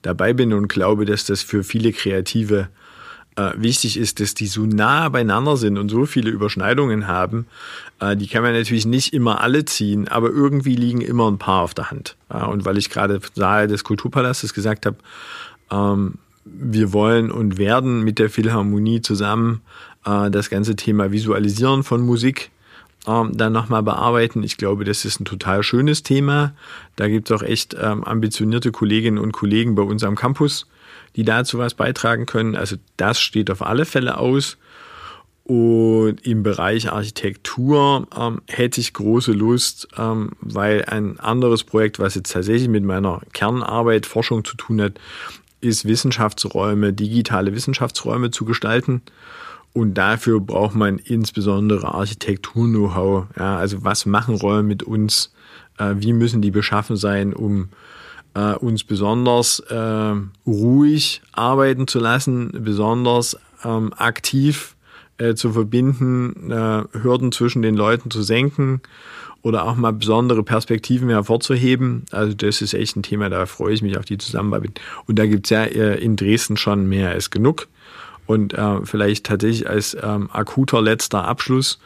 dabei 0.01 0.33
bin 0.33 0.53
und 0.53 0.67
glaube, 0.67 1.05
dass 1.05 1.25
das 1.25 1.41
für 1.41 1.63
viele 1.63 1.91
Kreative 1.91 2.69
äh, 3.35 3.51
wichtig 3.57 3.97
ist, 3.97 4.19
dass 4.19 4.35
die 4.35 4.47
so 4.47 4.65
nah 4.65 5.09
beieinander 5.09 5.57
sind 5.57 5.77
und 5.77 5.89
so 5.89 6.05
viele 6.05 6.29
Überschneidungen 6.29 7.07
haben. 7.07 7.47
Äh, 7.99 8.15
die 8.15 8.27
kann 8.27 8.43
man 8.43 8.53
natürlich 8.53 8.85
nicht 8.85 9.13
immer 9.13 9.41
alle 9.41 9.65
ziehen, 9.65 10.07
aber 10.07 10.29
irgendwie 10.29 10.75
liegen 10.75 11.01
immer 11.01 11.29
ein 11.29 11.39
paar 11.39 11.63
auf 11.63 11.73
der 11.73 11.91
Hand. 11.91 12.15
Äh, 12.29 12.45
und 12.45 12.63
weil 12.63 12.77
ich 12.77 12.89
gerade 12.89 13.19
Saal 13.33 13.67
des 13.67 13.83
Kulturpalastes 13.83 14.53
gesagt 14.53 14.85
habe, 14.85 14.97
ähm, 15.71 16.19
wir 16.45 16.93
wollen 16.93 17.31
und 17.31 17.57
werden 17.57 18.03
mit 18.03 18.19
der 18.19 18.29
Philharmonie 18.29 19.01
zusammen 19.01 19.61
äh, 20.05 20.29
das 20.29 20.51
ganze 20.51 20.75
Thema 20.75 21.11
Visualisieren 21.11 21.83
von 21.83 22.01
Musik 22.01 22.51
ähm, 23.07 23.31
dann 23.35 23.53
nochmal 23.53 23.83
bearbeiten. 23.83 24.43
Ich 24.43 24.57
glaube, 24.57 24.83
das 24.83 25.05
ist 25.05 25.19
ein 25.19 25.25
total 25.25 25.63
schönes 25.63 26.03
Thema. 26.03 26.53
Da 26.95 27.07
gibt 27.07 27.29
es 27.29 27.35
auch 27.35 27.43
echt 27.43 27.75
ähm, 27.79 28.03
ambitionierte 28.03 28.71
Kolleginnen 28.71 29.17
und 29.17 29.31
Kollegen 29.31 29.75
bei 29.75 29.83
uns 29.83 30.03
am 30.03 30.15
Campus, 30.15 30.67
die 31.15 31.23
dazu 31.23 31.57
was 31.57 31.73
beitragen 31.73 32.25
können. 32.25 32.55
Also 32.55 32.77
das 32.97 33.19
steht 33.19 33.51
auf 33.51 33.61
alle 33.61 33.85
Fälle 33.85 34.17
aus. 34.17 34.57
Und 35.43 36.25
im 36.25 36.41
Bereich 36.41 36.91
Architektur 36.91 38.07
ähm, 38.19 38.41
hätte 38.47 38.81
ich 38.81 38.93
große 38.93 39.31
Lust, 39.31 39.87
ähm, 39.95 40.31
weil 40.41 40.85
ein 40.85 41.19
anderes 41.19 41.63
Projekt, 41.63 41.99
was 41.99 42.15
jetzt 42.15 42.31
tatsächlich 42.31 42.67
mit 42.67 42.83
meiner 42.83 43.21
Kernarbeit, 43.31 44.07
Forschung 44.07 44.43
zu 44.43 44.57
tun 44.57 44.81
hat, 44.81 44.93
ist 45.61 45.85
Wissenschaftsräume, 45.85 46.93
digitale 46.93 47.53
Wissenschaftsräume 47.53 48.31
zu 48.31 48.45
gestalten. 48.45 49.03
Und 49.75 49.95
dafür 49.95 50.39
braucht 50.39 50.73
man 50.73 50.99
insbesondere 50.99 51.93
Architektur-Know-how. 51.93 53.25
Ja, 53.37 53.57
also 53.57 53.83
was 53.83 54.05
machen 54.05 54.35
Räume 54.35 54.63
mit 54.63 54.83
uns? 54.83 55.33
Äh, 55.77 55.95
wie 55.97 56.13
müssen 56.13 56.41
die 56.41 56.49
beschaffen 56.49 56.95
sein, 56.95 57.33
um 57.33 57.67
äh, 58.35 58.53
uns 58.53 58.85
besonders 58.85 59.59
äh, 59.59 60.13
ruhig 60.47 61.21
arbeiten 61.33 61.89
zu 61.89 61.99
lassen, 61.99 62.51
besonders 62.63 63.37
ähm, 63.65 63.91
aktiv 63.97 64.77
äh, 65.17 65.33
zu 65.35 65.51
verbinden, 65.51 66.51
äh, 66.51 66.83
Hürden 66.93 67.33
zwischen 67.33 67.61
den 67.61 67.75
Leuten 67.75 68.09
zu 68.09 68.23
senken 68.23 68.79
oder 69.41 69.65
auch 69.65 69.75
mal 69.75 69.91
besondere 69.91 70.43
Perspektiven 70.43 71.09
hervorzuheben. 71.09 72.05
Also 72.11 72.33
das 72.33 72.61
ist 72.61 72.73
echt 72.73 72.95
ein 72.95 73.03
Thema, 73.03 73.29
da 73.29 73.45
freue 73.45 73.73
ich 73.73 73.81
mich 73.81 73.97
auf 73.97 74.05
die 74.05 74.17
Zusammenarbeit. 74.17 74.79
Und 75.05 75.19
da 75.19 75.25
gibt's 75.25 75.49
ja 75.49 75.65
äh, 75.65 76.01
in 76.01 76.15
Dresden 76.15 76.55
schon 76.55 76.87
mehr 76.87 77.09
als 77.09 77.29
genug. 77.29 77.67
Und 78.25 78.53
äh, 78.53 78.85
vielleicht 78.85 79.25
tatsächlich 79.25 79.69
als 79.69 79.95
ähm, 80.01 80.29
akuter 80.31 80.81
letzter 80.81 81.25
Abschluss, 81.25 81.79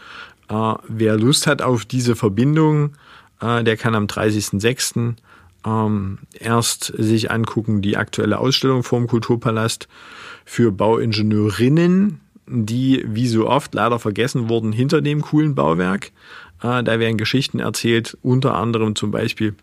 äh, 0.49 0.73
wer 0.87 1.17
Lust 1.17 1.47
hat 1.47 1.61
auf 1.61 1.85
diese 1.85 2.15
Verbindung, 2.15 2.95
äh, 3.41 3.63
der 3.63 3.77
kann 3.77 3.95
am 3.95 4.05
30.06 4.05 5.15
ähm, 5.65 6.19
erst 6.33 6.93
sich 6.97 7.31
angucken, 7.31 7.81
die 7.81 7.97
aktuelle 7.97 8.39
Ausstellung 8.39 8.83
vorm 8.83 9.07
Kulturpalast 9.07 9.87
für 10.45 10.71
Bauingenieurinnen, 10.71 12.21
die 12.47 13.05
wie 13.07 13.27
so 13.27 13.47
oft 13.47 13.73
leider 13.75 13.99
vergessen 13.99 14.49
wurden 14.49 14.71
hinter 14.71 15.01
dem 15.01 15.21
coolen 15.21 15.55
Bauwerk. 15.55 16.11
Äh, 16.61 16.83
da 16.83 16.99
werden 16.99 17.17
Geschichten 17.17 17.59
erzählt, 17.59 18.17
unter 18.21 18.55
anderem 18.55 18.95
zum 18.95 19.11
Beispiel 19.11 19.55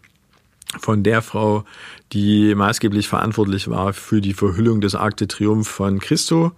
von 0.80 1.02
der 1.02 1.22
Frau, 1.22 1.64
die 2.12 2.54
maßgeblich 2.54 3.08
verantwortlich 3.08 3.68
war 3.68 3.92
für 3.92 4.20
die 4.20 4.34
Verhüllung 4.34 4.80
des 4.80 4.94
Arc 4.94 5.16
de 5.16 5.26
Triomphe 5.26 5.70
von 5.70 5.98
Christo. 5.98 6.52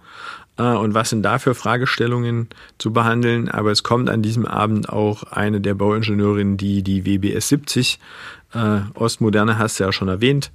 Äh, 0.57 0.63
und 0.63 0.93
was 0.93 1.09
sind 1.09 1.23
da 1.23 1.39
für 1.39 1.55
Fragestellungen 1.55 2.49
zu 2.77 2.93
behandeln? 2.93 3.49
Aber 3.49 3.71
es 3.71 3.83
kommt 3.83 4.09
an 4.09 4.21
diesem 4.21 4.45
Abend 4.45 4.89
auch 4.89 5.23
eine 5.23 5.61
der 5.61 5.73
Bauingenieurinnen, 5.73 6.57
die 6.57 6.83
die 6.83 7.05
WBS 7.05 7.49
70 7.49 7.99
äh, 8.53 8.79
Ostmoderne 8.95 9.57
hast 9.57 9.79
du 9.79 9.83
ja 9.83 9.91
schon 9.91 10.07
erwähnt, 10.07 10.51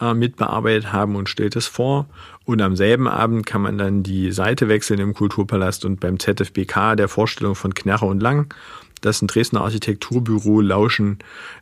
äh, 0.00 0.14
mitbearbeitet 0.14 0.92
haben 0.92 1.16
und 1.16 1.28
stellt 1.28 1.56
es 1.56 1.66
vor. 1.66 2.06
Und 2.44 2.60
am 2.60 2.76
selben 2.76 3.08
Abend 3.08 3.46
kann 3.46 3.62
man 3.62 3.78
dann 3.78 4.02
die 4.02 4.32
Seite 4.32 4.68
wechseln 4.68 5.00
im 5.00 5.14
Kulturpalast 5.14 5.84
und 5.84 6.00
beim 6.00 6.18
ZFBK 6.18 6.96
der 6.96 7.08
Vorstellung 7.08 7.54
von 7.54 7.74
Knerre 7.74 8.06
und 8.06 8.20
Lang, 8.20 8.52
das 9.00 9.22
ein 9.22 9.26
Dresdner 9.26 9.62
Architekturbüro, 9.62 10.60
lauschen, 10.60 11.18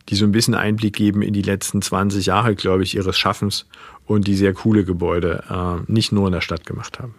die 0.08 0.16
so 0.16 0.24
ein 0.24 0.32
bisschen 0.32 0.54
Einblick 0.54 0.94
geben 0.94 1.22
in 1.22 1.32
die 1.32 1.42
letzten 1.42 1.82
20 1.82 2.26
Jahre, 2.26 2.54
glaube 2.54 2.82
ich, 2.82 2.94
ihres 2.94 3.18
Schaffens 3.18 3.66
und 4.06 4.26
die 4.26 4.36
sehr 4.36 4.52
coole 4.52 4.84
Gebäude 4.84 5.44
äh, 5.50 5.92
nicht 5.92 6.12
nur 6.12 6.26
in 6.26 6.32
der 6.32 6.40
Stadt 6.40 6.66
gemacht 6.66 6.98
haben. 6.98 7.14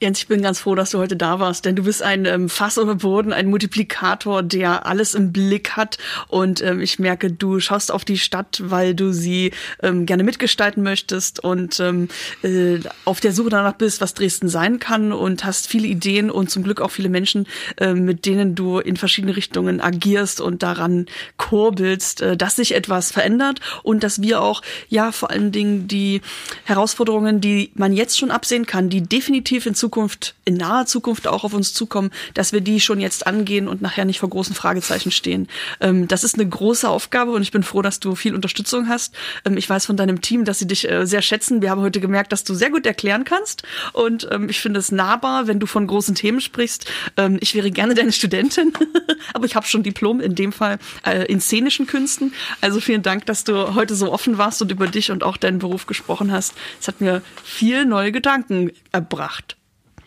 Jens, 0.00 0.20
ich 0.20 0.28
bin 0.28 0.42
ganz 0.42 0.60
froh, 0.60 0.76
dass 0.76 0.90
du 0.90 0.98
heute 0.98 1.16
da 1.16 1.40
warst, 1.40 1.64
denn 1.64 1.74
du 1.74 1.82
bist 1.82 2.04
ein 2.04 2.24
ähm, 2.24 2.48
Fass 2.48 2.76
über 2.76 2.94
Boden, 2.94 3.32
ein 3.32 3.50
Multiplikator, 3.50 4.44
der 4.44 4.86
alles 4.86 5.14
im 5.14 5.32
Blick 5.32 5.72
hat. 5.72 5.98
Und 6.28 6.62
ähm, 6.62 6.80
ich 6.80 7.00
merke, 7.00 7.32
du 7.32 7.58
schaust 7.58 7.90
auf 7.90 8.04
die 8.04 8.16
Stadt, 8.16 8.62
weil 8.64 8.94
du 8.94 9.10
sie 9.10 9.50
ähm, 9.82 10.06
gerne 10.06 10.22
mitgestalten 10.22 10.84
möchtest 10.84 11.42
und 11.42 11.80
ähm, 11.80 12.08
äh, 12.44 12.78
auf 13.04 13.18
der 13.18 13.32
Suche 13.32 13.50
danach 13.50 13.72
bist, 13.72 14.00
was 14.00 14.14
Dresden 14.14 14.48
sein 14.48 14.78
kann 14.78 15.12
und 15.12 15.44
hast 15.44 15.66
viele 15.66 15.88
Ideen 15.88 16.30
und 16.30 16.48
zum 16.48 16.62
Glück 16.62 16.80
auch 16.80 16.92
viele 16.92 17.08
Menschen, 17.08 17.48
äh, 17.78 17.92
mit 17.92 18.24
denen 18.24 18.54
du 18.54 18.78
in 18.78 18.96
verschiedene 18.96 19.34
Richtungen 19.34 19.80
agierst 19.80 20.40
und 20.40 20.62
daran 20.62 21.06
kurbelst, 21.38 22.20
äh, 22.20 22.36
dass 22.36 22.54
sich 22.54 22.76
etwas 22.76 23.10
verändert 23.10 23.58
und 23.82 24.04
dass 24.04 24.22
wir 24.22 24.42
auch, 24.42 24.62
ja, 24.88 25.10
vor 25.10 25.30
allen 25.30 25.50
Dingen 25.50 25.88
die 25.88 26.20
Herausforderungen, 26.62 27.40
die 27.40 27.72
man 27.74 27.92
jetzt 27.92 28.16
schon 28.16 28.30
absehen 28.30 28.64
kann, 28.64 28.90
die 28.90 29.00
definitiv 29.00 29.66
in 29.66 29.74
Zukunft 29.74 29.87
Zukunft, 29.88 30.34
in 30.44 30.54
naher 30.54 30.84
Zukunft 30.84 31.26
auch 31.26 31.44
auf 31.44 31.54
uns 31.54 31.72
zukommen, 31.72 32.10
dass 32.34 32.52
wir 32.52 32.60
die 32.60 32.78
schon 32.78 33.00
jetzt 33.00 33.26
angehen 33.26 33.68
und 33.68 33.80
nachher 33.80 34.04
nicht 34.04 34.20
vor 34.20 34.28
großen 34.28 34.54
Fragezeichen 34.54 35.10
stehen. 35.10 35.48
Ähm, 35.80 36.08
das 36.08 36.24
ist 36.24 36.34
eine 36.34 36.46
große 36.46 36.86
Aufgabe 36.86 37.30
und 37.30 37.40
ich 37.40 37.52
bin 37.52 37.62
froh, 37.62 37.80
dass 37.80 38.00
du 38.00 38.14
viel 38.14 38.34
Unterstützung 38.34 38.86
hast. 38.86 39.14
Ähm, 39.46 39.56
ich 39.56 39.68
weiß 39.68 39.86
von 39.86 39.96
deinem 39.96 40.20
Team, 40.20 40.44
dass 40.44 40.58
sie 40.58 40.66
dich 40.66 40.90
äh, 40.90 41.06
sehr 41.06 41.22
schätzen. 41.22 41.62
Wir 41.62 41.70
haben 41.70 41.80
heute 41.80 42.00
gemerkt, 42.00 42.32
dass 42.32 42.44
du 42.44 42.52
sehr 42.52 42.68
gut 42.68 42.84
erklären 42.84 43.24
kannst 43.24 43.62
und 43.94 44.28
ähm, 44.30 44.50
ich 44.50 44.60
finde 44.60 44.78
es 44.78 44.92
nahbar, 44.92 45.46
wenn 45.46 45.58
du 45.58 45.64
von 45.64 45.86
großen 45.86 46.14
Themen 46.14 46.42
sprichst. 46.42 46.84
Ähm, 47.16 47.38
ich 47.40 47.54
wäre 47.54 47.70
gerne 47.70 47.94
deine 47.94 48.12
Studentin, 48.12 48.74
aber 49.32 49.46
ich 49.46 49.56
habe 49.56 49.66
schon 49.66 49.82
Diplom 49.82 50.20
in 50.20 50.34
dem 50.34 50.52
Fall 50.52 50.78
äh, 51.06 51.24
in 51.32 51.40
szenischen 51.40 51.86
Künsten. 51.86 52.34
Also 52.60 52.80
vielen 52.80 53.02
Dank, 53.02 53.24
dass 53.24 53.44
du 53.44 53.74
heute 53.74 53.94
so 53.94 54.12
offen 54.12 54.36
warst 54.36 54.60
und 54.60 54.70
über 54.70 54.86
dich 54.86 55.10
und 55.10 55.24
auch 55.24 55.38
deinen 55.38 55.60
Beruf 55.60 55.86
gesprochen 55.86 56.30
hast. 56.30 56.52
Es 56.78 56.88
hat 56.88 57.00
mir 57.00 57.22
viel 57.42 57.86
neue 57.86 58.12
Gedanken 58.12 58.70
erbracht. 58.92 59.56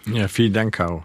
Ja, 0.06 0.28
vielen 0.28 0.54
Dank, 0.54 0.76
Caro. 0.76 1.04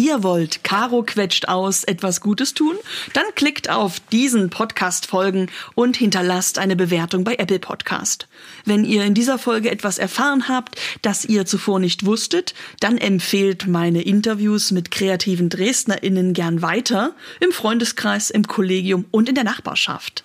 Ihr 0.00 0.22
wollt 0.22 0.64
Caro 0.64 1.02
quetscht 1.02 1.48
aus 1.48 1.84
etwas 1.84 2.22
Gutes 2.22 2.54
tun? 2.54 2.74
Dann 3.12 3.26
klickt 3.34 3.68
auf 3.68 4.00
diesen 4.00 4.48
Podcast 4.48 5.04
folgen 5.04 5.50
und 5.74 5.94
hinterlasst 5.94 6.58
eine 6.58 6.74
Bewertung 6.74 7.22
bei 7.22 7.34
Apple 7.34 7.58
Podcast. 7.58 8.26
Wenn 8.64 8.86
ihr 8.86 9.04
in 9.04 9.12
dieser 9.12 9.36
Folge 9.36 9.70
etwas 9.70 9.98
erfahren 9.98 10.48
habt, 10.48 10.80
das 11.02 11.26
ihr 11.26 11.44
zuvor 11.44 11.80
nicht 11.80 12.06
wusstet, 12.06 12.54
dann 12.80 12.96
empfehlt 12.96 13.66
meine 13.66 14.00
Interviews 14.00 14.70
mit 14.70 14.90
kreativen 14.90 15.50
DresdnerInnen 15.50 16.32
gern 16.32 16.62
weiter 16.62 17.14
im 17.38 17.52
Freundeskreis, 17.52 18.30
im 18.30 18.46
Kollegium 18.46 19.04
und 19.10 19.28
in 19.28 19.34
der 19.34 19.44
Nachbarschaft. 19.44 20.24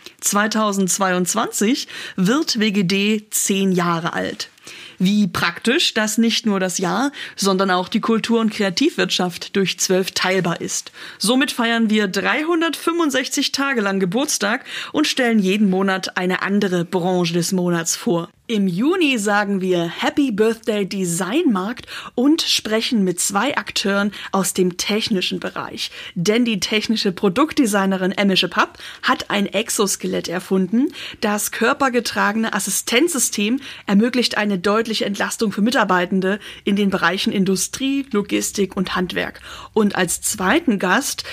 2022 0.21 1.87
wird 2.15 2.59
WGD 2.59 3.27
zehn 3.31 3.71
Jahre 3.71 4.13
alt. 4.13 4.49
Wie 4.99 5.27
praktisch, 5.27 5.95
dass 5.95 6.19
nicht 6.19 6.45
nur 6.45 6.59
das 6.59 6.77
Jahr, 6.77 7.11
sondern 7.35 7.71
auch 7.71 7.89
die 7.89 8.01
Kultur- 8.01 8.39
und 8.39 8.53
Kreativwirtschaft 8.53 9.55
durch 9.55 9.79
zwölf 9.79 10.11
teilbar 10.11 10.61
ist. 10.61 10.91
Somit 11.17 11.51
feiern 11.51 11.89
wir 11.89 12.07
365 12.07 13.51
Tage 13.51 13.81
lang 13.81 13.99
Geburtstag 13.99 14.63
und 14.91 15.07
stellen 15.07 15.39
jeden 15.39 15.71
Monat 15.71 16.17
eine 16.17 16.43
andere 16.43 16.85
Branche 16.85 17.33
des 17.33 17.51
Monats 17.51 17.95
vor. 17.95 18.29
Im 18.51 18.67
Juni 18.67 19.17
sagen 19.17 19.61
wir 19.61 19.85
Happy 19.85 20.29
Birthday 20.29 20.85
Design 20.85 21.53
Markt 21.53 21.85
und 22.15 22.41
sprechen 22.41 23.05
mit 23.05 23.17
zwei 23.17 23.55
Akteuren 23.55 24.11
aus 24.33 24.53
dem 24.53 24.75
technischen 24.75 25.39
Bereich. 25.39 25.89
Denn 26.15 26.43
die 26.43 26.59
technische 26.59 27.13
Produktdesignerin 27.13 28.11
Emmische 28.11 28.49
Papp 28.49 28.77
hat 29.03 29.29
ein 29.29 29.45
Exoskelett 29.45 30.27
erfunden. 30.27 30.91
Das 31.21 31.51
körpergetragene 31.51 32.51
Assistenzsystem 32.51 33.61
ermöglicht 33.85 34.35
eine 34.35 34.59
deutliche 34.59 35.05
Entlastung 35.05 35.53
für 35.53 35.61
Mitarbeitende 35.61 36.37
in 36.65 36.75
den 36.75 36.89
Bereichen 36.89 37.31
Industrie, 37.31 38.05
Logistik 38.11 38.75
und 38.75 38.97
Handwerk. 38.97 39.39
Und 39.71 39.95
als 39.95 40.21
zweiten 40.21 40.77
Gast 40.77 41.23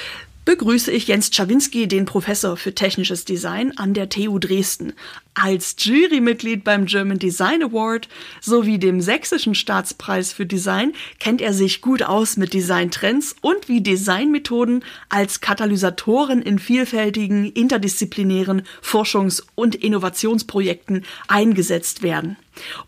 begrüße 0.49 0.91
ich 0.91 1.09
Jens 1.09 1.31
Czawinski, 1.31 1.89
den 1.89 2.07
Professor 2.07 2.57
für 2.57 2.75
technisches 2.75 3.27
Design 3.27 3.77
an 3.77 3.93
der 3.93 4.09
TU 4.09 4.39
Dresden. 4.39 4.95
Als 5.41 5.77
Jurymitglied 5.79 6.65
beim 6.65 6.87
German 6.87 7.21
Design 7.21 7.63
Award 7.63 8.09
sowie 8.41 8.81
dem 8.81 9.01
Sächsischen 9.01 9.55
Staatspreis 9.55 10.33
für 10.33 10.47
Design 10.47 10.95
kennt 11.21 11.41
er 11.41 11.53
sich 11.53 11.81
gut 11.81 12.03
aus 12.03 12.37
mit 12.37 12.55
Designtrends 12.55 13.37
und 13.41 13.69
wie 13.69 13.81
Designmethoden 13.81 14.85
als 15.09 15.41
Katalysatoren 15.41 16.43
in 16.43 16.59
vielfältigen 16.59 17.53
interdisziplinären 17.53 18.63
Forschungs- 18.83 19.45
und 19.55 19.77
Innovationsprojekten 19.77 21.05
eingesetzt 21.29 22.03
werden. 22.03 22.37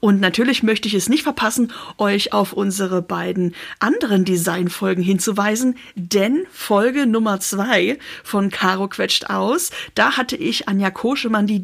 Und 0.00 0.20
natürlich 0.20 0.62
möchte 0.62 0.88
ich 0.88 0.94
es 0.94 1.08
nicht 1.08 1.22
verpassen, 1.22 1.72
euch 1.98 2.32
auf 2.32 2.52
unsere 2.52 3.02
beiden 3.02 3.54
anderen 3.78 4.24
Designfolgen 4.24 5.02
hinzuweisen, 5.02 5.76
denn 5.94 6.46
Folge 6.50 7.06
Nummer 7.06 7.40
zwei 7.40 7.98
von 8.24 8.50
Caro 8.50 8.88
quetscht 8.88 9.26
aus, 9.26 9.70
da 9.94 10.16
hatte 10.16 10.36
ich 10.36 10.68
Anja 10.68 10.90
Koschemann, 10.90 11.46
die 11.46 11.62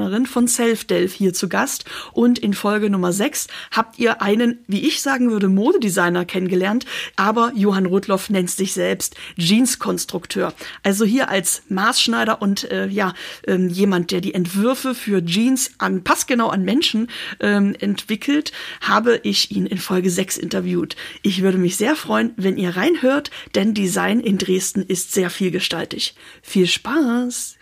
Dildo-Designerin 0.00 0.26
von 0.26 0.48
Self-Delf 0.48 1.12
hier 1.12 1.32
zu 1.34 1.48
Gast 1.48 1.84
und 2.12 2.38
in 2.38 2.54
Folge 2.54 2.90
Nummer 2.90 3.12
sechs 3.12 3.48
habt 3.70 3.98
ihr 3.98 4.22
einen, 4.22 4.58
wie 4.66 4.86
ich 4.86 5.02
sagen 5.02 5.30
würde, 5.30 5.48
Modedesigner 5.48 6.24
kennengelernt, 6.24 6.86
aber 7.16 7.52
Johann 7.54 7.86
Rudloff 7.86 8.30
nennt 8.30 8.50
sich 8.50 8.72
selbst 8.72 9.16
Jeans-Konstrukteur. 9.38 10.54
Also 10.82 11.04
hier 11.04 11.28
als 11.28 11.62
Maßschneider 11.68 12.40
und 12.40 12.70
äh, 12.70 12.86
ja, 12.88 13.14
äh, 13.46 13.56
jemand, 13.56 14.10
der 14.10 14.20
die 14.20 14.34
Entwürfe 14.34 14.94
für 14.94 15.24
Jeans 15.24 15.72
an 15.78 16.02
passgenau 16.02 16.48
an 16.48 16.64
Menschen 16.64 17.08
ähm, 17.40 17.74
entwickelt, 17.78 18.52
habe 18.80 19.20
ich 19.22 19.50
ihn 19.50 19.66
in 19.66 19.78
Folge 19.78 20.10
6 20.10 20.38
interviewt. 20.38 20.96
Ich 21.22 21.42
würde 21.42 21.58
mich 21.58 21.76
sehr 21.76 21.96
freuen, 21.96 22.32
wenn 22.36 22.56
ihr 22.56 22.76
reinhört, 22.76 23.30
denn 23.54 23.74
Design 23.74 24.20
in 24.20 24.38
Dresden 24.38 24.82
ist 24.82 25.12
sehr 25.12 25.30
vielgestaltig. 25.30 26.14
Viel 26.42 26.66
Spaß! 26.66 27.59